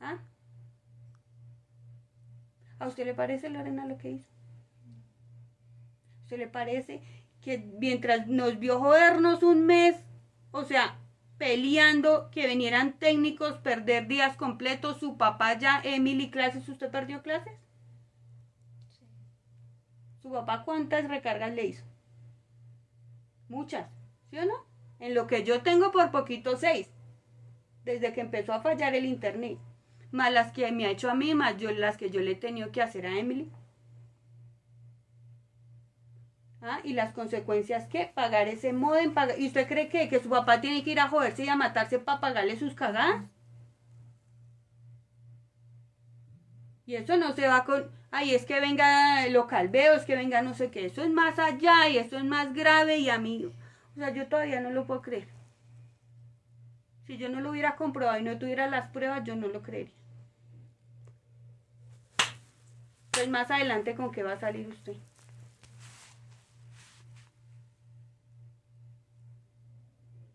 ¿Ah? 0.00 0.18
¿A 2.78 2.86
usted 2.86 3.04
le 3.04 3.14
parece, 3.14 3.50
Lorena, 3.50 3.86
lo 3.86 3.98
que 3.98 4.10
hizo? 4.10 4.28
¿A 6.18 6.22
usted 6.22 6.38
le 6.38 6.48
parece 6.48 7.02
que 7.42 7.58
mientras 7.58 8.26
nos 8.26 8.58
vio 8.58 8.78
jodernos 8.80 9.42
un 9.42 9.66
mes, 9.66 9.96
o 10.50 10.64
sea, 10.64 10.98
peleando, 11.38 12.30
que 12.30 12.46
vinieran 12.46 12.98
técnicos, 12.98 13.58
perder 13.58 14.06
días 14.06 14.36
completos, 14.36 14.98
su 14.98 15.16
papá 15.16 15.58
ya, 15.58 15.80
Emily, 15.84 16.30
clases, 16.30 16.68
¿usted 16.68 16.90
perdió 16.90 17.22
clases? 17.22 17.54
¿Su 20.22 20.30
papá 20.30 20.64
cuántas 20.64 21.08
recargas 21.08 21.52
le 21.52 21.66
hizo? 21.66 21.84
Muchas, 23.48 23.88
¿sí 24.30 24.38
o 24.38 24.44
no? 24.44 24.66
En 25.00 25.14
lo 25.14 25.26
que 25.26 25.44
yo 25.44 25.62
tengo 25.62 25.92
por 25.92 26.10
poquito 26.10 26.56
seis, 26.56 26.88
desde 27.84 28.12
que 28.12 28.20
empezó 28.20 28.52
a 28.52 28.62
fallar 28.62 28.94
el 28.94 29.04
internet 29.04 29.58
más 30.14 30.32
las 30.32 30.52
que 30.52 30.70
me 30.70 30.86
ha 30.86 30.90
hecho 30.90 31.10
a 31.10 31.14
mí, 31.14 31.34
más 31.34 31.56
yo, 31.58 31.72
las 31.72 31.96
que 31.96 32.08
yo 32.08 32.20
le 32.20 32.32
he 32.32 32.36
tenido 32.36 32.70
que 32.70 32.80
hacer 32.80 33.04
a 33.04 33.18
Emily. 33.18 33.50
¿Ah? 36.66 36.80
Y 36.82 36.94
las 36.94 37.12
consecuencias 37.12 37.86
que 37.88 38.06
pagar 38.06 38.48
ese 38.48 38.72
modem, 38.72 39.12
pagar... 39.12 39.38
¿y 39.38 39.48
usted 39.48 39.68
cree 39.68 39.90
que, 39.90 40.08
que 40.08 40.18
su 40.20 40.30
papá 40.30 40.62
tiene 40.62 40.82
que 40.82 40.92
ir 40.92 41.00
a 41.00 41.08
joderse 41.08 41.44
y 41.44 41.48
a 41.48 41.56
matarse 41.56 41.98
para 41.98 42.20
pagarle 42.20 42.58
sus 42.58 42.72
cagadas? 42.72 43.22
Y 46.86 46.94
eso 46.94 47.18
no 47.18 47.34
se 47.34 47.46
va 47.46 47.64
con, 47.64 47.90
ay, 48.10 48.34
es 48.34 48.46
que 48.46 48.60
venga 48.60 49.26
local 49.28 49.68
veo, 49.68 49.92
es 49.94 50.06
que 50.06 50.16
venga 50.16 50.40
no 50.40 50.54
sé 50.54 50.70
qué, 50.70 50.86
eso 50.86 51.02
es 51.02 51.10
más 51.10 51.38
allá 51.38 51.88
y 51.90 51.98
eso 51.98 52.16
es 52.16 52.24
más 52.24 52.54
grave 52.54 52.96
y 52.96 53.10
a 53.10 53.18
mí, 53.18 53.44
o 53.44 53.98
sea, 53.98 54.10
yo 54.10 54.26
todavía 54.28 54.60
no 54.60 54.70
lo 54.70 54.86
puedo 54.86 55.02
creer. 55.02 55.28
Si 57.06 57.18
yo 57.18 57.28
no 57.28 57.40
lo 57.40 57.50
hubiera 57.50 57.76
comprobado 57.76 58.18
y 58.18 58.22
no 58.22 58.38
tuviera 58.38 58.70
las 58.70 58.88
pruebas, 58.90 59.22
yo 59.24 59.36
no 59.36 59.48
lo 59.48 59.62
creería. 59.62 59.92
Pues 63.10 63.28
más 63.28 63.50
adelante 63.50 63.94
con 63.94 64.10
qué 64.12 64.22
va 64.22 64.32
a 64.32 64.40
salir 64.40 64.66
usted. 64.68 64.96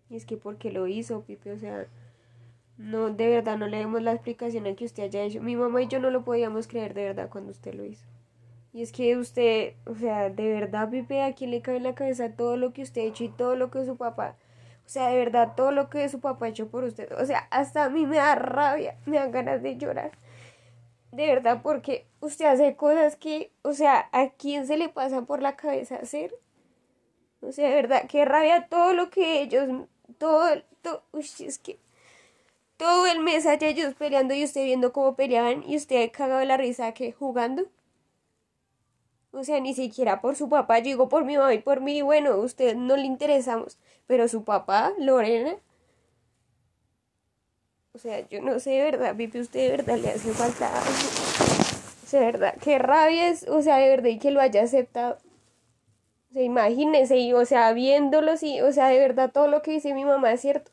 Y 0.10 0.16
es 0.16 0.26
que 0.26 0.38
porque 0.38 0.72
lo 0.72 0.88
hizo, 0.88 1.22
Pipe, 1.22 1.52
o 1.52 1.60
sea, 1.60 1.88
no, 2.78 3.10
de 3.10 3.28
verdad 3.28 3.58
no 3.58 3.68
le 3.68 3.78
demos 3.78 4.02
la 4.02 4.14
explicación 4.14 4.66
a 4.66 4.76
que 4.76 4.86
usted 4.86 5.04
haya 5.04 5.24
hecho. 5.24 5.42
Mi 5.42 5.56
mamá 5.56 5.82
y 5.82 5.88
yo 5.88 6.00
no 6.00 6.10
lo 6.10 6.24
podíamos 6.24 6.68
creer 6.68 6.94
de 6.94 7.04
verdad 7.04 7.30
cuando 7.30 7.52
usted 7.52 7.74
lo 7.74 7.86
hizo. 7.86 8.06
Y 8.72 8.84
es 8.84 8.92
que 8.92 9.18
usted, 9.18 9.74
o 9.86 9.96
sea, 9.96 10.30
de 10.30 10.50
verdad, 10.50 10.90
Pipe, 10.90 11.22
a 11.22 11.34
quién 11.34 11.52
le 11.52 11.62
cae 11.62 11.78
en 11.78 11.84
la 11.84 11.96
cabeza 11.96 12.36
todo 12.36 12.56
lo 12.58 12.72
que 12.74 12.84
usted 12.84 13.02
ha 13.02 13.06
hecho 13.06 13.24
y 13.24 13.30
todo 13.30 13.56
lo 13.56 13.72
que 13.72 13.86
su 13.86 13.98
papá, 13.98 14.36
o 14.90 14.92
sea, 14.92 15.10
de 15.10 15.18
verdad, 15.18 15.54
todo 15.56 15.72
lo 15.72 15.88
que 15.90 16.10
su 16.10 16.20
papá 16.20 16.48
ha 16.48 16.50
hecho 16.50 16.70
por 16.70 16.84
usted. 16.84 17.12
O 17.20 17.26
sea, 17.26 17.48
hasta 17.52 17.86
a 17.86 17.90
mí 17.90 18.08
me 18.08 18.18
da 18.18 18.34
rabia, 18.34 18.98
me 19.06 19.18
dan 19.18 19.32
ganas 19.32 19.62
de 19.62 19.78
llorar. 19.78 20.12
De 21.12 21.28
verdad, 21.28 21.62
porque 21.62 22.08
usted 22.22 22.46
hace 22.46 22.76
cosas 22.76 23.16
que, 23.16 23.52
o 23.62 23.74
sea, 23.74 24.10
¿a 24.12 24.30
quién 24.30 24.66
se 24.66 24.78
le 24.78 24.90
pasa 24.90 25.24
por 25.24 25.44
la 25.44 25.56
cabeza 25.56 25.98
hacer? 25.98 26.34
O 27.42 27.52
sea, 27.52 27.70
de 27.70 27.76
verdad, 27.76 28.06
qué 28.10 28.26
rabia 28.26 28.68
todo 28.68 28.94
lo 28.94 29.12
que 29.12 29.42
ellos, 29.42 29.70
todo, 30.20 30.62
todo, 30.84 31.04
uy, 31.12 31.28
es 31.40 31.58
que 31.58 31.80
todo 32.78 33.08
el 33.08 33.20
mes 33.20 33.46
allá 33.48 33.68
ellos 33.68 33.96
peleando 33.96 34.34
y 34.36 34.44
usted 34.44 34.64
viendo 34.64 34.94
cómo 34.94 35.16
peleaban 35.16 35.64
y 35.68 35.76
usted 35.76 36.12
cagado 36.12 36.46
la 36.46 36.58
risa 36.58 36.94
que 36.94 37.12
jugando. 37.12 37.66
O 39.32 39.44
sea, 39.44 39.60
ni 39.60 39.74
siquiera 39.74 40.22
por 40.22 40.36
su 40.36 40.50
papá, 40.50 40.80
yo 40.80 40.86
digo 40.86 41.10
por 41.10 41.26
mi 41.26 41.38
mamá 41.38 41.54
y 41.54 41.60
por 41.60 41.82
mí, 41.82 42.02
bueno, 42.02 42.38
usted 42.38 42.76
no 42.76 42.96
le 42.96 43.04
interesamos, 43.04 43.78
pero 44.08 44.28
su 44.28 44.44
papá, 44.44 44.94
Lorena, 44.98 45.56
o 47.94 48.00
sea, 48.00 48.28
yo 48.30 48.42
no 48.42 48.60
sé 48.60 48.72
de 48.72 48.84
verdad, 48.84 49.16
Pipe, 49.16 49.42
usted 49.42 49.60
de 49.60 49.70
verdad 49.78 49.98
le 49.98 50.10
hace 50.12 50.32
falta 50.32 50.72
O 52.04 52.08
sea, 52.08 52.22
de 52.22 52.26
verdad, 52.28 52.56
qué 52.62 52.80
rabia 52.80 53.30
es, 53.30 53.48
o 53.48 53.62
sea, 53.62 53.78
de 53.78 53.90
verdad, 53.90 54.10
y 54.10 54.20
que 54.20 54.32
lo 54.32 54.40
haya 54.42 54.64
aceptado. 54.64 55.18
O 56.30 56.34
sea, 56.34 56.44
imagínese, 56.44 57.18
y, 57.18 57.34
o 57.34 57.46
sea, 57.46 57.74
viéndolo, 57.74 58.38
sí, 58.38 58.62
o 58.62 58.72
sea, 58.72 58.88
de 58.90 59.00
verdad, 59.00 59.32
todo 59.32 59.48
lo 59.48 59.62
que 59.62 59.72
dice 59.72 59.94
mi 59.94 60.06
mamá 60.06 60.32
es 60.32 60.42
cierto. 60.42 60.72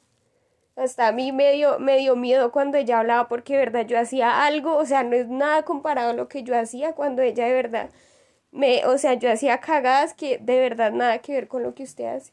Hasta 0.76 1.08
a 1.08 1.12
mí 1.12 1.32
me 1.32 1.52
dio, 1.52 1.78
me 1.78 1.98
dio 1.98 2.16
miedo 2.16 2.52
cuando 2.52 2.76
ella 2.76 3.00
hablaba, 3.00 3.28
porque 3.28 3.54
de 3.54 3.60
verdad 3.60 3.86
yo 3.86 3.98
hacía 3.98 4.44
algo, 4.44 4.76
o 4.76 4.84
sea, 4.84 5.02
no 5.02 5.16
es 5.16 5.28
nada 5.28 5.62
comparado 5.64 6.10
a 6.10 6.14
lo 6.14 6.28
que 6.28 6.42
yo 6.42 6.58
hacía 6.58 6.92
cuando 6.94 7.22
ella 7.22 7.46
de 7.46 7.52
verdad 7.54 7.90
me, 8.56 8.86
o 8.86 8.98
sea, 8.98 9.14
yo 9.14 9.30
hacía 9.30 9.58
cagadas 9.58 10.14
que 10.14 10.38
de 10.38 10.58
verdad 10.58 10.92
nada 10.92 11.18
que 11.18 11.32
ver 11.32 11.48
con 11.48 11.62
lo 11.62 11.74
que 11.74 11.82
usted 11.84 12.06
hace 12.06 12.32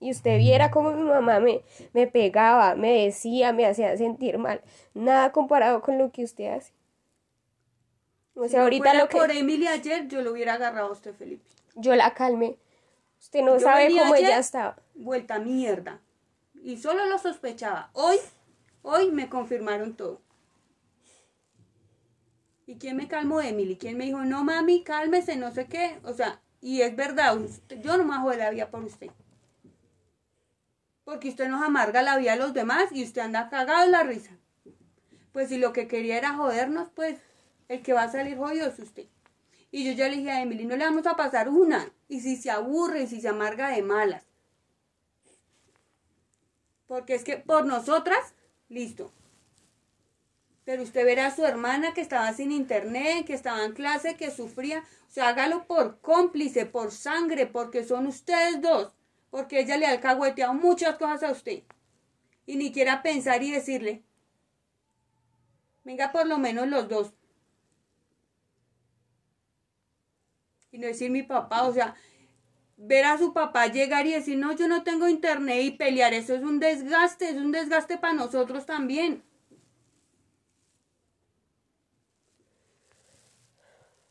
y 0.00 0.10
usted 0.10 0.38
viera 0.38 0.70
cómo 0.70 0.92
mi 0.92 1.02
mamá 1.02 1.40
me, 1.40 1.62
me 1.92 2.06
pegaba, 2.06 2.74
me 2.74 3.04
decía, 3.04 3.52
me 3.52 3.66
hacía 3.66 3.96
sentir 3.96 4.38
mal. 4.38 4.60
Nada 4.94 5.32
comparado 5.32 5.80
con 5.80 5.98
lo 5.98 6.12
que 6.12 6.22
usted 6.22 6.52
hace. 6.52 6.72
O 8.34 8.46
sea, 8.46 8.62
ahorita 8.62 8.94
lo 8.94 9.08
que... 9.08 9.16
Por 9.16 9.32
Emily 9.32 9.66
ayer 9.66 10.06
yo 10.06 10.22
lo 10.22 10.30
hubiera 10.30 10.54
agarrado 10.54 10.88
a 10.88 10.92
usted, 10.92 11.12
Felipe. 11.14 11.42
Yo 11.78 11.94
la 11.96 12.14
calmé. 12.14 12.58
Usted 13.18 13.42
no 13.42 13.58
sabe 13.58 13.88
cómo 13.96 14.14
ella 14.14 14.38
estaba. 14.38 14.76
Vuelta 14.94 15.38
mierda. 15.38 16.00
Y 16.54 16.76
solo 16.76 17.06
lo 17.06 17.18
sospechaba. 17.18 17.90
Hoy, 17.92 18.16
hoy 18.82 19.10
me 19.10 19.28
confirmaron 19.28 19.96
todo. 19.96 20.20
¿Y 22.66 22.76
quién 22.76 22.96
me 22.96 23.08
calmó, 23.08 23.40
Emily? 23.40 23.76
¿Quién 23.76 23.96
me 23.96 24.04
dijo, 24.04 24.24
no 24.24 24.44
mami, 24.44 24.82
cálmese, 24.82 25.36
no 25.36 25.50
sé 25.52 25.66
qué? 25.66 25.98
O 26.04 26.12
sea, 26.12 26.40
y 26.60 26.82
es 26.82 26.94
verdad, 26.94 27.38
yo 27.80 27.96
no 27.96 28.04
me 28.04 28.30
de 28.30 28.36
la 28.36 28.50
vida 28.50 28.70
por 28.70 28.84
usted 28.84 29.10
porque 31.08 31.30
usted 31.30 31.48
nos 31.48 31.62
amarga 31.62 32.02
la 32.02 32.18
vida 32.18 32.34
a 32.34 32.36
los 32.36 32.52
demás 32.52 32.90
y 32.92 33.02
usted 33.02 33.22
anda 33.22 33.48
cagado 33.48 33.82
en 33.82 33.92
la 33.92 34.02
risa. 34.02 34.32
Pues 35.32 35.48
si 35.48 35.56
lo 35.56 35.72
que 35.72 35.88
quería 35.88 36.18
era 36.18 36.34
jodernos, 36.34 36.90
pues 36.94 37.18
el 37.68 37.80
que 37.80 37.94
va 37.94 38.02
a 38.02 38.12
salir 38.12 38.36
jodido 38.36 38.68
es 38.68 38.78
usted. 38.78 39.06
Y 39.70 39.84
yo 39.84 39.92
ya 39.92 40.08
le 40.08 40.16
dije 40.16 40.30
a 40.30 40.42
Emily, 40.42 40.64
no 40.64 40.76
le 40.76 40.84
vamos 40.84 41.06
a 41.06 41.16
pasar 41.16 41.48
una. 41.48 41.92
Y 42.08 42.20
si 42.20 42.36
se 42.36 42.50
aburre, 42.50 43.02
y 43.02 43.06
si 43.06 43.20
se 43.20 43.28
amarga 43.28 43.68
de 43.68 43.82
malas. 43.82 44.24
Porque 46.86 47.14
es 47.14 47.24
que 47.24 47.36
por 47.36 47.66
nosotras, 47.66 48.34
listo. 48.68 49.12
Pero 50.64 50.82
usted 50.82 51.04
verá 51.04 51.26
a 51.26 51.36
su 51.36 51.44
hermana 51.44 51.94
que 51.94 52.00
estaba 52.00 52.32
sin 52.32 52.52
internet, 52.52 53.26
que 53.26 53.34
estaba 53.34 53.64
en 53.64 53.72
clase, 53.72 54.16
que 54.16 54.30
sufría. 54.30 54.80
O 55.08 55.10
sea, 55.10 55.28
hágalo 55.28 55.66
por 55.66 56.00
cómplice, 56.00 56.66
por 56.66 56.90
sangre, 56.90 57.46
porque 57.46 57.84
son 57.84 58.06
ustedes 58.06 58.60
dos 58.60 58.92
porque 59.30 59.60
ella 59.60 59.76
le 59.76 59.86
ha 59.86 59.90
alcahueteado 59.90 60.54
muchas 60.54 60.96
cosas 60.96 61.22
a 61.22 61.32
usted. 61.32 61.62
Y 62.46 62.56
ni 62.56 62.72
quiera 62.72 63.02
pensar 63.02 63.42
y 63.42 63.50
decirle, 63.50 64.02
venga 65.84 66.12
por 66.12 66.26
lo 66.26 66.38
menos 66.38 66.66
los 66.68 66.88
dos. 66.88 67.12
Y 70.78 70.80
no 70.80 70.86
decir 70.86 71.10
mi 71.10 71.24
papá, 71.24 71.64
o 71.64 71.72
sea, 71.72 71.96
ver 72.76 73.04
a 73.04 73.18
su 73.18 73.32
papá 73.32 73.66
llegar 73.66 74.06
y 74.06 74.12
decir, 74.12 74.38
no, 74.38 74.52
yo 74.52 74.68
no 74.68 74.84
tengo 74.84 75.08
internet 75.08 75.60
y 75.64 75.72
pelear, 75.72 76.14
eso 76.14 76.36
es 76.36 76.42
un 76.44 76.60
desgaste, 76.60 77.30
es 77.30 77.34
un 77.36 77.50
desgaste 77.50 77.98
para 77.98 78.14
nosotros 78.14 78.64
también. 78.64 79.24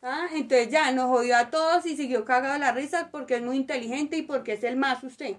Ah, 0.01 0.28
entonces 0.34 0.70
ya 0.70 0.91
nos 0.91 1.05
jodió 1.05 1.38
a 1.38 1.49
todos 1.49 1.86
y 1.86 1.95
siguió 1.95 2.26
cagado 2.26 2.59
la 2.59 2.74
risa 2.74 3.11
porque 3.11 3.36
es 3.36 3.41
muy 3.41 3.55
inteligente 3.55 4.18
y 4.18 4.24
porque 4.24 4.51
es 4.53 4.63
el 4.65 4.76
más 4.76 5.01
usted. 5.05 5.38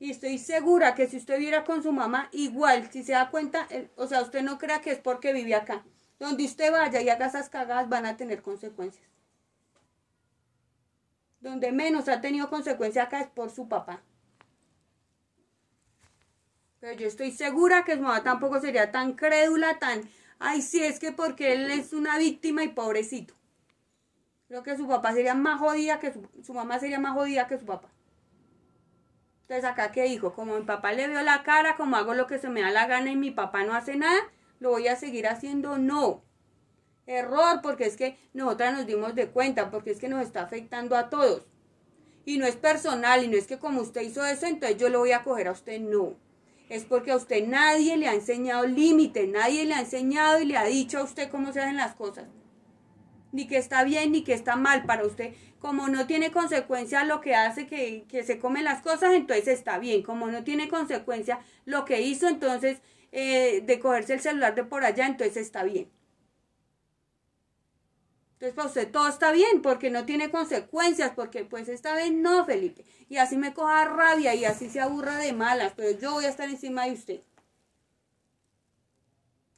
Y 0.00 0.10
estoy 0.12 0.38
segura 0.38 0.94
que 0.94 1.08
si 1.08 1.18
usted 1.18 1.38
viera 1.38 1.64
con 1.64 1.82
su 1.82 1.92
mamá, 1.92 2.30
igual, 2.32 2.90
si 2.90 3.02
se 3.02 3.12
da 3.12 3.30
cuenta, 3.30 3.68
o 3.96 4.06
sea, 4.06 4.22
usted 4.22 4.42
no 4.42 4.56
crea 4.56 4.80
que 4.80 4.92
es 4.92 4.98
porque 4.98 5.34
vive 5.34 5.54
acá. 5.54 5.84
Donde 6.18 6.44
usted 6.44 6.72
vaya 6.72 7.00
y 7.00 7.08
haga 7.08 7.26
esas 7.26 7.48
cagadas 7.48 7.88
van 7.88 8.06
a 8.06 8.16
tener 8.16 8.42
consecuencias. 8.42 9.06
Donde 11.40 11.70
menos 11.70 12.08
ha 12.08 12.20
tenido 12.20 12.50
consecuencia 12.50 13.04
acá 13.04 13.20
es 13.20 13.28
por 13.28 13.50
su 13.50 13.68
papá. 13.68 14.02
Pero 16.80 16.92
yo 16.94 17.06
estoy 17.06 17.30
segura 17.30 17.84
que 17.84 17.96
su 17.96 18.02
mamá 18.02 18.22
tampoco 18.22 18.60
sería 18.60 18.92
tan 18.92 19.14
crédula, 19.14 19.78
tan, 19.78 20.08
ay, 20.38 20.62
sí, 20.62 20.82
es 20.82 20.98
que 20.98 21.12
porque 21.12 21.52
él 21.52 21.70
es 21.70 21.92
una 21.92 22.18
víctima 22.18 22.62
y 22.64 22.68
pobrecito. 22.68 23.34
Creo 24.48 24.62
que 24.62 24.76
su 24.76 24.88
papá 24.88 25.12
sería 25.12 25.34
más 25.34 25.58
jodida 25.60 25.98
que 25.98 26.12
su, 26.42 26.54
mamá 26.54 26.78
sería 26.78 26.98
más 26.98 27.14
jodida 27.14 27.46
que 27.46 27.58
su 27.58 27.66
papá. 27.66 27.88
Entonces 29.42 29.64
acá 29.64 29.92
qué 29.92 30.04
dijo, 30.04 30.32
como 30.34 30.56
mi 30.56 30.64
papá 30.64 30.92
le 30.92 31.08
veo 31.08 31.22
la 31.22 31.42
cara, 31.42 31.76
como 31.76 31.96
hago 31.96 32.14
lo 32.14 32.26
que 32.26 32.38
se 32.38 32.48
me 32.48 32.62
da 32.62 32.70
la 32.70 32.86
gana 32.86 33.10
y 33.10 33.16
mi 33.16 33.30
papá 33.30 33.64
no 33.64 33.74
hace 33.74 33.96
nada, 33.96 34.18
lo 34.60 34.70
voy 34.70 34.88
a 34.88 34.96
seguir 34.96 35.26
haciendo, 35.26 35.78
no. 35.78 36.22
Error, 37.06 37.60
porque 37.62 37.86
es 37.86 37.96
que 37.96 38.18
nosotras 38.34 38.74
nos 38.74 38.86
dimos 38.86 39.14
de 39.14 39.28
cuenta, 39.28 39.70
porque 39.70 39.90
es 39.90 39.98
que 39.98 40.08
nos 40.08 40.22
está 40.22 40.42
afectando 40.42 40.96
a 40.96 41.08
todos. 41.08 41.46
Y 42.24 42.36
no 42.38 42.46
es 42.46 42.56
personal, 42.56 43.24
y 43.24 43.28
no 43.28 43.36
es 43.36 43.46
que 43.46 43.58
como 43.58 43.80
usted 43.80 44.02
hizo 44.02 44.24
eso, 44.26 44.46
entonces 44.46 44.76
yo 44.76 44.90
lo 44.90 44.98
voy 44.98 45.12
a 45.12 45.22
coger 45.22 45.48
a 45.48 45.52
usted, 45.52 45.80
no. 45.80 46.16
Es 46.68 46.84
porque 46.84 47.12
a 47.12 47.16
usted 47.16 47.46
nadie 47.46 47.96
le 47.96 48.08
ha 48.08 48.14
enseñado 48.14 48.66
límites, 48.66 49.26
nadie 49.26 49.64
le 49.64 49.74
ha 49.74 49.80
enseñado 49.80 50.40
y 50.40 50.44
le 50.44 50.58
ha 50.58 50.64
dicho 50.64 50.98
a 50.98 51.04
usted 51.04 51.30
cómo 51.30 51.52
se 51.52 51.60
hacen 51.60 51.76
las 51.76 51.94
cosas. 51.94 52.26
Ni 53.32 53.46
que 53.46 53.56
está 53.56 53.84
bien 53.84 54.12
ni 54.12 54.22
que 54.22 54.34
está 54.34 54.56
mal 54.56 54.84
para 54.84 55.06
usted. 55.06 55.34
Como 55.60 55.88
no 55.88 56.06
tiene 56.06 56.30
consecuencia 56.30 57.04
lo 57.04 57.22
que 57.22 57.34
hace 57.34 57.66
que, 57.66 58.04
que 58.08 58.22
se 58.22 58.38
comen 58.38 58.64
las 58.64 58.82
cosas, 58.82 59.14
entonces 59.14 59.48
está 59.48 59.78
bien. 59.78 60.02
Como 60.02 60.28
no 60.28 60.44
tiene 60.44 60.68
consecuencia 60.68 61.40
lo 61.64 61.86
que 61.86 62.02
hizo, 62.02 62.28
entonces 62.28 62.82
eh, 63.12 63.62
de 63.62 63.80
cogerse 63.80 64.14
el 64.14 64.20
celular 64.20 64.54
de 64.54 64.64
por 64.64 64.84
allá, 64.84 65.06
entonces 65.06 65.38
está 65.38 65.64
bien. 65.64 65.90
Entonces 68.34 68.54
para 68.54 68.68
usted 68.68 68.92
todo 68.92 69.08
está 69.08 69.32
bien 69.32 69.62
porque 69.62 69.90
no 69.90 70.04
tiene 70.04 70.30
consecuencias, 70.30 71.12
porque 71.16 71.44
pues 71.44 71.68
esta 71.68 71.94
vez 71.94 72.12
no, 72.12 72.44
Felipe. 72.44 72.84
Y 73.08 73.16
así 73.16 73.36
me 73.36 73.52
coja 73.52 73.84
rabia 73.86 74.34
y 74.34 74.44
así 74.44 74.70
se 74.70 74.80
aburra 74.80 75.16
de 75.18 75.32
malas, 75.32 75.72
pero 75.76 75.98
yo 75.98 76.12
voy 76.12 76.24
a 76.24 76.28
estar 76.28 76.48
encima 76.48 76.84
de 76.86 76.92
usted. 76.92 77.20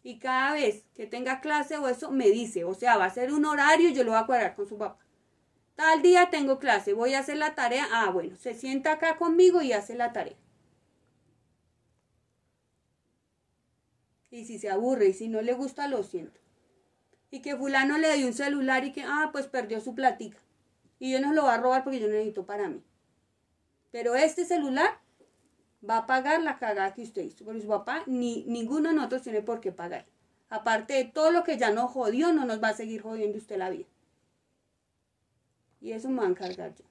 Y 0.03 0.19
cada 0.19 0.55
vez 0.55 0.85
que 0.95 1.07
tenga 1.07 1.41
clase 1.43 1.77
o 1.77 1.89
eso, 1.89 2.11
me 2.11 2.31
dice, 2.31 2.65
o 2.65 2.75
sea, 2.75 2.97
va 2.97 3.05
a 3.05 3.11
ser 3.11 3.33
un 3.33 3.45
horario 3.45 3.91
y 3.91 3.93
yo 3.93 4.03
lo 4.03 4.13
voy 4.13 4.21
a 4.21 4.27
cuadrar 4.27 4.55
con 4.55 4.67
su 4.67 4.79
papá. 4.79 4.99
Tal 5.75 6.01
día 6.01 6.31
tengo 6.31 6.59
clase, 6.59 6.95
voy 6.95 7.15
a 7.15 7.21
hacer 7.21 7.37
la 7.37 7.55
tarea. 7.55 7.87
Ah, 7.93 8.11
bueno, 8.11 8.37
se 8.37 8.55
sienta 8.55 8.93
acá 8.93 9.19
conmigo 9.19 9.61
y 9.61 9.73
hace 9.73 9.95
la 9.95 10.13
tarea. 10.13 10.37
Y 14.31 14.45
si 14.45 14.59
se 14.59 14.71
aburre 14.71 15.09
y 15.09 15.13
si 15.13 15.29
no 15.29 15.43
le 15.43 15.55
gusta, 15.55 15.89
lo 15.89 16.03
siento. 16.03 16.41
Y 17.31 17.43
que 17.43 17.57
fulano 17.57 17.99
le 17.99 18.17
dio 18.17 18.27
un 18.27 18.33
celular 18.33 18.85
y 18.85 18.93
que, 18.93 19.03
ah, 19.03 19.31
pues 19.33 19.47
perdió 19.47 19.81
su 19.81 19.95
platica. 19.95 20.39
Y 20.99 21.13
yo 21.13 21.21
no 21.21 21.33
lo 21.33 21.45
va 21.45 21.55
a 21.55 21.59
robar 21.59 21.83
porque 21.83 22.01
yo 22.01 22.09
necesito 22.09 22.45
para 22.45 22.69
mí. 22.69 22.83
Pero 23.91 24.15
este 24.15 24.45
celular 24.45 25.01
va 25.89 25.99
a 25.99 26.07
pagar 26.07 26.43
la 26.43 26.59
cagada 26.59 26.95
que 26.95 27.03
usted 27.03 27.23
hizo. 27.23 27.45
Porque 27.45 27.63
su 27.63 27.69
papá, 27.69 28.03
ni 28.07 28.45
ninguno 28.45 28.91
de 28.91 28.95
nosotros 28.95 29.23
tiene 29.23 29.43
por 29.43 29.61
qué 29.61 29.73
pagar. 29.73 30.07
Aparte 30.49 30.95
de 30.95 31.05
todo 31.05 31.31
lo 31.31 31.45
que 31.45 31.59
ya 31.59 31.71
nos 31.71 31.91
jodió, 31.91 32.33
no 32.33 32.45
nos 32.45 32.63
va 32.63 32.69
a 32.69 32.75
seguir 32.75 33.03
jodiendo 33.03 33.39
usted 33.39 33.57
la 33.57 33.71
vida. 33.71 33.87
Y 35.81 35.93
eso 35.93 36.09
me 36.11 36.19
va 36.21 36.27
a 36.27 36.31
encargar 36.31 36.75
yo. 36.75 36.85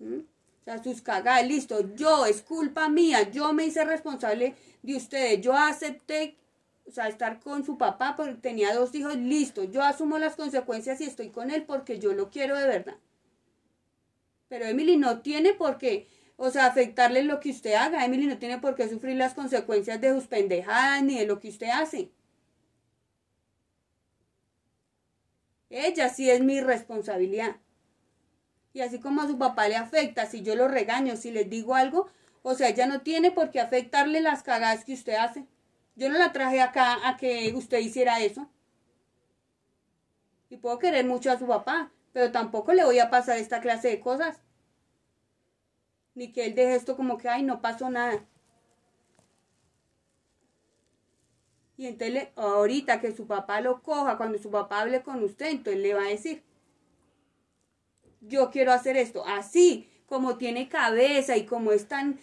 ¿Mm? 0.00 0.20
Sea, 0.68 0.82
sus 0.82 1.00
cagadas, 1.00 1.48
listo. 1.48 1.94
Yo, 1.94 2.26
es 2.26 2.42
culpa 2.42 2.90
mía. 2.90 3.30
Yo 3.30 3.54
me 3.54 3.64
hice 3.64 3.86
responsable 3.86 4.54
de 4.82 4.96
ustedes. 4.96 5.40
Yo 5.40 5.54
acepté, 5.54 6.36
o 6.86 6.90
sea, 6.90 7.08
estar 7.08 7.40
con 7.40 7.64
su 7.64 7.78
papá 7.78 8.16
porque 8.16 8.34
tenía 8.34 8.74
dos 8.74 8.94
hijos. 8.94 9.16
Listo. 9.16 9.64
Yo 9.64 9.82
asumo 9.82 10.18
las 10.18 10.36
consecuencias 10.36 11.00
y 11.00 11.04
estoy 11.04 11.30
con 11.30 11.50
él 11.50 11.64
porque 11.64 11.98
yo 11.98 12.12
lo 12.12 12.30
quiero 12.30 12.54
de 12.54 12.66
verdad. 12.66 12.96
Pero 14.48 14.66
Emily 14.66 14.98
no 14.98 15.22
tiene 15.22 15.54
por 15.54 15.78
qué, 15.78 16.06
o 16.36 16.50
sea, 16.50 16.66
afectarle 16.66 17.22
lo 17.22 17.40
que 17.40 17.48
usted 17.48 17.72
haga. 17.72 18.04
Emily 18.04 18.26
no 18.26 18.36
tiene 18.36 18.58
por 18.58 18.74
qué 18.74 18.90
sufrir 18.90 19.16
las 19.16 19.32
consecuencias 19.32 19.98
de 20.02 20.12
sus 20.12 20.26
pendejadas 20.26 21.02
ni 21.02 21.18
de 21.18 21.24
lo 21.24 21.40
que 21.40 21.48
usted 21.48 21.70
hace. 21.70 22.10
Ella 25.70 26.10
sí 26.10 26.28
es 26.28 26.42
mi 26.42 26.60
responsabilidad. 26.60 27.56
Y 28.78 28.80
así 28.80 29.00
como 29.00 29.22
a 29.22 29.26
su 29.26 29.36
papá 29.36 29.66
le 29.66 29.74
afecta, 29.74 30.26
si 30.26 30.42
yo 30.42 30.54
lo 30.54 30.68
regaño, 30.68 31.16
si 31.16 31.32
les 31.32 31.50
digo 31.50 31.74
algo, 31.74 32.06
o 32.42 32.54
sea, 32.54 32.68
ella 32.68 32.86
no 32.86 33.00
tiene 33.00 33.32
por 33.32 33.50
qué 33.50 33.58
afectarle 33.58 34.20
las 34.20 34.44
cagadas 34.44 34.84
que 34.84 34.92
usted 34.92 35.16
hace. 35.16 35.48
Yo 35.96 36.08
no 36.08 36.16
la 36.16 36.30
traje 36.30 36.60
acá 36.60 36.96
a 37.08 37.16
que 37.16 37.52
usted 37.56 37.80
hiciera 37.80 38.20
eso. 38.20 38.48
Y 40.48 40.58
puedo 40.58 40.78
querer 40.78 41.04
mucho 41.04 41.32
a 41.32 41.38
su 41.40 41.48
papá, 41.48 41.90
pero 42.12 42.30
tampoco 42.30 42.72
le 42.72 42.84
voy 42.84 43.00
a 43.00 43.10
pasar 43.10 43.38
esta 43.38 43.60
clase 43.60 43.88
de 43.88 43.98
cosas. 43.98 44.42
Ni 46.14 46.30
que 46.30 46.46
él 46.46 46.54
deje 46.54 46.76
esto 46.76 46.96
como 46.96 47.18
que, 47.18 47.28
ay, 47.28 47.42
no 47.42 47.60
pasó 47.60 47.90
nada. 47.90 48.24
Y 51.76 51.88
entonces, 51.88 52.28
ahorita 52.36 53.00
que 53.00 53.10
su 53.10 53.26
papá 53.26 53.60
lo 53.60 53.82
coja, 53.82 54.16
cuando 54.16 54.38
su 54.38 54.52
papá 54.52 54.82
hable 54.82 55.02
con 55.02 55.20
usted, 55.24 55.46
entonces 55.46 55.82
le 55.82 55.94
va 55.94 56.02
a 56.02 56.10
decir, 56.10 56.44
yo 58.20 58.50
quiero 58.50 58.72
hacer 58.72 58.96
esto. 58.96 59.24
Así, 59.26 59.88
como 60.06 60.36
tiene 60.36 60.68
cabeza 60.68 61.36
y 61.36 61.44
como 61.44 61.72
es 61.72 61.88
tan, 61.88 62.18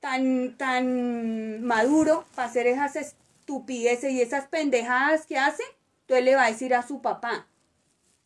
tan, 0.00 0.56
tan 0.56 1.62
maduro 1.62 2.24
para 2.34 2.48
hacer 2.48 2.66
esas 2.66 2.96
estupideces 2.96 4.12
y 4.12 4.20
esas 4.20 4.46
pendejadas 4.48 5.26
que 5.26 5.38
hace, 5.38 5.62
entonces 6.02 6.24
le 6.24 6.36
va 6.36 6.44
a 6.44 6.50
decir 6.50 6.74
a 6.74 6.86
su 6.86 7.00
papá, 7.02 7.46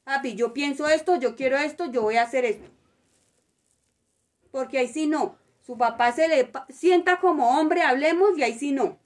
papi, 0.05 0.35
yo 0.35 0.53
pienso 0.53 0.89
esto, 0.89 1.17
yo 1.17 1.37
quiero 1.37 1.57
esto, 1.57 1.91
yo 1.91 2.03
voy 2.03 2.17
a 2.17 2.23
hacer 2.23 2.45
esto. 2.45 2.69
Porque 4.51 4.79
ahí 4.79 4.89
sí 4.89 5.07
no. 5.07 5.37
Su 5.65 5.79
papá 5.79 6.13
se 6.13 6.27
le 6.27 6.51
sienta 6.69 7.21
como 7.21 7.59
hombre, 7.59 7.83
hablemos, 7.83 8.37
y 8.37 8.43
ahí 8.43 8.59
sí 8.59 8.73
no. 8.73 8.99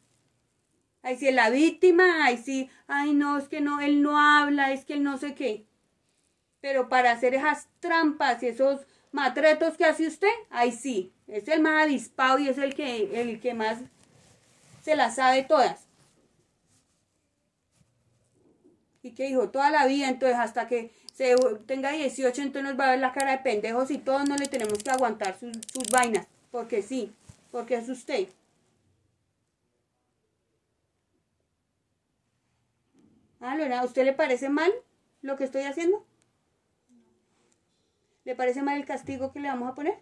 Ahí 1.02 1.18
sí 1.18 1.28
es 1.28 1.34
la 1.34 1.50
víctima, 1.50 2.24
ahí 2.24 2.38
sí, 2.38 2.70
ay 2.86 3.12
no, 3.12 3.36
es 3.36 3.48
que 3.48 3.60
no, 3.60 3.80
él 3.80 4.00
no 4.00 4.18
habla, 4.18 4.72
es 4.72 4.86
que 4.86 4.94
él 4.94 5.02
no 5.02 5.18
sé 5.18 5.34
qué. 5.34 5.66
Pero 6.64 6.88
para 6.88 7.12
hacer 7.12 7.34
esas 7.34 7.68
trampas 7.78 8.42
y 8.42 8.46
esos 8.46 8.80
matretos 9.12 9.76
que 9.76 9.84
hace 9.84 10.06
usted, 10.06 10.32
ahí 10.48 10.72
sí, 10.72 11.12
es 11.26 11.46
el 11.48 11.60
más 11.60 11.82
avispado 11.82 12.38
y 12.38 12.48
es 12.48 12.56
el 12.56 12.74
que, 12.74 13.20
el 13.20 13.38
que 13.38 13.52
más 13.52 13.80
se 14.82 14.96
las 14.96 15.16
sabe 15.16 15.42
todas. 15.42 15.84
Y 19.02 19.10
que 19.10 19.26
dijo 19.26 19.50
toda 19.50 19.70
la 19.70 19.84
vida, 19.86 20.08
entonces 20.08 20.38
hasta 20.38 20.66
que 20.66 20.90
se 21.12 21.36
tenga 21.66 21.90
18, 21.90 22.40
entonces 22.40 22.70
nos 22.70 22.80
va 22.80 22.86
a 22.86 22.90
ver 22.92 23.00
la 23.00 23.12
cara 23.12 23.32
de 23.32 23.42
pendejos 23.42 23.90
y 23.90 23.98
todos 23.98 24.26
no 24.26 24.34
le 24.36 24.46
tenemos 24.46 24.82
que 24.82 24.90
aguantar 24.90 25.38
sus, 25.38 25.52
vainas, 25.92 26.26
porque 26.50 26.80
sí, 26.80 27.12
porque 27.52 27.74
es 27.74 27.90
usted. 27.90 28.28
Ah, 33.38 33.54
Lorena, 33.54 33.80
¿a 33.80 33.84
usted 33.84 34.06
le 34.06 34.14
parece 34.14 34.48
mal 34.48 34.72
lo 35.20 35.36
que 35.36 35.44
estoy 35.44 35.64
haciendo? 35.64 36.06
¿Le 38.24 38.34
parece 38.34 38.60
mal 38.60 38.76
el 38.76 38.86
castigo 38.86 39.30
que 39.32 39.38
le 39.38 39.46
vamos 39.48 39.70
a 39.70 39.74
poner? 39.76 39.94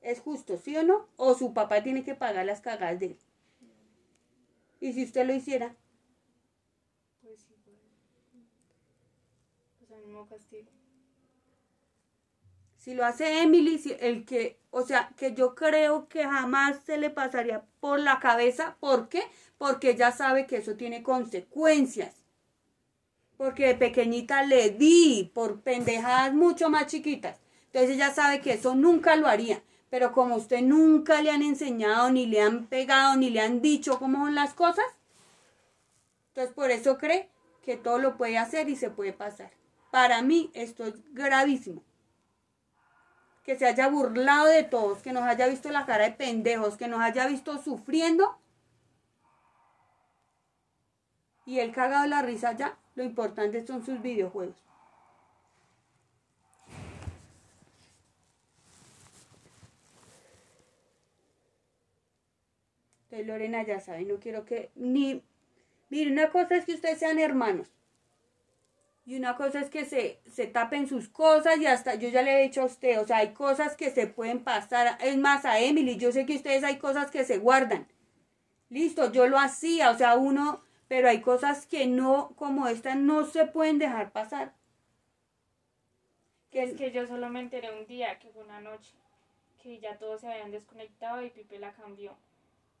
¿Es 0.00 0.18
justo, 0.18 0.56
sí 0.58 0.76
o 0.76 0.82
no? 0.82 1.06
¿O 1.14 1.34
su 1.34 1.54
papá 1.54 1.84
tiene 1.84 2.02
que 2.02 2.16
pagar 2.16 2.44
las 2.46 2.60
cagadas 2.60 2.98
de 2.98 3.06
él? 3.06 3.18
¿Y 4.80 4.92
si 4.92 5.04
usted 5.04 5.26
lo 5.26 5.34
hiciera? 5.34 5.76
Pues 7.20 7.40
sí, 7.42 7.54
pues. 7.64 7.76
Pues 9.78 9.90
el 9.90 10.06
mismo 10.06 10.26
castigo. 10.28 10.70
Si 12.76 12.94
lo 12.94 13.04
hace 13.04 13.42
Emily, 13.42 13.76
si- 13.78 13.94
el 14.00 14.24
que, 14.24 14.58
o 14.70 14.82
sea, 14.82 15.10
que 15.16 15.34
yo 15.34 15.54
creo 15.54 16.08
que 16.08 16.24
jamás 16.24 16.78
se 16.86 16.96
le 16.96 17.10
pasaría 17.10 17.64
por 17.80 18.00
la 18.00 18.20
cabeza. 18.20 18.76
¿Por 18.80 19.08
qué? 19.10 19.22
Porque 19.58 19.90
ella 19.90 20.12
sabe 20.12 20.46
que 20.46 20.56
eso 20.58 20.76
tiene 20.76 21.02
consecuencias. 21.02 22.14
Porque 23.38 23.68
de 23.68 23.74
pequeñita 23.74 24.42
le 24.42 24.68
di 24.70 25.30
por 25.32 25.62
pendejadas 25.62 26.34
mucho 26.34 26.68
más 26.68 26.88
chiquitas. 26.88 27.40
Entonces 27.66 27.92
ella 27.92 28.12
sabe 28.12 28.42
que 28.42 28.52
eso 28.52 28.74
nunca 28.74 29.16
lo 29.16 29.26
haría. 29.26 29.62
Pero 29.88 30.12
como 30.12 30.36
usted 30.36 30.60
nunca 30.60 31.22
le 31.22 31.30
han 31.30 31.42
enseñado, 31.42 32.10
ni 32.10 32.26
le 32.26 32.42
han 32.42 32.66
pegado, 32.66 33.16
ni 33.16 33.30
le 33.30 33.40
han 33.40 33.62
dicho 33.62 33.98
cómo 33.98 34.26
son 34.26 34.34
las 34.34 34.52
cosas, 34.52 34.84
entonces 36.28 36.54
por 36.54 36.70
eso 36.70 36.98
cree 36.98 37.30
que 37.62 37.78
todo 37.78 37.98
lo 37.98 38.18
puede 38.18 38.36
hacer 38.36 38.68
y 38.68 38.76
se 38.76 38.90
puede 38.90 39.14
pasar. 39.14 39.50
Para 39.90 40.20
mí 40.20 40.50
esto 40.52 40.84
es 40.84 40.94
gravísimo 41.14 41.82
que 43.48 43.56
se 43.56 43.64
haya 43.64 43.88
burlado 43.88 44.44
de 44.44 44.62
todos, 44.62 44.98
que 44.98 45.14
nos 45.14 45.22
haya 45.22 45.46
visto 45.46 45.70
la 45.70 45.86
cara 45.86 46.04
de 46.04 46.12
pendejos, 46.12 46.76
que 46.76 46.86
nos 46.86 47.00
haya 47.00 47.26
visto 47.26 47.56
sufriendo. 47.56 48.38
Y 51.46 51.60
él 51.60 51.72
cagado 51.72 52.06
la 52.06 52.20
risa 52.20 52.52
ya, 52.52 52.76
lo 52.98 53.04
importante 53.04 53.64
son 53.64 53.86
sus 53.86 54.02
videojuegos. 54.02 54.56
Entonces 63.04 63.28
Lorena 63.28 63.62
ya 63.62 63.78
sabe, 63.78 64.02
no 64.02 64.18
quiero 64.18 64.44
que 64.44 64.72
ni... 64.74 65.22
Mire, 65.90 66.10
una 66.10 66.30
cosa 66.30 66.56
es 66.56 66.64
que 66.64 66.74
ustedes 66.74 66.98
sean 66.98 67.20
hermanos. 67.20 67.68
Y 69.06 69.16
una 69.16 69.36
cosa 69.36 69.60
es 69.60 69.70
que 69.70 69.84
se, 69.84 70.18
se 70.28 70.48
tapen 70.48 70.88
sus 70.88 71.08
cosas 71.08 71.56
y 71.58 71.66
hasta 71.66 71.94
yo 71.94 72.08
ya 72.08 72.22
le 72.22 72.40
he 72.40 72.42
dicho 72.42 72.62
a 72.62 72.64
usted, 72.64 73.00
o 73.00 73.06
sea, 73.06 73.18
hay 73.18 73.32
cosas 73.32 73.76
que 73.76 73.92
se 73.92 74.08
pueden 74.08 74.42
pasar. 74.42 74.98
Es 75.00 75.16
más, 75.16 75.44
a 75.44 75.60
Emily, 75.60 75.98
yo 75.98 76.10
sé 76.10 76.26
que 76.26 76.34
ustedes 76.34 76.64
hay 76.64 76.78
cosas 76.78 77.12
que 77.12 77.24
se 77.24 77.38
guardan. 77.38 77.86
Listo, 78.70 79.12
yo 79.12 79.28
lo 79.28 79.38
hacía, 79.38 79.92
o 79.92 79.96
sea, 79.96 80.16
uno 80.16 80.66
pero 80.88 81.08
hay 81.08 81.20
cosas 81.20 81.66
que 81.66 81.86
no, 81.86 82.34
como 82.36 82.66
esta, 82.66 82.94
no 82.94 83.24
se 83.26 83.46
pueden 83.46 83.78
dejar 83.78 84.10
pasar. 84.10 84.54
Que 86.50 86.62
es 86.62 86.74
que 86.74 86.90
yo 86.90 87.06
solo 87.06 87.28
me 87.28 87.40
enteré 87.40 87.78
un 87.78 87.86
día, 87.86 88.18
que 88.18 88.30
fue 88.30 88.42
una 88.42 88.60
noche, 88.60 88.94
que 89.62 89.78
ya 89.78 89.98
todos 89.98 90.22
se 90.22 90.28
habían 90.28 90.50
desconectado 90.50 91.22
y 91.22 91.30
Pipe 91.30 91.58
la 91.58 91.72
cambió, 91.72 92.16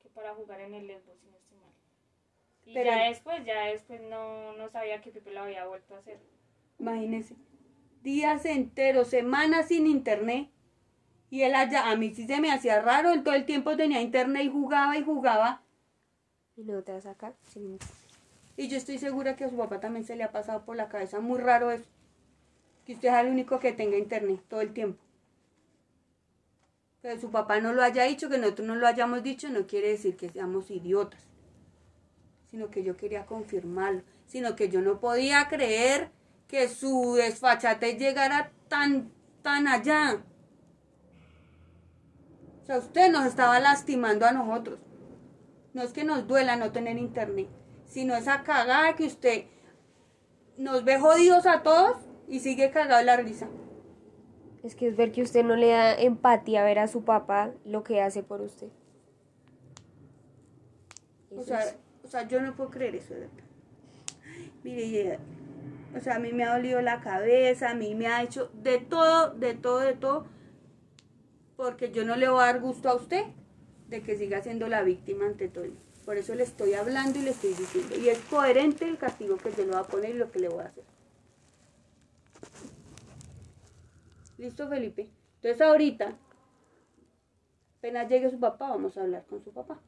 que 0.02 0.08
para 0.08 0.34
jugar 0.34 0.60
en 0.60 0.72
el 0.74 0.86
Lesbo, 0.86 1.14
si 1.20 1.26
no 1.26 1.36
estoy 1.36 1.58
mal. 1.58 1.72
Y 2.64 2.74
Pero- 2.74 2.90
ya 2.90 3.08
después, 3.08 3.44
ya 3.44 3.64
después 3.66 4.00
no, 4.00 4.54
no 4.54 4.68
sabía 4.70 5.02
que 5.02 5.10
Pipe 5.10 5.32
lo 5.32 5.42
había 5.42 5.66
vuelto 5.66 5.94
a 5.94 5.98
hacer. 5.98 6.18
Imagínense, 6.78 7.36
días 8.02 8.46
enteros, 8.46 9.08
semanas 9.08 9.68
sin 9.68 9.86
internet. 9.86 10.48
Y 11.30 11.42
él 11.42 11.54
allá, 11.54 11.90
a 11.90 11.96
mí 11.96 12.14
sí 12.14 12.26
se 12.26 12.40
me 12.40 12.50
hacía 12.50 12.80
raro, 12.80 13.12
él 13.12 13.22
todo 13.22 13.34
el 13.34 13.44
tiempo 13.44 13.76
tenía 13.76 14.00
internet 14.00 14.44
y 14.44 14.48
jugaba 14.48 14.96
y 14.96 15.02
jugaba. 15.04 15.62
¿Y 16.58 16.64
no 16.64 16.82
te 16.82 16.92
vas 16.92 17.06
a 17.06 17.12
sacar? 17.12 17.36
Sí. 17.44 17.78
Y 18.56 18.66
yo 18.66 18.76
estoy 18.76 18.98
segura 18.98 19.36
que 19.36 19.44
a 19.44 19.48
su 19.48 19.56
papá 19.56 19.78
también 19.78 20.04
se 20.04 20.16
le 20.16 20.24
ha 20.24 20.32
pasado 20.32 20.64
por 20.64 20.74
la 20.74 20.88
cabeza. 20.88 21.20
Muy 21.20 21.38
raro 21.38 21.70
eso. 21.70 21.84
Que 22.84 22.94
usted 22.94 23.10
es 23.10 23.14
el 23.14 23.28
único 23.28 23.60
que 23.60 23.72
tenga 23.72 23.96
internet 23.96 24.40
todo 24.48 24.60
el 24.60 24.72
tiempo. 24.72 25.00
Que 27.00 27.16
su 27.20 27.30
papá 27.30 27.60
no 27.60 27.72
lo 27.72 27.84
haya 27.84 28.02
dicho, 28.02 28.28
que 28.28 28.38
nosotros 28.38 28.66
no 28.66 28.74
lo 28.74 28.88
hayamos 28.88 29.22
dicho, 29.22 29.48
no 29.50 29.68
quiere 29.68 29.90
decir 29.90 30.16
que 30.16 30.30
seamos 30.30 30.68
idiotas. 30.72 31.20
Sino 32.50 32.70
que 32.70 32.82
yo 32.82 32.96
quería 32.96 33.24
confirmarlo. 33.24 34.02
Sino 34.26 34.56
que 34.56 34.68
yo 34.68 34.80
no 34.80 34.98
podía 34.98 35.46
creer 35.46 36.10
que 36.48 36.66
su 36.68 37.14
desfachatez 37.14 38.00
llegara 38.00 38.50
tan, 38.66 39.12
tan 39.42 39.68
allá. 39.68 40.24
O 42.62 42.66
sea, 42.66 42.78
usted 42.78 43.12
nos 43.12 43.26
estaba 43.26 43.60
lastimando 43.60 44.26
a 44.26 44.32
nosotros. 44.32 44.80
No 45.74 45.82
es 45.82 45.92
que 45.92 46.04
nos 46.04 46.26
duela 46.26 46.56
no 46.56 46.72
tener 46.72 46.98
internet, 46.98 47.48
sino 47.86 48.14
esa 48.14 48.42
cagada 48.42 48.94
que 48.96 49.06
usted 49.06 49.44
nos 50.56 50.84
ve 50.84 50.98
jodidos 50.98 51.46
a 51.46 51.62
todos 51.62 51.96
y 52.28 52.40
sigue 52.40 52.70
cagado 52.70 53.02
la 53.04 53.16
risa. 53.16 53.48
Es 54.62 54.74
que 54.74 54.88
es 54.88 54.96
ver 54.96 55.12
que 55.12 55.22
usted 55.22 55.44
no 55.44 55.56
le 55.56 55.68
da 55.68 55.94
empatía 55.94 56.62
a 56.62 56.64
ver 56.64 56.78
a 56.78 56.88
su 56.88 57.04
papá 57.04 57.52
lo 57.64 57.84
que 57.84 58.02
hace 58.02 58.22
por 58.22 58.40
usted. 58.40 58.68
O 61.36 61.42
sea, 61.42 61.60
o 62.02 62.08
sea, 62.08 62.26
yo 62.26 62.40
no 62.40 62.56
puedo 62.56 62.70
creer 62.70 62.96
eso, 62.96 63.14
de 63.14 63.20
verdad. 63.20 63.44
Mire, 64.64 65.12
eh, 65.12 65.18
o 65.96 66.00
sea, 66.00 66.16
a 66.16 66.18
mí 66.18 66.32
me 66.32 66.44
ha 66.44 66.54
dolido 66.54 66.80
la 66.80 67.00
cabeza, 67.00 67.70
a 67.70 67.74
mí 67.74 67.94
me 67.94 68.08
ha 68.08 68.22
hecho 68.22 68.50
de 68.54 68.78
todo, 68.78 69.30
de 69.30 69.54
todo, 69.54 69.80
de 69.80 69.94
todo, 69.94 70.26
porque 71.56 71.90
yo 71.92 72.04
no 72.04 72.16
le 72.16 72.28
voy 72.28 72.42
a 72.42 72.46
dar 72.46 72.60
gusto 72.60 72.88
a 72.88 72.94
usted 72.94 73.24
de 73.88 74.02
que 74.02 74.16
siga 74.16 74.42
siendo 74.42 74.68
la 74.68 74.82
víctima 74.82 75.26
ante 75.26 75.48
todo. 75.48 75.66
Por 76.04 76.16
eso 76.16 76.34
le 76.34 76.42
estoy 76.42 76.74
hablando 76.74 77.18
y 77.18 77.22
le 77.22 77.30
estoy 77.30 77.54
diciendo. 77.54 77.96
Y 77.96 78.08
es 78.08 78.18
coherente 78.30 78.88
el 78.88 78.98
castigo 78.98 79.36
que 79.36 79.50
yo 79.50 79.64
le 79.64 79.72
voy 79.72 79.76
a 79.76 79.82
poner 79.84 80.10
y 80.10 80.18
lo 80.18 80.30
que 80.30 80.38
le 80.38 80.48
voy 80.48 80.62
a 80.62 80.66
hacer. 80.66 80.84
¿Listo, 84.38 84.68
Felipe? 84.68 85.10
Entonces 85.36 85.60
ahorita, 85.60 86.16
apenas 87.78 88.08
llegue 88.08 88.30
su 88.30 88.38
papá, 88.38 88.70
vamos 88.70 88.96
a 88.96 89.02
hablar 89.02 89.26
con 89.26 89.42
su 89.42 89.52
papá. 89.52 89.80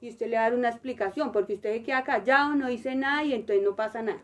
Y 0.00 0.10
usted 0.10 0.28
le 0.28 0.36
va 0.36 0.42
a 0.42 0.50
dar 0.50 0.58
una 0.58 0.68
explicación, 0.68 1.32
porque 1.32 1.54
usted 1.54 1.72
se 1.72 1.82
queda 1.82 2.04
callado, 2.04 2.54
no 2.54 2.68
dice 2.68 2.94
nada 2.94 3.24
y 3.24 3.34
entonces 3.34 3.64
no 3.64 3.76
pasa 3.76 4.02
nada. 4.02 4.22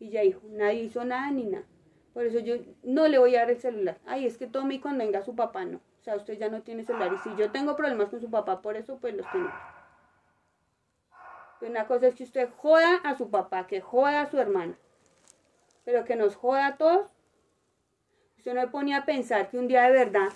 Y 0.00 0.10
ya 0.10 0.22
dijo, 0.22 0.40
nadie 0.50 0.84
hizo 0.84 1.04
nada 1.04 1.30
ni 1.30 1.44
nada. 1.44 1.66
Por 2.14 2.24
eso 2.24 2.38
yo 2.40 2.56
no 2.82 3.06
le 3.08 3.18
voy 3.18 3.36
a 3.36 3.40
dar 3.40 3.50
el 3.50 3.60
celular. 3.60 3.98
Ay, 4.06 4.26
es 4.26 4.38
que 4.38 4.46
tome 4.46 4.74
y 4.74 4.80
cuando 4.80 5.04
venga 5.04 5.22
su 5.22 5.36
papá 5.36 5.64
no. 5.64 5.78
O 5.78 6.04
sea, 6.04 6.16
usted 6.16 6.38
ya 6.38 6.48
no 6.48 6.62
tiene 6.62 6.84
celular. 6.84 7.12
Y 7.12 7.18
si 7.18 7.36
yo 7.36 7.50
tengo 7.50 7.76
problemas 7.76 8.08
con 8.08 8.20
su 8.20 8.30
papá 8.30 8.62
por 8.62 8.76
eso, 8.76 8.98
pues 8.98 9.14
los 9.14 9.30
tengo. 9.30 9.50
Una 11.60 11.86
cosa 11.86 12.06
es 12.06 12.14
que 12.14 12.24
usted 12.24 12.48
joda 12.56 12.96
a 13.04 13.16
su 13.16 13.30
papá, 13.30 13.66
que 13.66 13.80
joda 13.80 14.22
a 14.22 14.30
su 14.30 14.38
hermana. 14.38 14.74
Pero 15.84 16.04
que 16.04 16.16
nos 16.16 16.36
joda 16.36 16.66
a 16.66 16.76
todos. 16.76 17.10
Usted 18.36 18.54
no 18.54 18.60
me 18.60 18.68
ponía 18.68 18.98
a 18.98 19.04
pensar 19.04 19.50
que 19.50 19.58
un 19.58 19.68
día 19.68 19.82
de 19.82 19.92
verdad 19.92 20.28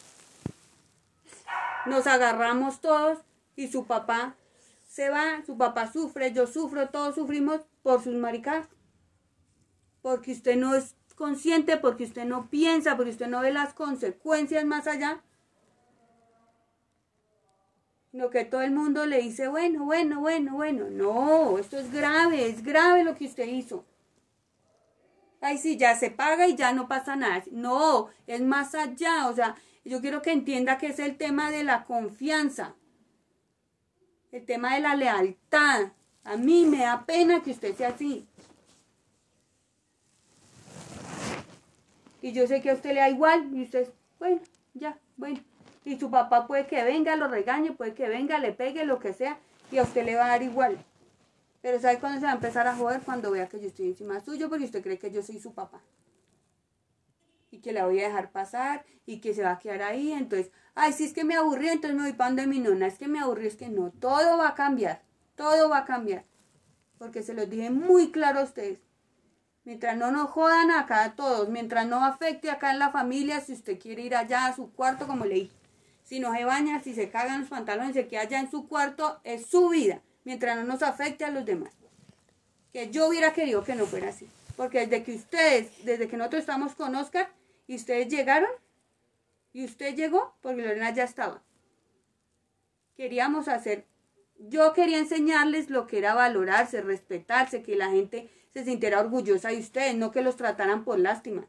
nos 1.87 2.07
agarramos 2.07 2.81
todos 2.81 3.19
y 3.57 3.69
su 3.69 3.87
papá 3.87 4.35
se 4.89 5.09
va, 5.09 5.43
su 5.47 5.57
papá 5.57 5.91
sufre, 5.91 6.33
yo 6.33 6.47
sufro, 6.47 6.89
todos 6.91 7.15
sufrimos 7.15 7.63
por 7.83 8.03
sus 8.03 8.15
maricadas. 8.15 8.69
Porque 10.03 10.33
usted 10.33 10.57
no 10.57 10.75
es 10.75 10.97
consciente, 11.23 11.77
porque 11.77 12.03
usted 12.03 12.25
no 12.25 12.51
piensa, 12.51 12.97
porque 12.97 13.13
usted 13.13 13.29
no 13.29 13.43
ve 13.43 13.53
las 13.53 13.75
consecuencias 13.75 14.65
más 14.65 14.89
allá. 14.89 15.23
Lo 18.11 18.29
que 18.29 18.45
todo 18.45 18.63
el 18.63 18.73
mundo 18.73 19.07
le 19.07 19.19
dice, 19.19 19.47
bueno, 19.47 19.85
bueno, 19.85 20.19
bueno, 20.19 20.55
bueno. 20.55 20.91
No, 20.91 21.59
esto 21.59 21.79
es 21.79 21.93
grave, 21.93 22.49
es 22.49 22.65
grave 22.65 23.05
lo 23.05 23.15
que 23.15 23.27
usted 23.27 23.47
hizo. 23.47 23.85
Ay, 25.41 25.59
sí, 25.59 25.77
ya 25.77 25.95
se 25.95 26.11
paga 26.11 26.49
y 26.49 26.57
ya 26.57 26.73
no 26.73 26.89
pasa 26.89 27.15
nada. 27.15 27.45
No, 27.53 28.09
es 28.27 28.41
más 28.41 28.75
allá. 28.75 29.29
O 29.29 29.35
sea, 29.35 29.55
yo 29.85 30.01
quiero 30.01 30.23
que 30.23 30.33
entienda 30.33 30.77
que 30.77 30.89
es 30.89 30.99
el 30.99 31.17
tema 31.17 31.53
de 31.53 31.63
la 31.63 31.85
confianza. 31.85 32.75
El 34.33 34.45
tema 34.45 34.75
de 34.75 34.81
la 34.81 34.97
lealtad. 34.97 35.93
A 36.25 36.37
mí 36.37 36.67
me 36.67 36.79
da 36.79 37.07
pena 37.07 37.45
que 37.45 37.53
usted 37.53 37.77
sea 37.77 37.91
así. 37.91 38.27
Y 42.23 42.33
yo 42.33 42.47
sé 42.47 42.63
que 42.63 42.71
a 42.71 42.75
usted 42.75 42.95
le 42.95 43.01
da 43.01 43.11
igual. 43.11 43.51
Y 43.53 43.65
usted, 43.65 43.89
bueno, 44.19 44.41
ya, 44.73 44.97
bueno. 45.17 45.41
Y 45.85 45.99
su 45.99 46.11
papá 46.11 46.47
puede 46.47 46.67
que 46.67 46.83
venga, 46.85 47.17
lo 47.17 47.27
regañe, 47.29 47.73
puede 47.73 47.93
que 47.93 48.09
venga, 48.09 48.39
le 48.39 48.53
pegue, 48.53 48.85
lo 48.87 49.01
que 49.01 49.13
sea. 49.13 49.39
Y 49.73 49.79
a 49.79 49.83
usted 49.83 50.05
le 50.05 50.15
va 50.15 50.27
a 50.27 50.29
dar 50.29 50.43
igual. 50.43 50.79
Pero 51.61 51.81
¿sabe 51.81 51.99
cuándo 51.99 52.21
se 52.21 52.27
va 52.27 52.33
a 52.33 52.37
empezar 52.37 52.67
a 52.67 52.77
joder? 52.77 53.01
Cuando 53.03 53.33
vea 53.33 53.49
que 53.49 53.61
yo 53.61 53.67
estoy 53.67 53.89
encima 53.89 54.21
suyo 54.21 54.49
porque 54.49 54.65
usted 54.65 54.83
cree 54.83 54.99
que 54.99 55.11
yo 55.11 55.23
soy 55.23 55.41
su 55.41 55.53
papá. 55.53 55.81
Y 57.51 57.59
que 57.59 57.73
la 57.73 57.85
voy 57.85 58.01
a 58.01 58.07
dejar 58.07 58.31
pasar 58.31 58.85
y 59.05 59.21
que 59.21 59.35
se 59.35 59.43
va 59.43 59.53
a 59.53 59.59
quedar 59.59 59.83
ahí. 59.83 60.13
Entonces, 60.13 60.53
ay, 60.75 60.93
si 60.93 61.05
es 61.05 61.13
que 61.13 61.25
me 61.25 61.35
aburrí, 61.35 61.69
entonces 61.69 61.97
me 61.97 62.05
voy 62.05 62.13
para 62.13 62.31
donde 62.31 62.47
mi 62.47 62.61
nona. 62.61 62.87
Es 62.87 62.99
que 62.99 63.09
me 63.09 63.19
aburrí, 63.19 63.49
es 63.49 63.57
que 63.57 63.69
no. 63.69 63.91
Todo 63.91 64.39
va 64.39 64.49
a 64.49 64.55
cambiar. 64.55 65.03
Todo 65.35 65.69
va 65.69 65.79
a 65.79 65.85
cambiar. 65.85 66.25
Porque 66.99 67.23
se 67.23 67.35
los 67.35 67.51
dije 67.51 67.71
muy 67.71 68.13
claro 68.13 68.41
a 68.41 68.45
ustedes. 68.45 68.79
Mientras 69.65 69.97
no 69.97 70.11
nos 70.11 70.31
jodan 70.31 70.71
acá 70.71 71.05
a 71.05 71.15
todos, 71.15 71.49
mientras 71.49 71.87
no 71.87 72.05
afecte 72.05 72.51
acá 72.51 72.73
en 72.73 72.79
la 72.79 72.91
familia, 72.91 73.41
si 73.41 73.53
usted 73.53 73.79
quiere 73.79 74.03
ir 74.03 74.17
allá 74.17 74.47
a 74.47 74.57
su 74.57 74.73
cuarto, 74.73 75.07
como 75.07 75.25
le 75.25 75.35
dije. 75.35 75.53
Si 76.03 76.19
no 76.19 76.35
se 76.35 76.45
baña, 76.45 76.83
si 76.83 76.95
se 76.95 77.11
cagan 77.11 77.41
los 77.41 77.49
pantalones, 77.49 77.95
se 77.95 78.09
queda 78.09 78.23
allá 78.23 78.41
en 78.41 78.51
su 78.51 78.67
cuarto, 78.67 79.21
es 79.25 79.47
su 79.47 79.69
vida 79.69 80.03
mientras 80.25 80.57
no 80.57 80.65
nos 80.65 80.83
afecte 80.83 81.25
a 81.25 81.31
los 81.31 81.45
demás. 81.45 81.73
Que 82.73 82.91
yo 82.91 83.09
hubiera 83.09 83.33
querido 83.33 83.65
que 83.65 83.75
no 83.75 83.87
fuera 83.87 84.09
así. 84.09 84.29
Porque 84.57 84.81
desde 84.81 85.03
que 85.03 85.15
ustedes, 85.15 85.85
desde 85.85 86.09
que 86.09 86.17
nosotros 86.17 86.41
estamos 86.41 86.75
con 86.75 86.95
Oscar 86.95 87.31
y 87.67 87.77
ustedes 87.77 88.09
llegaron, 88.09 88.51
y 89.53 89.65
usted 89.65 89.95
llegó, 89.95 90.35
porque 90.41 90.63
Lorena 90.63 90.91
ya 90.91 91.05
estaba. 91.05 91.43
Queríamos 92.97 93.49
hacer, 93.49 93.87
yo 94.39 94.73
quería 94.73 94.99
enseñarles 94.99 95.69
lo 95.71 95.87
que 95.87 95.99
era 95.99 96.15
valorarse, 96.15 96.81
respetarse, 96.81 97.63
que 97.63 97.77
la 97.77 97.91
gente 97.91 98.31
se 98.53 98.65
sintiera 98.65 99.01
orgullosa 99.01 99.49
de 99.49 99.59
ustedes, 99.59 99.97
no 99.97 100.11
que 100.11 100.23
los 100.23 100.37
trataran 100.37 100.85
por 100.85 100.99
lástima. 100.99 101.49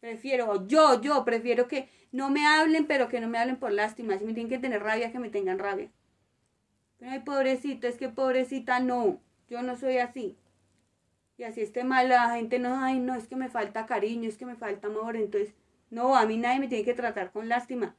Prefiero, 0.00 0.66
yo, 0.66 1.00
yo, 1.00 1.24
prefiero 1.24 1.68
que 1.68 1.88
no 2.10 2.30
me 2.30 2.46
hablen, 2.46 2.86
pero 2.86 3.08
que 3.08 3.20
no 3.20 3.28
me 3.28 3.38
hablen 3.38 3.56
por 3.56 3.72
lástima. 3.72 4.18
Si 4.18 4.24
me 4.24 4.32
tienen 4.32 4.50
que 4.50 4.58
tener 4.58 4.82
rabia, 4.82 5.12
que 5.12 5.18
me 5.18 5.28
tengan 5.28 5.58
rabia. 5.58 5.90
Pero 6.98 7.12
ay, 7.12 7.20
pobrecito, 7.20 7.86
es 7.86 7.96
que 7.96 8.08
pobrecita 8.08 8.80
no, 8.80 9.20
yo 9.48 9.62
no 9.62 9.76
soy 9.76 9.98
así. 9.98 10.36
Y 11.36 11.44
así 11.44 11.62
esté 11.62 11.84
mal 11.84 12.08
la 12.08 12.34
gente, 12.34 12.58
no, 12.58 12.82
ay, 12.82 12.98
no, 12.98 13.14
es 13.14 13.26
que 13.26 13.36
me 13.36 13.48
falta 13.48 13.86
cariño, 13.86 14.28
es 14.28 14.36
que 14.36 14.44
me 14.44 14.56
falta 14.56 14.88
amor, 14.88 15.16
entonces, 15.16 15.54
no, 15.88 16.16
a 16.16 16.26
mí 16.26 16.36
nadie 16.36 16.60
me 16.60 16.68
tiene 16.68 16.84
que 16.84 16.92
tratar 16.92 17.32
con 17.32 17.48
lástima. 17.48 17.96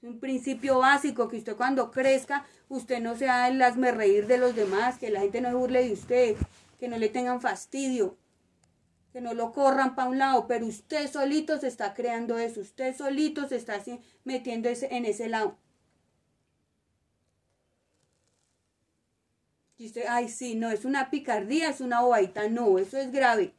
Un 0.00 0.20
principio 0.20 0.78
básico 0.78 1.28
que 1.28 1.38
usted 1.38 1.56
cuando 1.56 1.90
crezca, 1.90 2.46
usted 2.68 3.00
no 3.00 3.16
sea 3.16 3.48
el 3.48 3.60
hazme 3.60 3.90
reír 3.90 4.26
de 4.26 4.38
los 4.38 4.54
demás, 4.54 4.98
que 4.98 5.10
la 5.10 5.20
gente 5.20 5.40
no 5.40 5.48
se 5.48 5.54
burle 5.54 5.84
de 5.84 5.92
usted, 5.92 6.36
que 6.78 6.88
no 6.88 6.98
le 6.98 7.08
tengan 7.08 7.40
fastidio, 7.40 8.16
que 9.12 9.20
no 9.20 9.34
lo 9.34 9.52
corran 9.52 9.96
para 9.96 10.08
un 10.08 10.18
lado, 10.18 10.46
pero 10.46 10.66
usted 10.66 11.10
solito 11.10 11.58
se 11.58 11.66
está 11.66 11.94
creando 11.94 12.38
eso, 12.38 12.60
usted 12.60 12.96
solito 12.96 13.48
se 13.48 13.56
está 13.56 13.82
metiendo 14.24 14.68
en 14.68 15.04
ese 15.04 15.28
lado. 15.28 15.56
Y 19.78 19.86
usted, 19.86 20.04
ay, 20.08 20.28
sí, 20.28 20.56
no, 20.56 20.70
es 20.70 20.84
una 20.84 21.08
picardía, 21.08 21.70
es 21.70 21.80
una 21.80 22.00
bobadita. 22.00 22.48
No, 22.48 22.78
eso 22.78 22.98
es 22.98 23.12
grave. 23.12 23.54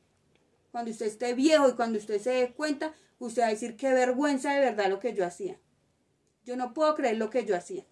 Cuando 0.72 0.92
usted 0.92 1.06
esté 1.06 1.34
viejo 1.34 1.70
y 1.70 1.74
cuando 1.74 1.98
usted 1.98 2.20
se 2.20 2.32
dé 2.32 2.52
cuenta, 2.52 2.94
usted 3.20 3.42
va 3.42 3.48
a 3.48 3.52
decir 3.52 3.78
qué 3.78 3.94
vergüenza 3.94 4.54
de 4.54 4.60
verdad 4.60 4.90
lo 4.90 5.00
que 5.00 5.14
yo 5.14 5.26
hacía. 5.26 5.58
Yo 6.50 6.58
no 6.58 6.74
puedo 6.74 6.96
creer 6.96 7.18
lo 7.18 7.30
que 7.30 7.46
yo 7.46 7.56
hacía. 7.56 7.86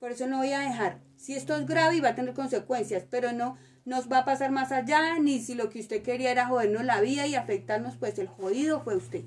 Por 0.00 0.10
eso 0.10 0.26
no 0.26 0.38
voy 0.38 0.52
a 0.52 0.58
dejar. 0.58 0.98
Si 1.14 1.36
esto 1.36 1.54
es 1.54 1.68
grave 1.68 1.94
y 1.94 2.00
va 2.00 2.08
a 2.08 2.14
tener 2.16 2.34
consecuencias, 2.34 3.06
pero 3.08 3.30
no 3.30 3.56
nos 3.84 4.10
va 4.10 4.18
a 4.18 4.24
pasar 4.24 4.50
más 4.50 4.72
allá, 4.72 5.20
ni 5.20 5.38
si 5.38 5.54
lo 5.54 5.70
que 5.70 5.78
usted 5.78 6.02
quería 6.02 6.32
era 6.32 6.48
jodernos 6.48 6.84
la 6.84 7.00
vida 7.00 7.28
y 7.28 7.36
afectarnos, 7.36 7.96
pues 7.96 8.18
el 8.18 8.26
jodido 8.26 8.82
fue 8.82 8.96
usted. 8.96 9.22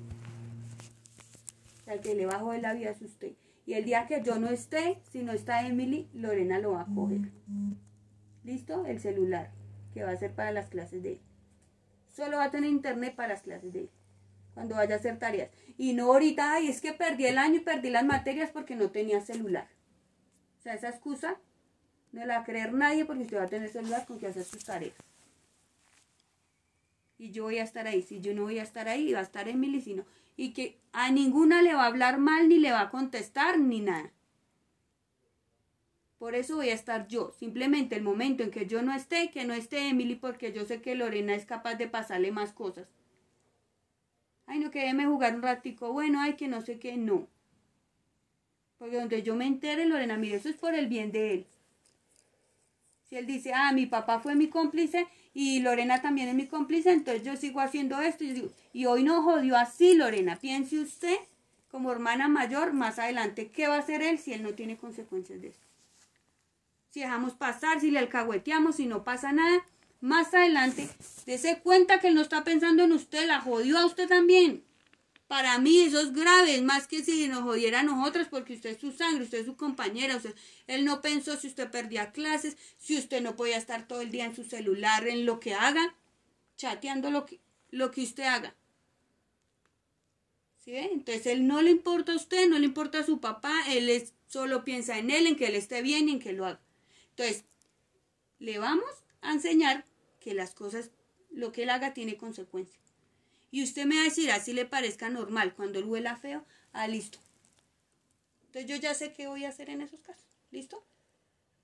El 1.86 2.00
que 2.00 2.14
le 2.14 2.26
va 2.26 2.34
a 2.34 2.40
joder 2.40 2.60
la 2.60 2.74
vida 2.74 2.90
es 2.90 3.00
usted. 3.00 3.32
Y 3.64 3.72
el 3.72 3.86
día 3.86 4.06
que 4.06 4.22
yo 4.22 4.38
no 4.38 4.50
esté, 4.50 5.00
si 5.10 5.22
no 5.22 5.32
está 5.32 5.66
Emily, 5.66 6.10
Lorena 6.12 6.58
lo 6.58 6.72
va 6.72 6.82
a 6.82 6.94
coger. 6.94 7.32
¿Listo? 8.44 8.84
El 8.84 9.00
celular, 9.00 9.52
que 9.94 10.04
va 10.04 10.10
a 10.10 10.16
ser 10.18 10.34
para 10.34 10.52
las 10.52 10.68
clases 10.68 11.02
de 11.02 11.12
él. 11.12 11.20
Solo 12.14 12.36
va 12.36 12.44
a 12.44 12.50
tener 12.50 12.68
internet 12.68 13.16
para 13.16 13.28
las 13.28 13.40
clases 13.40 13.72
de 13.72 13.80
él. 13.80 13.90
Cuando 14.56 14.76
vaya 14.76 14.94
a 14.94 14.98
hacer 14.98 15.18
tareas. 15.18 15.50
Y 15.76 15.92
no 15.92 16.06
ahorita, 16.06 16.54
ay, 16.54 16.68
es 16.68 16.80
que 16.80 16.94
perdí 16.94 17.26
el 17.26 17.36
año 17.36 17.56
y 17.56 17.60
perdí 17.60 17.90
las 17.90 18.06
materias 18.06 18.50
porque 18.50 18.74
no 18.74 18.90
tenía 18.90 19.20
celular. 19.20 19.68
O 20.58 20.62
sea, 20.62 20.72
esa 20.72 20.88
excusa 20.88 21.36
no 22.12 22.24
la 22.24 22.38
va 22.38 22.40
a 22.40 22.44
creer 22.46 22.72
nadie 22.72 23.04
porque 23.04 23.24
usted 23.24 23.36
va 23.36 23.42
a 23.42 23.48
tener 23.48 23.68
celular 23.68 24.06
con 24.06 24.18
que 24.18 24.28
hacer 24.28 24.44
sus 24.44 24.64
tareas. 24.64 24.94
Y 27.18 27.32
yo 27.32 27.42
voy 27.42 27.58
a 27.58 27.64
estar 27.64 27.86
ahí. 27.86 28.00
Si 28.00 28.22
yo 28.22 28.32
no 28.32 28.44
voy 28.44 28.58
a 28.58 28.62
estar 28.62 28.88
ahí, 28.88 29.12
va 29.12 29.18
a 29.18 29.24
estar 29.24 29.46
Emily, 29.46 29.82
si 29.82 29.92
no. 29.92 30.06
Y 30.38 30.54
que 30.54 30.80
a 30.92 31.10
ninguna 31.10 31.60
le 31.60 31.74
va 31.74 31.82
a 31.82 31.88
hablar 31.88 32.16
mal, 32.16 32.48
ni 32.48 32.58
le 32.58 32.72
va 32.72 32.80
a 32.80 32.90
contestar, 32.90 33.58
ni 33.58 33.80
nada. 33.80 34.10
Por 36.16 36.34
eso 36.34 36.56
voy 36.56 36.70
a 36.70 36.74
estar 36.74 37.08
yo. 37.08 37.30
Simplemente 37.38 37.94
el 37.94 38.02
momento 38.02 38.42
en 38.42 38.50
que 38.50 38.64
yo 38.64 38.80
no 38.80 38.94
esté, 38.94 39.30
que 39.30 39.44
no 39.44 39.52
esté 39.52 39.90
Emily, 39.90 40.14
porque 40.14 40.54
yo 40.54 40.64
sé 40.64 40.80
que 40.80 40.94
Lorena 40.94 41.34
es 41.34 41.44
capaz 41.44 41.74
de 41.74 41.88
pasarle 41.88 42.32
más 42.32 42.54
cosas. 42.54 42.88
Ay, 44.46 44.60
no, 44.60 44.70
que 44.70 44.80
déjeme 44.80 45.06
jugar 45.06 45.34
un 45.34 45.42
ratico. 45.42 45.92
Bueno, 45.92 46.20
ay, 46.20 46.34
que 46.34 46.48
no 46.48 46.60
sé 46.60 46.78
qué, 46.78 46.96
no. 46.96 47.26
Porque 48.78 48.96
donde 48.96 49.22
yo 49.22 49.34
me 49.34 49.46
entere, 49.46 49.86
Lorena, 49.86 50.16
mire, 50.16 50.36
eso 50.36 50.48
es 50.48 50.56
por 50.56 50.74
el 50.74 50.86
bien 50.86 51.10
de 51.10 51.34
él. 51.34 51.46
Si 53.08 53.16
él 53.16 53.26
dice, 53.26 53.52
ah, 53.54 53.72
mi 53.72 53.86
papá 53.86 54.20
fue 54.20 54.34
mi 54.34 54.48
cómplice 54.48 55.06
y 55.32 55.60
Lorena 55.60 56.02
también 56.02 56.28
es 56.28 56.34
mi 56.34 56.46
cómplice, 56.46 56.92
entonces 56.92 57.22
yo 57.22 57.36
sigo 57.36 57.60
haciendo 57.60 58.00
esto. 58.00 58.24
Y, 58.24 58.32
digo, 58.32 58.48
y 58.72 58.86
hoy 58.86 59.04
no 59.04 59.22
jodió 59.22 59.56
así, 59.56 59.94
Lorena. 59.94 60.36
Piense 60.36 60.80
usted, 60.80 61.16
como 61.70 61.92
hermana 61.92 62.28
mayor, 62.28 62.72
más 62.72 62.98
adelante, 62.98 63.50
¿qué 63.50 63.68
va 63.68 63.76
a 63.76 63.80
hacer 63.80 64.02
él 64.02 64.18
si 64.18 64.32
él 64.32 64.42
no 64.42 64.54
tiene 64.54 64.76
consecuencias 64.76 65.40
de 65.40 65.48
esto? 65.48 65.66
Si 66.90 67.00
dejamos 67.00 67.34
pasar, 67.34 67.80
si 67.80 67.90
le 67.90 67.98
alcahueteamos, 67.98 68.76
si 68.76 68.86
no 68.86 69.04
pasa 69.04 69.32
nada, 69.32 69.64
más 70.00 70.32
adelante, 70.34 70.88
dése 71.24 71.60
cuenta 71.60 72.00
que 72.00 72.08
él 72.08 72.14
no 72.14 72.22
está 72.22 72.44
pensando 72.44 72.84
en 72.84 72.92
usted, 72.92 73.26
la 73.26 73.40
jodió 73.40 73.78
a 73.78 73.86
usted 73.86 74.08
también. 74.08 74.64
Para 75.26 75.58
mí 75.58 75.80
eso 75.80 76.00
es 76.00 76.12
grave, 76.12 76.60
más 76.62 76.86
que 76.86 77.02
si 77.02 77.26
nos 77.26 77.42
jodiera 77.42 77.80
a 77.80 77.82
nosotros, 77.82 78.28
porque 78.30 78.54
usted 78.54 78.70
es 78.70 78.80
su 78.80 78.92
sangre, 78.92 79.24
usted 79.24 79.38
es 79.38 79.46
su 79.46 79.56
compañera, 79.56 80.16
usted, 80.16 80.34
él 80.68 80.84
no 80.84 81.00
pensó 81.00 81.36
si 81.36 81.48
usted 81.48 81.70
perdía 81.70 82.12
clases, 82.12 82.56
si 82.78 82.96
usted 82.96 83.20
no 83.22 83.34
podía 83.34 83.56
estar 83.56 83.88
todo 83.88 84.02
el 84.02 84.12
día 84.12 84.24
en 84.24 84.36
su 84.36 84.44
celular, 84.44 85.08
en 85.08 85.26
lo 85.26 85.40
que 85.40 85.54
haga, 85.54 85.96
chateando 86.56 87.10
lo 87.10 87.26
que, 87.26 87.40
lo 87.70 87.90
que 87.90 88.02
usted 88.02 88.24
haga. 88.24 88.54
¿Sí? 90.64 90.76
Entonces 90.76 91.26
él 91.26 91.46
no 91.48 91.60
le 91.60 91.70
importa 91.70 92.12
a 92.12 92.16
usted, 92.16 92.48
no 92.48 92.58
le 92.58 92.66
importa 92.66 93.00
a 93.00 93.06
su 93.06 93.20
papá, 93.20 93.52
él 93.68 93.88
es, 93.88 94.14
solo 94.28 94.62
piensa 94.62 94.98
en 94.98 95.10
él, 95.10 95.26
en 95.26 95.36
que 95.36 95.48
él 95.48 95.56
esté 95.56 95.82
bien 95.82 96.08
y 96.08 96.12
en 96.12 96.18
que 96.20 96.32
lo 96.32 96.46
haga. 96.46 96.60
Entonces, 97.10 97.44
le 98.38 98.58
vamos 98.58 98.84
a 99.30 99.32
enseñar 99.32 99.84
que 100.20 100.34
las 100.34 100.54
cosas, 100.54 100.90
lo 101.30 101.52
que 101.52 101.64
él 101.64 101.70
haga 101.70 101.94
tiene 101.94 102.16
consecuencias. 102.16 102.80
Y 103.50 103.62
usted 103.62 103.86
me 103.86 103.96
va 103.96 104.02
a 104.02 104.04
decir, 104.04 104.30
así 104.30 104.52
le 104.52 104.66
parezca 104.66 105.08
normal, 105.08 105.54
cuando 105.54 105.78
él 105.78 105.84
huela 105.84 106.16
feo, 106.16 106.44
ah, 106.72 106.88
listo. 106.88 107.18
Entonces 108.46 108.70
yo 108.70 108.76
ya 108.76 108.94
sé 108.94 109.12
qué 109.12 109.26
voy 109.26 109.44
a 109.44 109.50
hacer 109.50 109.70
en 109.70 109.80
esos 109.82 110.00
casos. 110.00 110.24
¿Listo? 110.50 110.84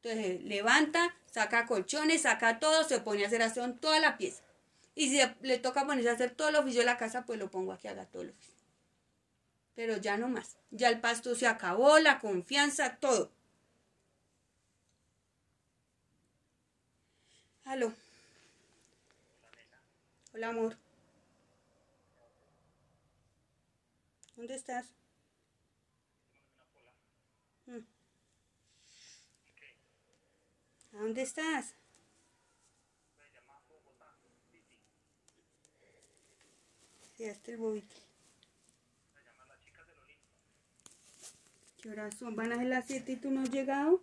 Entonces 0.03 0.43
levanta, 0.43 1.15
saca 1.31 1.67
colchones, 1.67 2.23
saca 2.23 2.59
todo, 2.59 2.85
se 2.85 3.01
pone 3.01 3.25
a 3.25 3.29
hacer 3.29 3.43
aseo 3.43 3.65
en 3.65 3.79
toda 3.79 4.01
la 4.01 4.19
pieza. 4.19 4.43
Y 4.95 5.09
si 5.11 5.21
le 5.41 5.59
toca 5.59 5.87
ponerse 5.87 6.11
a 6.11 6.15
hacer 6.15 6.33
todo 6.33 6.49
el 6.49 6.57
oficio 6.57 6.81
de 6.81 6.87
la 6.87 6.99
casa, 6.99 7.25
pues 7.25 7.39
lo 7.39 7.51
pongo 7.51 7.73
aquí, 7.73 7.89
haga 7.89 8.07
todo 8.07 8.23
el 8.23 8.31
oficio. 8.31 8.55
Pero 9.75 9.97
ya 9.97 10.17
no 10.19 10.29
más. 10.29 10.57
Ya 10.71 10.89
el 10.89 11.01
pasto 11.01 11.35
se 11.35 11.47
acabó, 11.47 11.99
la 11.99 12.19
confianza, 12.19 12.97
todo. 12.97 13.31
Aló. 17.65 17.93
Hola, 20.35 20.49
amor. 20.49 20.77
¿Dónde 24.37 24.55
estás? 24.55 24.87
Mm. 27.67 27.79
¿A 30.93 30.99
dónde 30.99 31.23
estás? 31.23 31.75
Sí, 37.17 37.25
hasta 37.27 37.53
el 37.53 37.59
bobito. 37.59 37.95
¿Qué 41.81 41.91
horas 41.91 42.17
son? 42.17 42.35
¿Van 42.35 42.53
a 42.53 42.57
ser 42.57 42.67
las 42.67 42.87
7 42.87 43.13
y 43.13 43.17
tú 43.17 43.31
no 43.31 43.43
has 43.43 43.51
llegado? 43.51 44.03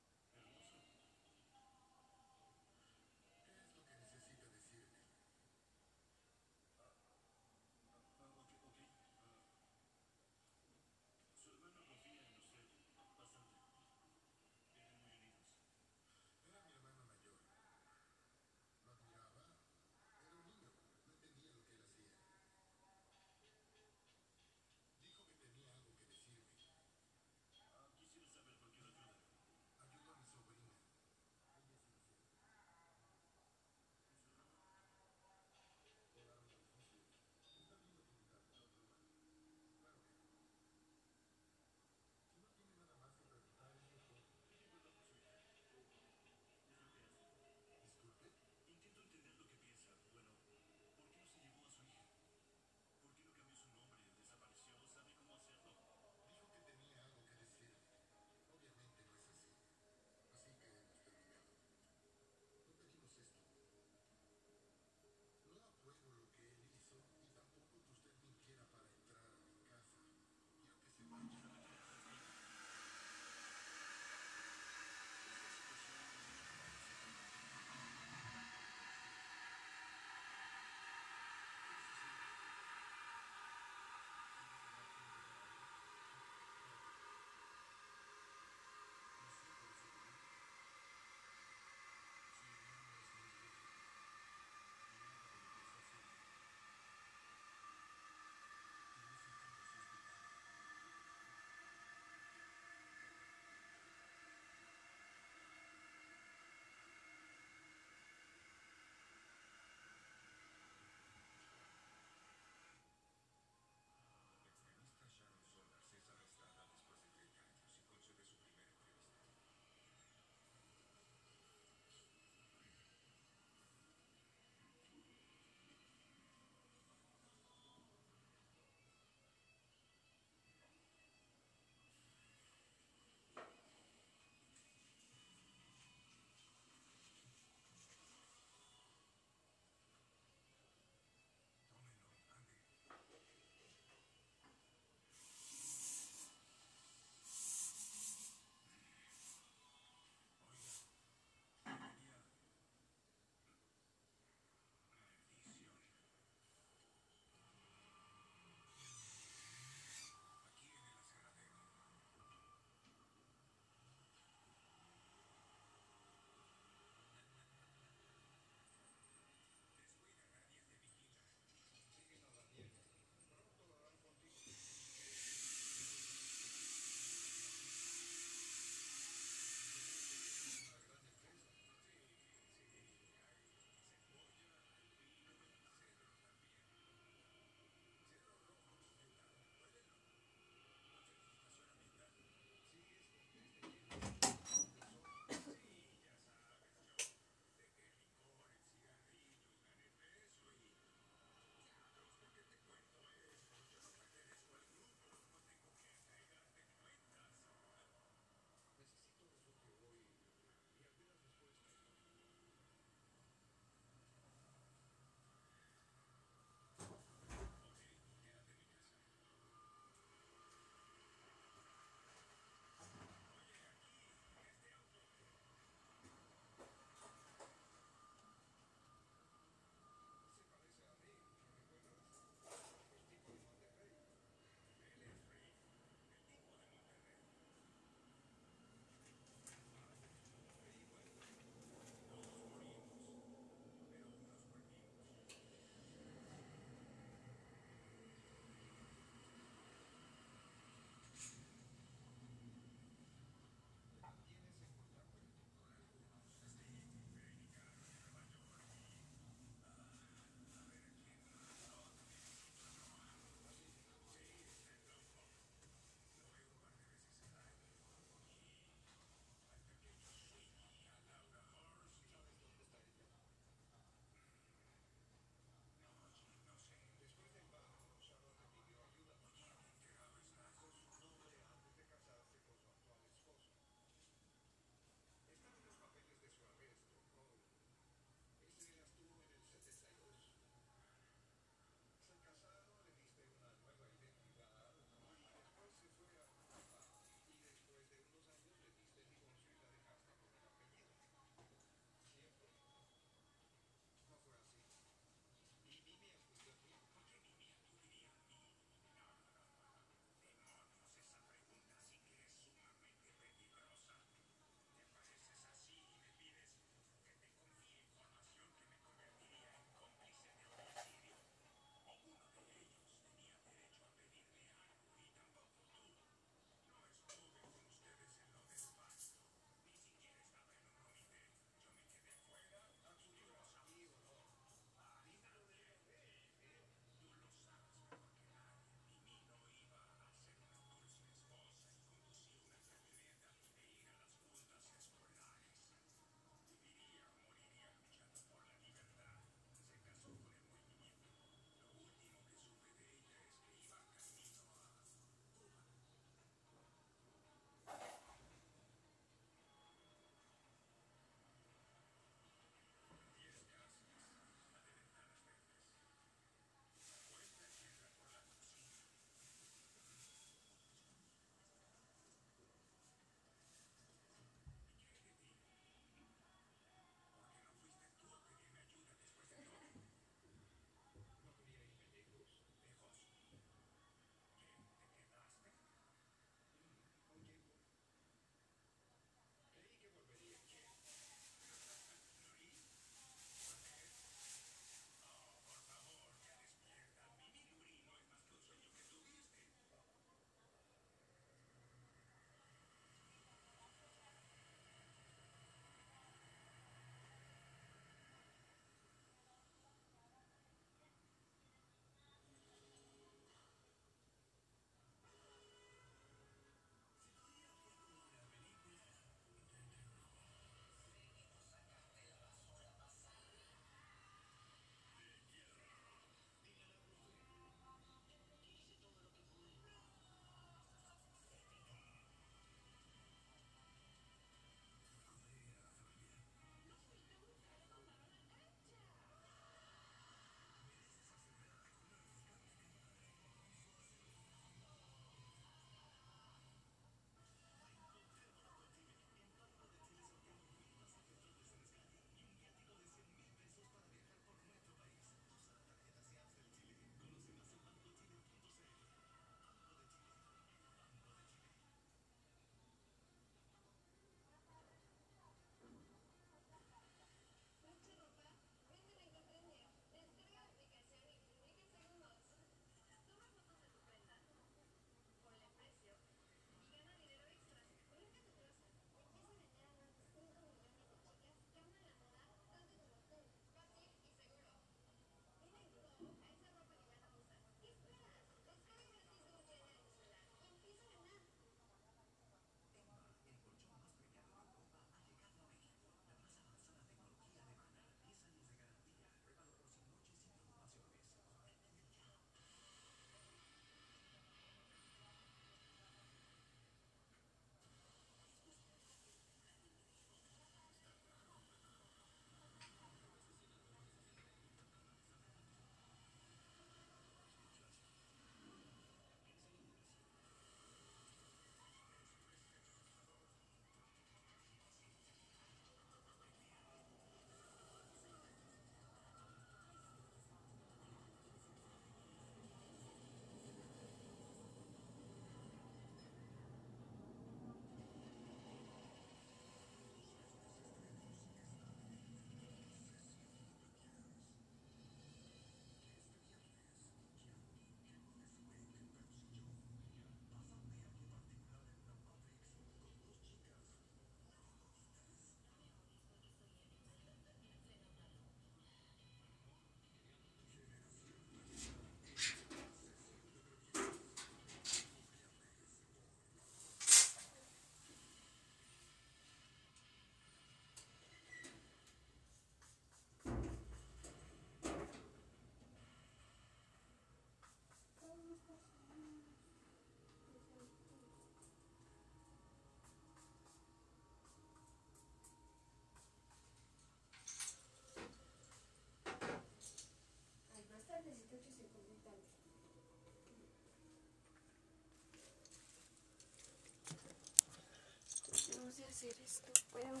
hacer 599.06 599.22
esto, 599.24 599.52
puedo. 599.72 600.00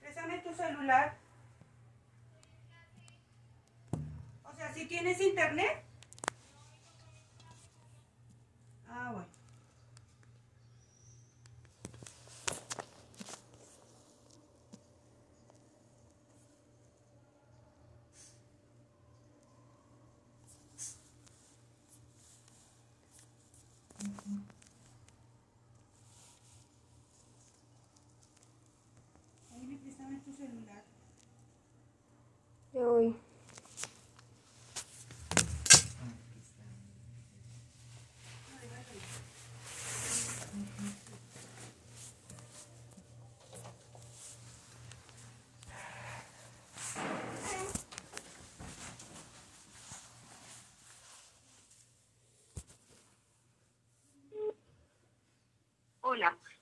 Préstame 0.00 0.42
tu 0.42 0.49
celular. 0.60 1.16
O 4.44 4.52
sea, 4.54 4.74
si 4.74 4.86
tienes 4.86 5.20
internet? 5.20 5.84
Ah, 8.88 9.12
bueno. 9.12 9.26
Ay, 29.52 29.76
préstame 29.76 30.20
tu 30.20 30.32
celular. 30.32 30.84
Ya 32.72 32.86
voy. 32.86 33.16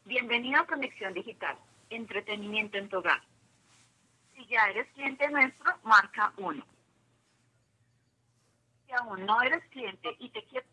Bienvenido 0.05 0.61
a 0.61 0.67
Conexión 0.67 1.13
Digital, 1.15 1.59
entretenimiento 1.91 2.79
en 2.79 2.89
tu 2.89 2.99
hogar. 2.99 3.21
Si 4.33 4.47
ya 4.47 4.69
eres 4.69 4.87
cliente 4.93 5.29
nuestro, 5.31 5.77
marca 5.83 6.33
1. 6.37 6.65
Si 8.87 8.93
aún 8.93 9.27
no 9.27 9.43
eres 9.43 9.65
cliente 9.71 10.15
y 10.21 10.29
te 10.31 10.45
quieres... 10.45 10.69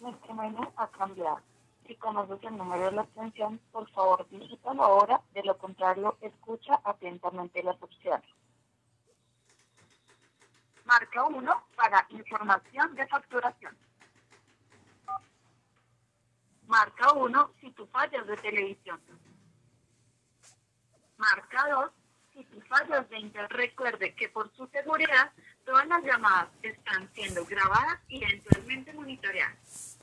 Nuestro 0.00 0.34
menú 0.34 0.70
ha 0.76 0.88
cambiado. 0.88 1.40
Si 1.86 1.96
conoces 1.96 2.38
el 2.44 2.58
número 2.58 2.84
de 2.84 2.92
la 2.92 3.02
extensión, 3.02 3.58
por 3.72 3.88
favor 3.90 4.28
digítalo 4.28 4.84
ahora, 4.84 5.22
de 5.32 5.42
lo 5.44 5.56
contrario, 5.56 6.18
escucha 6.20 6.78
atentamente 6.84 7.62
las 7.62 7.82
opciones. 7.82 8.28
Marca 10.84 11.24
1 11.24 11.64
para 11.74 12.06
información 12.10 12.94
de 12.94 13.06
facturación. 13.06 13.87
Marca 16.68 17.12
1 17.12 17.54
si 17.60 17.70
tú 17.72 17.86
fallas 17.86 18.26
de 18.26 18.36
televisión. 18.36 19.00
Marca 21.16 21.66
2 21.70 21.90
si 22.34 22.44
tú 22.44 22.60
fallas 22.68 23.08
de 23.08 23.18
internet. 23.18 23.50
Recuerde 23.50 24.14
que 24.14 24.28
por 24.28 24.54
su 24.54 24.66
seguridad 24.68 25.32
todas 25.64 25.86
las 25.88 26.04
llamadas 26.04 26.50
están 26.62 27.10
siendo 27.14 27.44
grabadas 27.46 28.00
y 28.08 28.22
eventualmente 28.22 28.92
monitoreadas. 28.92 29.97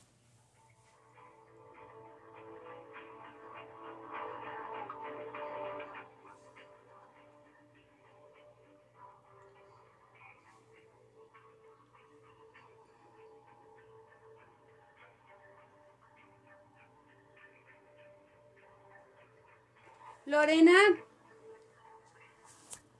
Lorena. 20.36 20.78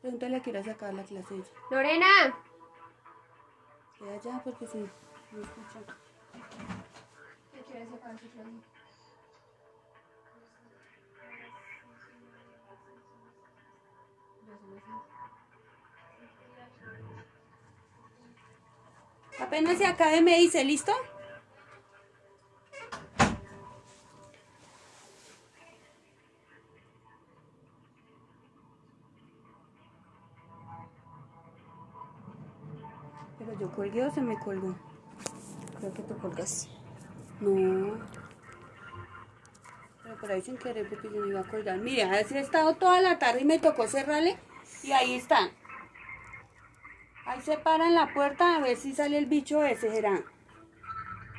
Pregúntale 0.00 0.36
a 0.36 0.42
qué 0.42 0.50
hora 0.50 0.62
se 0.64 0.70
acaba 0.70 0.92
la 0.92 1.02
clase. 1.04 1.34
ella. 1.34 1.44
Lorena. 1.70 2.06
Queda 3.98 4.14
allá 4.14 4.40
porque 4.42 4.66
si 4.66 4.78
no 4.78 5.42
escucha. 5.42 5.80
Apenas 19.38 19.76
se 19.76 19.86
acabe 19.86 20.22
me 20.22 20.38
dice, 20.38 20.64
¿listo? 20.64 20.92
Colgué 33.86 34.04
o 34.04 34.10
se 34.10 34.20
me 34.20 34.38
colgó. 34.38 34.74
Creo 35.78 35.94
que 35.94 36.02
tú 36.02 36.18
colgas. 36.18 36.68
No. 37.40 37.98
Pero 40.02 40.16
por 40.16 40.32
ahí 40.32 40.42
sin 40.42 40.56
querer 40.56 40.88
porque 40.88 41.08
yo 41.12 41.20
me 41.20 41.28
iba 41.28 41.40
a 41.40 41.44
colgar. 41.44 41.78
Mira, 41.78 42.10
así 42.18 42.36
he 42.36 42.40
estado 42.40 42.74
toda 42.74 43.00
la 43.00 43.18
tarde 43.18 43.42
y 43.42 43.44
me 43.44 43.58
tocó 43.58 43.86
cerrarle. 43.86 44.36
Y 44.82 44.92
ahí 44.92 45.14
están. 45.14 45.50
Ahí 47.26 47.40
se 47.40 47.58
para 47.58 47.86
en 47.86 47.94
la 47.94 48.12
puerta 48.12 48.56
a 48.56 48.60
ver 48.60 48.76
si 48.76 48.94
sale 48.94 49.18
el 49.18 49.26
bicho 49.26 49.62
ese, 49.62 49.90
será. 49.90 50.22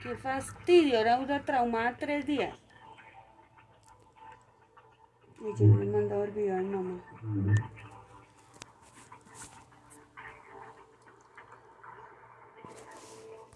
Qué 0.03 0.15
fastidio, 0.15 0.99
era 0.99 1.17
una 1.17 1.43
traumada 1.43 1.97
tres 1.97 2.25
días. 2.25 2.57
Y 5.39 5.59
yo 5.59 5.67
me 5.67 5.85
he 5.85 5.89
mandado 5.89 6.21
olvidar, 6.21 6.61
mamá. 6.63 7.01